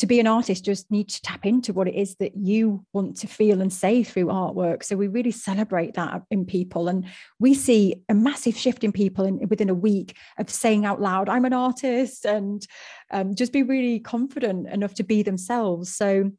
to 0.00 0.06
be 0.06 0.20
an 0.20 0.26
artist 0.26 0.64
just 0.64 0.90
need 0.90 1.08
to 1.08 1.22
tap 1.22 1.46
into 1.46 1.72
what 1.72 1.88
it 1.88 1.94
is 1.94 2.16
that 2.16 2.32
you 2.36 2.84
want 2.92 3.16
to 3.18 3.26
feel 3.26 3.60
and 3.60 3.72
say 3.72 4.02
through 4.02 4.26
artwork. 4.26 4.82
So 4.82 4.96
we 4.96 5.08
really 5.08 5.30
celebrate 5.30 5.94
that 5.94 6.22
in 6.30 6.44
people. 6.44 6.88
And 6.88 7.06
we 7.38 7.54
see 7.54 8.02
a 8.08 8.14
massive 8.14 8.56
shift 8.56 8.82
in 8.82 8.92
people 8.92 9.24
in, 9.24 9.46
within 9.48 9.68
a 9.68 9.74
week 9.74 10.16
of 10.38 10.50
saying 10.50 10.84
out 10.84 11.00
loud 11.00 11.28
i'm 11.28 11.44
an 11.44 11.52
artist 11.52 12.24
and 12.24 12.66
um, 13.10 13.34
just 13.34 13.52
be 13.52 13.62
really 13.62 14.00
confident 14.00 14.68
enough 14.68 14.94
to 14.94 15.02
be 15.02 15.22
themselves. 15.22 15.94
So 15.94 16.30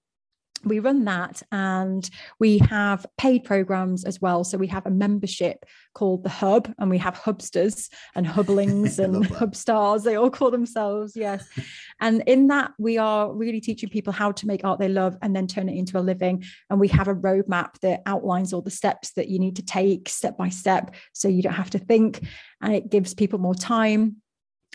we 0.63 0.79
run 0.79 1.05
that 1.05 1.41
and 1.51 2.09
we 2.39 2.59
have 2.59 3.05
paid 3.17 3.43
programs 3.43 4.03
as 4.03 4.21
well. 4.21 4.43
So 4.43 4.57
we 4.57 4.67
have 4.67 4.85
a 4.85 4.91
membership 4.91 5.65
called 5.93 6.23
the 6.23 6.29
Hub, 6.29 6.73
and 6.79 6.89
we 6.89 6.97
have 6.97 7.15
Hubsters 7.15 7.89
and 8.15 8.25
Hublings 8.27 8.99
and 8.99 9.25
Hubstars, 9.25 10.03
they 10.03 10.15
all 10.15 10.29
call 10.29 10.51
themselves. 10.51 11.13
Yes. 11.15 11.47
and 12.01 12.23
in 12.27 12.47
that, 12.47 12.71
we 12.77 12.97
are 12.97 13.33
really 13.33 13.61
teaching 13.61 13.89
people 13.89 14.13
how 14.13 14.31
to 14.31 14.47
make 14.47 14.63
art 14.63 14.79
they 14.79 14.89
love 14.89 15.17
and 15.21 15.35
then 15.35 15.47
turn 15.47 15.69
it 15.69 15.77
into 15.77 15.97
a 15.97 16.01
living. 16.01 16.43
And 16.69 16.79
we 16.79 16.87
have 16.89 17.07
a 17.07 17.15
roadmap 17.15 17.79
that 17.81 18.01
outlines 18.05 18.53
all 18.53 18.61
the 18.61 18.71
steps 18.71 19.11
that 19.13 19.27
you 19.27 19.39
need 19.39 19.57
to 19.57 19.65
take 19.65 20.09
step 20.09 20.37
by 20.37 20.49
step 20.49 20.95
so 21.13 21.27
you 21.27 21.41
don't 21.41 21.53
have 21.53 21.71
to 21.71 21.79
think. 21.79 22.25
And 22.61 22.73
it 22.73 22.89
gives 22.89 23.13
people 23.13 23.39
more 23.39 23.55
time 23.55 24.17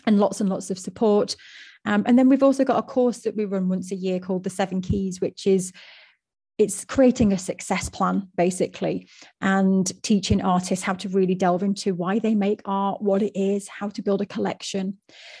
and 0.05 0.19
lots 0.19 0.41
and 0.41 0.49
lots 0.49 0.69
of 0.69 0.79
support. 0.79 1.35
Um, 1.87 2.03
and 2.05 2.19
then 2.19 2.27
we've 2.27 2.43
also 2.43 2.65
got 2.65 2.77
a 2.77 2.83
course 2.83 3.19
that 3.21 3.35
we 3.35 3.45
run 3.45 3.69
once 3.69 3.91
a 3.91 3.95
year 3.95 4.19
called 4.19 4.43
the 4.43 4.49
Seven 4.49 4.81
Keys, 4.81 5.21
which 5.21 5.47
is 5.47 5.71
it's 6.57 6.83
creating 6.83 7.31
a 7.31 7.37
success 7.37 7.87
plan 7.87 8.27
basically 8.35 9.07
and 9.41 9.91
teaching 10.01 10.41
artists 10.41 10.83
how 10.83 10.93
to 10.93 11.07
really 11.09 11.35
delve 11.35 11.63
into 11.63 11.93
why 11.93 12.17
they 12.17 12.33
make 12.33 12.61
art 12.65 12.99
what 12.99 13.21
it 13.21 13.39
is 13.39 13.67
how 13.67 13.87
to 13.87 14.01
build 14.01 14.21
a 14.21 14.25
collection 14.25 14.97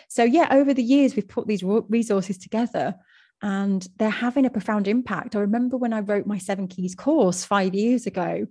so 0.07 0.23
yeah 0.23 0.47
over 0.51 0.75
the 0.75 0.83
years 0.83 1.15
we've 1.15 1.27
put 1.27 1.47
these 1.47 1.63
resources 1.63 2.37
together 2.37 2.93
and 3.41 3.87
they're 3.97 4.09
having 4.09 4.45
a 4.45 4.49
profound 4.49 4.87
impact. 4.87 5.35
I 5.35 5.39
remember 5.39 5.77
when 5.77 5.93
I 5.93 5.99
wrote 5.99 6.25
my 6.25 6.37
Seven 6.37 6.67
Keys 6.67 6.95
course 6.95 7.45
five 7.45 7.75
years 7.75 8.07
ago, 8.07 8.47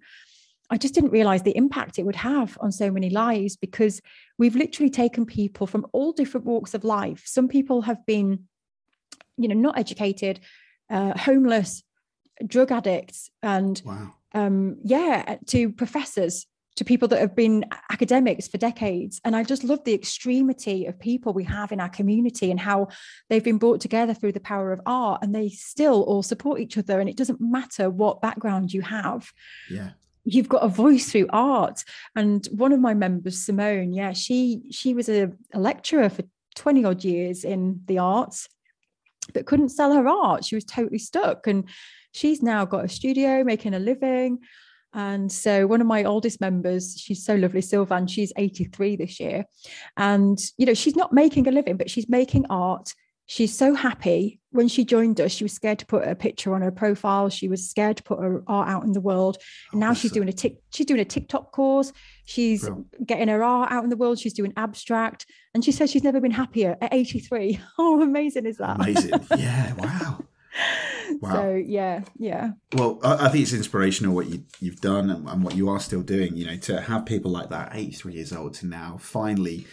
I 0.71 0.79
just 0.79 0.95
didn't 0.95 1.11
realize 1.11 1.43
the 1.43 1.57
impact 1.57 1.99
it 1.99 2.05
would 2.05 2.17
have 2.17 2.59
on 2.61 2.73
so 2.73 2.91
many 2.91 3.11
lives 3.11 3.57
because 3.57 4.01
we've 4.39 4.57
literally 4.57 4.91
taken 4.91 5.25
people 5.25 5.67
from 5.67 5.87
all 5.93 6.13
different 6.13 6.47
walks 6.47 6.75
of 6.75 6.85
life. 6.85 7.23
Some 7.25 7.49
people 7.49 7.83
have 7.83 8.05
been, 8.07 8.45
you 9.37 9.49
know, 9.49 9.55
not 9.55 9.79
educated, 9.79 10.41
uh, 10.91 11.17
homeless, 11.17 11.83
drug 12.47 12.73
addicts, 12.73 13.31
and 13.43 13.81
wow. 13.85 14.15
um, 14.35 14.79
yeah, 14.83 15.37
to 15.47 15.71
professors 15.71 16.47
to 16.77 16.85
people 16.85 17.09
that 17.09 17.21
have 17.21 17.35
been 17.35 17.65
academics 17.91 18.47
for 18.47 18.59
decades. 18.59 19.21
And 19.25 19.35
I 19.35 19.45
just 19.45 19.65
love 19.65 19.83
the 19.85 19.95
extremity 19.95 20.85
of 20.85 20.99
people 20.99 21.33
we 21.33 21.45
have 21.45 21.73
in 21.73 21.81
our 21.81 21.89
community 21.89 22.51
and 22.51 22.61
how 22.61 22.89
they've 23.29 23.43
been 23.43 23.59
brought 23.59 23.81
together 23.81 24.13
through 24.13 24.33
the 24.33 24.41
power 24.41 24.73
of 24.73 24.81
art 24.85 25.23
and 25.23 25.35
they 25.35 25.49
still 25.49 26.03
all 26.03 26.23
support 26.23 26.61
each 26.61 26.77
other. 26.77 27.01
And 27.01 27.09
it 27.09 27.17
doesn't 27.17 27.41
matter 27.41 27.89
what 27.89 28.21
background 28.21 28.75
you 28.75 28.83
have. 28.83 29.33
Yeah. 29.71 29.91
You've 30.27 30.49
got 30.49 30.63
a 30.65 30.69
voice 30.69 31.11
through 31.11 31.29
art. 31.31 31.85
And 32.15 32.45
one 32.47 32.73
of 32.73 32.81
my 32.81 32.95
members, 32.95 33.41
Simone, 33.41 33.93
yeah, 33.93 34.13
she 34.13 34.63
she 34.71 34.93
was 34.93 35.09
a, 35.09 35.33
a 35.55 35.59
lecturer 35.59 36.09
for 36.09 36.23
20 36.57 36.85
odd 36.85 37.05
years 37.05 37.45
in 37.45 37.81
the 37.87 37.99
arts, 37.99 38.49
but 39.33 39.47
couldn't 39.47 39.71
sell 39.71 39.93
her 39.93 40.09
art. 40.09 40.45
She 40.45 40.55
was 40.55 40.65
totally 40.65 40.99
stuck. 40.99 41.47
And 41.47 41.69
she's 42.13 42.43
now 42.43 42.65
got 42.65 42.85
a 42.85 42.89
studio 42.89 43.45
making 43.45 43.75
a 43.75 43.79
living 43.79 44.41
and 44.97 45.31
so 45.31 45.67
one 45.67 45.83
of 45.83 45.87
my 45.87 46.05
oldest 46.05 46.41
members, 46.41 46.99
she's 46.99 47.23
so 47.23 47.35
lovely, 47.35 47.61
Sylvan, 47.61 48.07
she's 48.07 48.33
83 48.35 48.97
this 48.97 49.21
year. 49.21 49.45
And, 49.99 50.39
you 50.57 50.65
know, 50.65 50.73
she's 50.73 50.97
not 50.97 51.13
making 51.13 51.47
a 51.47 51.51
living, 51.51 51.77
but 51.77 51.91
she's 51.91 52.09
making 52.09 52.47
art. 52.49 52.95
She's 53.29 53.57
so 53.57 53.75
happy. 53.75 54.41
When 54.51 54.69
she 54.69 54.85
joined 54.85 55.21
us, 55.21 55.33
she 55.33 55.45
was 55.45 55.53
scared 55.53 55.81
to 55.81 55.87
put 55.87 56.07
a 56.07 56.15
picture 56.15 56.55
on 56.55 56.63
her 56.63 56.71
profile. 56.71 57.29
She 57.29 57.49
was 57.49 57.69
scared 57.69 57.97
to 57.99 58.03
put 58.05 58.21
her 58.21 58.43
art 58.47 58.69
out 58.69 58.85
in 58.85 58.93
the 58.93 59.01
world. 59.01 59.39
And 59.73 59.83
oh, 59.83 59.87
now 59.87 59.95
she's 59.95 60.13
doing 60.13 60.29
a 60.29 60.33
tick, 60.33 60.59
she's 60.73 60.87
doing 60.87 61.01
a 61.01 61.05
TikTok 61.05 61.51
course. 61.51 61.93
She's 62.25 62.63
Brilliant. 62.63 63.07
getting 63.07 63.29
her 63.29 63.43
art 63.43 63.73
out 63.73 63.85
in 63.85 63.91
the 63.91 63.97
world. 63.97 64.19
She's 64.19 64.33
doing 64.33 64.53
abstract. 64.57 65.27
And 65.55 65.65
she 65.65 65.73
says 65.73 65.91
she's 65.91 66.05
never 66.05 66.21
been 66.21 66.31
happier 66.31 66.77
at 66.81 66.95
83. 66.95 67.61
Oh, 67.79 68.01
amazing 68.01 68.47
is 68.47 68.59
that? 68.59 68.81
Amazing. 68.81 69.13
Yeah. 69.37 69.75
Wow. 69.75 70.25
Wow. 71.21 71.33
So 71.35 71.63
yeah, 71.67 72.03
yeah. 72.19 72.53
Well, 72.73 72.99
I, 73.03 73.27
I, 73.27 73.29
think 73.29 73.43
it's 73.43 73.53
inspirational 73.53 74.15
what 74.15 74.27
you, 74.27 74.45
you've 74.61 74.81
done 74.81 75.11
and, 75.11 75.29
and, 75.29 75.45
what 75.45 75.55
you 75.55 75.69
are 75.69 75.81
still 75.81 76.03
doing. 76.03 76.37
You 76.37 76.47
know, 76.47 76.57
to 76.57 76.81
have 76.81 77.07
people 77.07 77.31
like 77.31 77.51
that, 77.51 77.73
83 77.75 78.15
years 78.15 78.33
old, 78.33 78.55
to 78.55 78.67
now 78.67 78.97
finally 78.99 79.67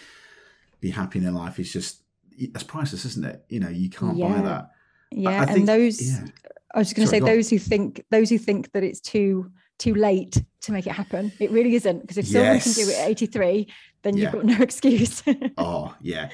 be 0.79 0.91
happy 0.91 1.19
in 1.19 1.25
their 1.25 1.33
life 1.33 1.59
is 1.59 1.71
just 1.71 2.02
that's 2.51 2.63
priceless, 2.63 3.05
isn't 3.05 3.25
it? 3.25 3.45
You 3.49 3.59
know, 3.59 3.69
you 3.69 3.89
can't 3.89 4.17
yeah. 4.17 4.27
buy 4.27 4.41
that. 4.41 4.69
Yeah, 5.11 5.29
I, 5.29 5.43
I 5.43 5.45
think, 5.45 5.59
and 5.59 5.67
those. 5.67 6.01
Yeah. 6.01 6.25
I 6.73 6.79
was 6.79 6.87
just 6.87 6.95
going 6.95 7.07
to 7.07 7.09
say 7.09 7.19
those 7.19 7.49
who 7.49 7.59
think 7.59 8.03
those 8.09 8.29
who 8.29 8.37
think 8.37 8.71
that 8.71 8.83
it's 8.83 8.99
too 8.99 9.51
too 9.79 9.93
late 9.93 10.41
to 10.61 10.71
make 10.71 10.87
it 10.87 10.93
happen. 10.93 11.31
It 11.39 11.51
really 11.51 11.75
isn't 11.75 12.01
because 12.01 12.17
if 12.17 12.27
someone 12.27 12.59
can 12.59 12.73
do 12.73 12.89
it 12.89 12.99
at 12.99 13.09
83, 13.09 13.67
then 14.01 14.17
you've 14.17 14.31
got 14.31 14.45
no 14.45 14.57
excuse. 14.59 15.21
oh 15.57 15.93
yeah, 16.01 16.29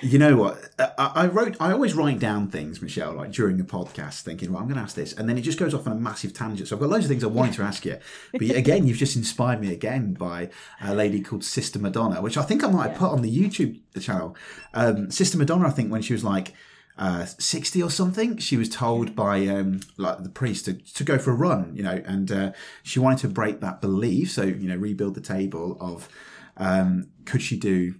you 0.00 0.18
know 0.18 0.36
what? 0.36 0.58
I, 0.78 1.12
I, 1.14 1.26
wrote. 1.26 1.56
I 1.60 1.72
always 1.72 1.94
write 1.94 2.18
down 2.18 2.48
things, 2.48 2.82
Michelle, 2.82 3.14
like 3.14 3.32
during 3.32 3.56
the 3.56 3.64
podcast, 3.64 4.22
thinking, 4.22 4.52
"Well, 4.52 4.60
I'm 4.60 4.68
going 4.68 4.76
to 4.76 4.82
ask 4.82 4.94
this," 4.94 5.12
and 5.12 5.28
then 5.28 5.38
it 5.38 5.42
just 5.42 5.58
goes 5.58 5.74
off 5.74 5.86
on 5.86 5.92
a 5.92 5.96
massive 5.96 6.32
tangent. 6.34 6.68
So 6.68 6.76
I've 6.76 6.80
got 6.80 6.90
loads 6.90 7.04
of 7.04 7.08
things 7.08 7.24
I 7.24 7.28
wanted 7.28 7.54
to 7.54 7.62
ask 7.62 7.84
you, 7.84 7.98
but 8.32 8.42
again, 8.42 8.86
you've 8.86 8.98
just 8.98 9.16
inspired 9.16 9.60
me 9.60 9.72
again 9.72 10.14
by 10.14 10.50
a 10.80 10.94
lady 10.94 11.20
called 11.20 11.44
Sister 11.44 11.78
Madonna, 11.78 12.20
which 12.20 12.36
I 12.36 12.42
think 12.42 12.62
I 12.62 12.68
might 12.68 12.90
have 12.90 12.98
put 12.98 13.10
on 13.10 13.22
the 13.22 13.34
YouTube 13.34 13.80
channel. 14.00 14.36
Um, 14.74 15.10
Sister 15.10 15.38
Madonna, 15.38 15.68
I 15.68 15.70
think 15.70 15.90
when 15.90 16.02
she 16.02 16.12
was 16.12 16.24
like 16.24 16.52
uh, 16.98 17.24
60 17.24 17.82
or 17.82 17.90
something, 17.90 18.38
she 18.38 18.56
was 18.56 18.68
told 18.68 19.14
by 19.14 19.46
um, 19.46 19.80
like 19.96 20.22
the 20.22 20.30
priest 20.30 20.66
to, 20.66 20.74
to 20.74 21.04
go 21.04 21.18
for 21.18 21.30
a 21.30 21.34
run, 21.34 21.74
you 21.74 21.82
know, 21.82 22.02
and 22.04 22.30
uh, 22.32 22.52
she 22.82 22.98
wanted 22.98 23.18
to 23.20 23.28
break 23.28 23.60
that 23.60 23.80
belief. 23.80 24.32
So, 24.32 24.42
you 24.42 24.68
know, 24.68 24.76
rebuild 24.76 25.14
the 25.14 25.20
table 25.20 25.76
of 25.80 26.08
um, 26.56 27.08
could 27.24 27.42
she 27.42 27.56
do 27.56 27.96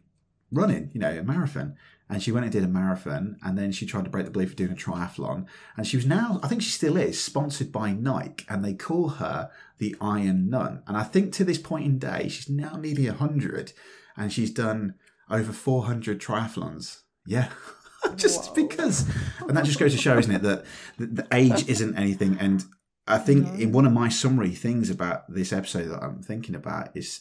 running, 0.52 0.90
you 0.92 1.00
know, 1.00 1.10
a 1.10 1.22
marathon. 1.22 1.76
And 2.08 2.22
she 2.22 2.30
went 2.30 2.44
and 2.44 2.52
did 2.52 2.62
a 2.62 2.68
marathon, 2.68 3.36
and 3.42 3.58
then 3.58 3.72
she 3.72 3.84
tried 3.84 4.04
to 4.04 4.10
break 4.10 4.26
the 4.26 4.30
belief 4.30 4.50
of 4.50 4.56
doing 4.56 4.70
a 4.70 4.76
triathlon. 4.76 5.46
And 5.76 5.86
she 5.86 5.96
was 5.96 6.06
now, 6.06 6.38
I 6.40 6.46
think 6.46 6.62
she 6.62 6.70
still 6.70 6.96
is, 6.96 7.20
sponsored 7.20 7.72
by 7.72 7.92
Nike, 7.92 8.46
and 8.48 8.64
they 8.64 8.74
call 8.74 9.08
her 9.08 9.50
the 9.78 9.96
Iron 10.00 10.48
Nun. 10.48 10.84
And 10.86 10.96
I 10.96 11.02
think 11.02 11.32
to 11.32 11.44
this 11.44 11.58
point 11.58 11.84
in 11.84 11.98
day, 11.98 12.28
she's 12.28 12.48
now 12.48 12.76
nearly 12.76 13.08
100, 13.08 13.72
and 14.16 14.32
she's 14.32 14.52
done 14.52 14.94
over 15.28 15.52
400 15.52 16.20
triathlons. 16.20 17.00
Yeah. 17.26 17.50
just 18.14 18.50
Whoa. 18.50 18.54
because. 18.54 19.08
And 19.40 19.56
that 19.56 19.64
just 19.64 19.80
goes 19.80 19.92
to 19.92 19.98
show, 19.98 20.16
isn't 20.16 20.32
it, 20.32 20.42
that 20.42 20.64
the, 20.98 21.06
the 21.06 21.26
age 21.32 21.64
isn't 21.68 21.96
anything. 21.96 22.38
And 22.38 22.64
I 23.06 23.18
think 23.18 23.58
in 23.58 23.72
one 23.72 23.86
of 23.86 23.92
my 23.92 24.08
summary 24.08 24.50
things 24.50 24.90
about 24.90 25.32
this 25.32 25.52
episode 25.52 25.88
that 25.88 26.02
I'm 26.02 26.22
thinking 26.22 26.54
about 26.54 26.96
is 26.96 27.20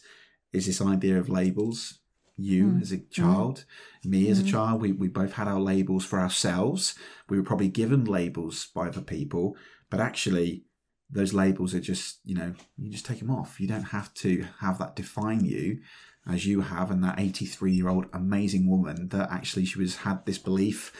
is 0.54 0.68
this 0.68 0.82
idea 0.82 1.20
of 1.20 1.28
labels 1.28 2.00
you 2.38 2.67
mm. 2.67 2.82
as 2.82 2.91
a 2.91 2.98
child, 2.98 3.65
mm. 4.06 4.10
me 4.12 4.30
as 4.30 4.39
a 4.39 4.43
mm. 4.43 4.52
child. 4.52 4.82
We, 4.82 4.91
we 4.91 5.08
both 5.08 5.34
had 5.34 5.48
our 5.48 5.60
labels 5.60 6.06
for 6.06 6.19
ourselves. 6.19 6.95
We 7.30 7.38
were 7.38 7.45
probably 7.45 7.69
given 7.69 8.06
labels 8.06 8.67
by 8.74 8.88
other 8.88 9.02
people, 9.02 9.56
but 9.89 10.00
actually, 10.00 10.65
those 11.10 11.34
labels 11.34 11.76
are 11.76 11.80
just, 11.80 12.19
you 12.26 12.36
know, 12.36 12.54
you 12.78 12.91
just 12.91 13.06
take 13.06 13.19
them 13.19 13.30
off. 13.30 13.60
You 13.60 13.67
don't 13.67 13.84
have 13.84 14.13
to 14.15 14.48
have 14.60 14.80
that 14.80 14.95
define 14.95 15.45
you 15.45 15.80
as 16.28 16.45
you 16.45 16.62
have 16.62 16.89
and 16.89 17.04
that 17.04 17.19
83 17.19 17.71
year 17.71 17.89
old 17.89 18.08
amazing 18.13 18.69
woman 18.69 19.10
that 19.10 19.32
actually 19.32 19.65
she 19.65 19.80
was 19.80 19.98
had 19.98 20.26
this 20.26 20.38
belief, 20.39 20.91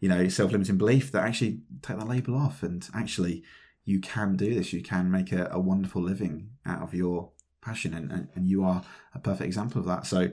you 0.00 0.08
know, 0.08 0.28
self 0.28 0.52
limiting 0.52 0.78
belief 0.78 1.12
that 1.12 1.24
actually 1.24 1.60
take 1.82 1.98
that 1.98 2.08
label 2.08 2.36
off 2.36 2.62
and 2.62 2.88
actually 2.94 3.44
you 3.84 4.00
can 4.00 4.36
do 4.36 4.54
this. 4.54 4.72
You 4.72 4.82
can 4.82 5.10
make 5.10 5.32
a, 5.32 5.48
a 5.52 5.60
wonderful 5.60 6.02
living 6.02 6.50
out 6.66 6.82
of 6.82 6.94
your 6.94 7.30
passion 7.60 7.94
and, 7.94 8.10
and, 8.10 8.28
and 8.34 8.46
you 8.46 8.64
are 8.64 8.82
a 9.14 9.18
perfect 9.18 9.46
example 9.46 9.80
of 9.80 9.86
that. 9.86 10.06
So 10.06 10.30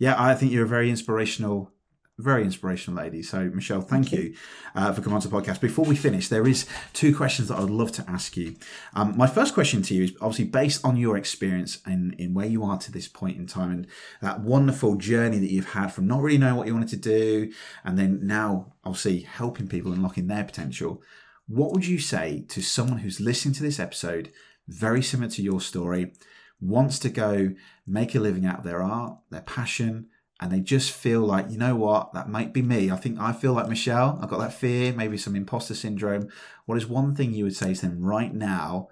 yeah, 0.00 0.20
I 0.20 0.34
think 0.34 0.50
you're 0.50 0.64
a 0.64 0.68
very 0.68 0.90
inspirational 0.90 1.72
very 2.20 2.44
inspirational 2.44 3.02
lady. 3.02 3.22
So, 3.22 3.50
Michelle, 3.54 3.80
thank, 3.80 4.10
thank 4.10 4.12
you, 4.12 4.30
you 4.30 4.36
uh, 4.74 4.92
for 4.92 5.00
coming 5.00 5.14
on 5.14 5.22
to 5.22 5.28
the 5.28 5.34
podcast. 5.34 5.60
Before 5.60 5.84
we 5.84 5.96
finish, 5.96 6.28
there 6.28 6.46
is 6.46 6.66
two 6.92 7.16
questions 7.16 7.48
that 7.48 7.56
I 7.56 7.60
would 7.60 7.70
love 7.70 7.92
to 7.92 8.04
ask 8.08 8.36
you. 8.36 8.56
Um, 8.94 9.16
my 9.16 9.26
first 9.26 9.54
question 9.54 9.82
to 9.82 9.94
you 9.94 10.04
is 10.04 10.12
obviously 10.20 10.44
based 10.44 10.84
on 10.84 10.96
your 10.96 11.16
experience 11.16 11.80
and 11.86 12.14
in 12.14 12.34
where 12.34 12.46
you 12.46 12.62
are 12.62 12.78
to 12.78 12.92
this 12.92 13.08
point 13.08 13.38
in 13.38 13.46
time 13.46 13.70
and 13.70 13.86
that 14.20 14.40
wonderful 14.40 14.96
journey 14.96 15.38
that 15.38 15.50
you've 15.50 15.70
had 15.70 15.88
from 15.88 16.06
not 16.06 16.20
really 16.20 16.38
knowing 16.38 16.56
what 16.56 16.66
you 16.66 16.74
wanted 16.74 16.90
to 16.90 16.96
do 16.96 17.50
and 17.84 17.98
then 17.98 18.20
now 18.22 18.74
obviously 18.84 19.20
helping 19.20 19.66
people 19.66 19.92
unlocking 19.92 20.26
their 20.26 20.44
potential. 20.44 21.02
What 21.46 21.72
would 21.72 21.86
you 21.86 21.98
say 21.98 22.44
to 22.48 22.62
someone 22.62 22.98
who's 22.98 23.20
listening 23.20 23.54
to 23.54 23.62
this 23.62 23.80
episode, 23.80 24.30
very 24.68 25.02
similar 25.02 25.30
to 25.30 25.42
your 25.42 25.60
story, 25.60 26.12
wants 26.60 26.98
to 27.00 27.10
go 27.10 27.54
make 27.86 28.14
a 28.14 28.20
living 28.20 28.46
out 28.46 28.58
of 28.58 28.64
their 28.64 28.82
art, 28.82 29.18
their 29.30 29.40
passion, 29.42 30.08
and 30.40 30.50
they 30.50 30.60
just 30.60 30.92
feel 30.92 31.20
like, 31.20 31.50
you 31.50 31.58
know 31.58 31.76
what, 31.76 32.14
that 32.14 32.28
might 32.28 32.52
be 32.52 32.62
me. 32.62 32.90
I 32.90 32.96
think 32.96 33.18
I 33.20 33.32
feel 33.32 33.52
like 33.52 33.68
Michelle. 33.68 34.18
I've 34.22 34.30
got 34.30 34.40
that 34.40 34.54
fear, 34.54 34.92
maybe 34.92 35.18
some 35.18 35.36
imposter 35.36 35.74
syndrome. 35.74 36.28
What 36.64 36.78
is 36.78 36.86
one 36.86 37.14
thing 37.14 37.34
you 37.34 37.44
would 37.44 37.56
say 37.56 37.74
to 37.74 37.80
them 37.80 38.02
right 38.02 38.32
now 38.32 38.88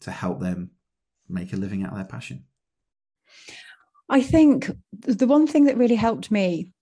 to 0.00 0.10
help 0.10 0.40
them 0.40 0.72
make 1.28 1.52
a 1.52 1.56
living 1.56 1.82
out 1.82 1.90
of 1.90 1.96
their 1.96 2.04
passion? 2.04 2.44
I 4.10 4.20
think 4.20 4.70
the 4.92 5.26
one 5.26 5.46
thing 5.46 5.64
that 5.64 5.78
really 5.78 5.94
helped 5.94 6.30
me 6.30 6.72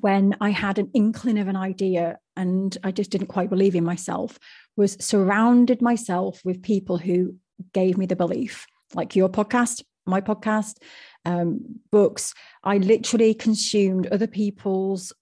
when 0.00 0.36
I 0.40 0.50
had 0.50 0.78
an 0.78 0.90
inkling 0.94 1.38
of 1.38 1.48
an 1.48 1.56
idea 1.56 2.18
and 2.36 2.76
I 2.84 2.90
just 2.90 3.10
didn't 3.10 3.28
quite 3.28 3.50
believe 3.50 3.74
in 3.74 3.84
myself 3.84 4.38
was 4.76 4.96
surrounded 5.00 5.82
myself 5.82 6.40
with 6.44 6.62
people 6.62 6.98
who 6.98 7.34
gave 7.72 7.98
me 7.98 8.06
the 8.06 8.16
belief 8.16 8.66
like 8.94 9.16
your 9.16 9.28
podcast, 9.28 9.82
my 10.06 10.20
podcast, 10.20 10.76
um, 11.24 11.80
books. 11.90 12.34
I 12.62 12.78
literally 12.78 13.34
consumed 13.34 14.06
other 14.08 14.26
people's 14.26 15.12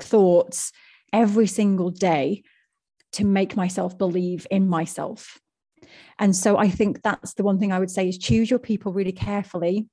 thoughts 0.00 0.72
every 1.12 1.46
single 1.46 1.90
day 1.90 2.42
to 3.12 3.24
make 3.24 3.56
myself 3.56 3.98
believe 3.98 4.46
in 4.50 4.68
myself. 4.68 5.40
And 6.18 6.36
so 6.36 6.56
I 6.58 6.68
think 6.68 7.02
that's 7.02 7.34
the 7.34 7.42
one 7.42 7.58
thing 7.58 7.72
I 7.72 7.78
would 7.78 7.90
say 7.90 8.08
is 8.08 8.18
choose 8.18 8.50
your 8.50 8.58
people 8.58 8.92
really 8.92 9.12
carefully 9.12 9.88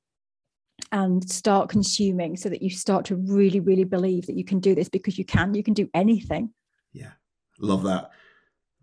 and 0.92 1.28
start 1.28 1.70
consuming 1.70 2.38
so 2.38 2.50
that 2.50 2.62
you 2.62 2.70
start 2.70 3.06
to 3.06 3.16
really, 3.16 3.60
really 3.60 3.84
believe 3.84 4.28
that 4.28 4.38
you 4.38 4.46
can 4.46 4.60
do 4.60 4.76
this 4.76 4.90
because 4.90 5.18
you 5.18 5.26
can, 5.26 5.54
you 5.54 5.64
can 5.64 5.74
do 5.74 5.90
anything. 5.94 6.54
Yeah. 6.94 7.12
Love 7.60 7.84
that. 7.84 8.12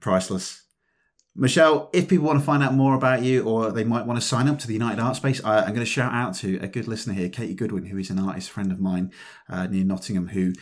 Priceless. 0.00 0.63
Michelle, 1.36 1.90
if 1.92 2.08
people 2.08 2.26
want 2.26 2.38
to 2.38 2.44
find 2.44 2.62
out 2.62 2.74
more 2.74 2.94
about 2.94 3.22
you 3.22 3.42
or 3.42 3.72
they 3.72 3.82
might 3.82 4.06
want 4.06 4.20
to 4.20 4.26
sign 4.26 4.46
up 4.46 4.58
to 4.60 4.68
the 4.68 4.72
United 4.72 5.00
Art 5.00 5.16
Space, 5.16 5.42
I, 5.44 5.62
am 5.62 5.68
going 5.68 5.80
to 5.80 5.84
shout 5.84 6.12
out 6.12 6.34
to 6.36 6.58
a 6.60 6.68
good 6.68 6.86
listener 6.86 7.12
here, 7.12 7.28
Katie 7.28 7.54
Goodwin, 7.54 7.86
who 7.86 7.98
is 7.98 8.08
an 8.10 8.20
artist 8.20 8.50
friend 8.50 8.70
of 8.70 8.78
mine 8.78 9.12
uh, 9.48 9.66
near 9.66 9.84
Nottingham, 9.84 10.28
who 10.28 10.52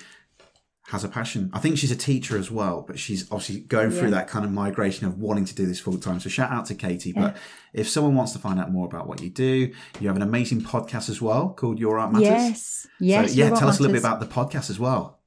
has 0.89 1.05
a 1.05 1.09
passion. 1.09 1.51
I 1.53 1.59
think 1.59 1.77
she's 1.77 1.91
a 1.91 1.97
teacher 1.97 2.39
as 2.39 2.51
well, 2.51 2.85
but 2.87 2.99
she's 2.99 3.31
obviously 3.31 3.61
going 3.61 3.93
yeah. 3.93 3.99
through 3.99 4.11
that 4.11 4.29
kind 4.29 4.45
of 4.45 4.51
migration 4.51 5.07
of 5.07 5.19
wanting 5.19 5.45
to 5.45 5.55
do 5.55 5.67
this 5.67 5.79
full 5.79 5.99
time. 5.99 6.21
So 6.21 6.31
shout 6.31 6.51
out 6.51 6.67
to 6.67 6.75
Katie. 6.75 7.13
But 7.13 7.37
if 7.75 7.89
someone 7.89 8.15
wants 8.15 8.33
to 8.33 8.39
find 8.39 8.59
out 8.59 8.71
more 8.71 8.87
about 8.87 9.07
what 9.07 9.21
you 9.21 9.31
do, 9.31 9.73
you 10.01 10.07
have 10.09 10.17
an 10.17 10.23
amazing 10.23 10.63
podcast 10.63 11.11
as 11.11 11.21
well 11.21 11.51
called 11.51 11.79
Your 11.79 11.99
Art 11.99 12.13
Matters. 12.13 12.29
Yes. 12.29 12.87
Yes. 12.99 13.33
So, 13.33 13.39
yeah, 13.39 13.51
tell 13.51 13.69
us 13.69 13.79
a 13.79 13.83
little 13.83 13.95
bit 13.95 14.03
about 14.03 14.21
the 14.21 14.27
podcast 14.27 14.71
as 14.71 14.79
well. 14.79 15.22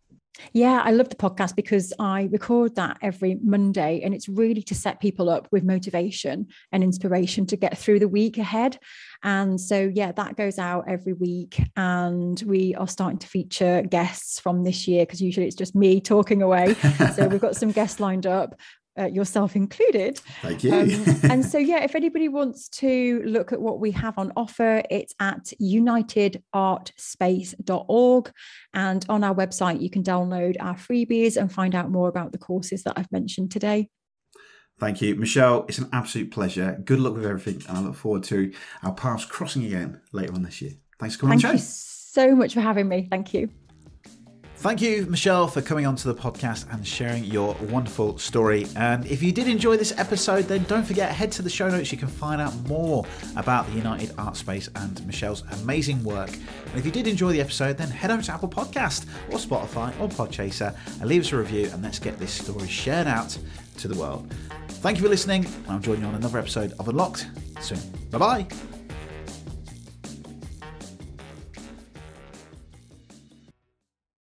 Yeah, 0.53 0.81
I 0.83 0.91
love 0.91 1.09
the 1.09 1.15
podcast 1.15 1.55
because 1.55 1.93
I 1.99 2.29
record 2.31 2.75
that 2.75 2.97
every 3.01 3.37
Monday 3.43 4.01
and 4.03 4.13
it's 4.13 4.29
really 4.29 4.61
to 4.63 4.75
set 4.75 4.99
people 4.99 5.29
up 5.29 5.47
with 5.51 5.63
motivation 5.63 6.47
and 6.71 6.83
inspiration 6.83 7.45
to 7.47 7.57
get 7.57 7.77
through 7.77 7.99
the 7.99 8.07
week 8.07 8.37
ahead. 8.37 8.77
And 9.23 9.59
so, 9.59 9.91
yeah, 9.93 10.11
that 10.13 10.35
goes 10.35 10.59
out 10.59 10.85
every 10.87 11.13
week. 11.13 11.61
And 11.75 12.41
we 12.45 12.75
are 12.75 12.87
starting 12.87 13.19
to 13.19 13.27
feature 13.27 13.81
guests 13.83 14.39
from 14.39 14.63
this 14.63 14.87
year 14.87 15.05
because 15.05 15.21
usually 15.21 15.47
it's 15.47 15.55
just 15.55 15.75
me 15.75 15.99
talking 16.01 16.41
away. 16.41 16.75
so, 17.15 17.27
we've 17.27 17.41
got 17.41 17.55
some 17.55 17.71
guests 17.73 17.99
lined 17.99 18.27
up 18.27 18.55
uh, 18.97 19.05
yourself 19.05 19.55
included. 19.55 20.19
Thank 20.41 20.63
you. 20.63 20.73
Um, 20.73 21.05
and 21.23 21.45
so, 21.45 21.57
yeah, 21.57 21.83
if 21.83 21.95
anybody 21.95 22.29
wants 22.29 22.69
to 22.69 23.21
look 23.25 23.51
at 23.51 23.59
what 23.61 23.79
we 23.79 23.91
have 23.91 24.17
on 24.17 24.31
offer, 24.35 24.81
it's 24.89 25.13
at 25.19 25.53
unitedartspace.org. 25.61 28.31
And 28.73 29.05
on 29.09 29.23
our 29.23 29.35
website, 29.35 29.81
you 29.81 29.89
can 29.89 30.03
download 30.03 30.55
our 30.59 30.75
freebies 30.75 31.37
and 31.37 31.49
find 31.51 31.73
out 31.75 31.91
more 31.91 32.09
about 32.09 32.31
the 32.31 32.37
courses 32.37 32.83
that 32.83 32.93
I've 32.97 33.11
mentioned 33.11 33.51
today. 33.51 33.89
Thank 34.79 35.01
you. 35.01 35.15
Michelle, 35.15 35.65
it's 35.69 35.77
an 35.77 35.89
absolute 35.93 36.31
pleasure. 36.31 36.77
Good 36.83 36.99
luck 36.99 37.15
with 37.15 37.25
everything. 37.25 37.63
And 37.69 37.77
I 37.77 37.81
look 37.81 37.95
forward 37.95 38.23
to 38.25 38.51
our 38.83 38.93
paths 38.93 39.23
crossing 39.25 39.63
again 39.65 40.01
later 40.11 40.33
on 40.33 40.43
this 40.43 40.61
year. 40.61 40.73
Thanks 40.99 41.15
for 41.15 41.21
coming 41.21 41.39
Thank 41.39 41.49
on 41.49 41.55
the 41.55 41.61
show. 41.61 41.65
Thank 41.65 42.27
you 42.27 42.31
so 42.31 42.35
much 42.35 42.53
for 42.53 42.61
having 42.61 42.89
me. 42.89 43.07
Thank 43.09 43.33
you. 43.33 43.49
Thank 44.65 44.81
you, 44.81 45.05
Michelle, 45.05 45.47
for 45.47 45.61
coming 45.61 45.85
onto 45.85 46.11
the 46.11 46.19
podcast 46.19 46.65
and 46.73 46.85
sharing 46.87 47.23
your 47.23 47.53
wonderful 47.69 48.17
story. 48.17 48.65
And 48.75 49.05
if 49.05 49.21
you 49.21 49.31
did 49.31 49.47
enjoy 49.47 49.77
this 49.77 49.93
episode, 49.95 50.45
then 50.45 50.63
don't 50.63 50.83
forget, 50.83 51.11
head 51.11 51.31
to 51.33 51.43
the 51.43 51.51
show 51.51 51.69
notes. 51.69 51.91
You 51.91 51.99
can 51.99 52.07
find 52.07 52.41
out 52.41 52.51
more 52.67 53.05
about 53.35 53.67
the 53.67 53.73
United 53.73 54.11
Art 54.17 54.35
Space 54.35 54.67
and 54.75 55.05
Michelle's 55.05 55.43
amazing 55.61 56.03
work. 56.03 56.31
And 56.31 56.79
if 56.79 56.83
you 56.83 56.91
did 56.91 57.05
enjoy 57.05 57.31
the 57.31 57.41
episode, 57.41 57.77
then 57.77 57.89
head 57.89 58.09
over 58.09 58.23
to 58.23 58.33
Apple 58.33 58.49
Podcast 58.49 59.05
or 59.29 59.37
Spotify 59.37 59.93
or 59.99 60.09
Podchaser 60.09 60.75
and 60.99 61.07
leave 61.07 61.21
us 61.21 61.31
a 61.31 61.37
review 61.37 61.69
and 61.71 61.83
let's 61.83 61.99
get 61.99 62.17
this 62.17 62.31
story 62.31 62.67
shared 62.67 63.05
out 63.05 63.37
to 63.77 63.87
the 63.87 63.95
world. 63.95 64.33
Thank 64.67 64.97
you 64.97 65.03
for 65.03 65.09
listening. 65.09 65.45
I'll 65.69 65.77
join 65.77 66.01
you 66.01 66.07
on 66.07 66.15
another 66.15 66.39
episode 66.39 66.73
of 66.79 66.89
Unlocked 66.89 67.27
soon. 67.59 67.77
Bye 68.09 68.17
bye. 68.17 68.74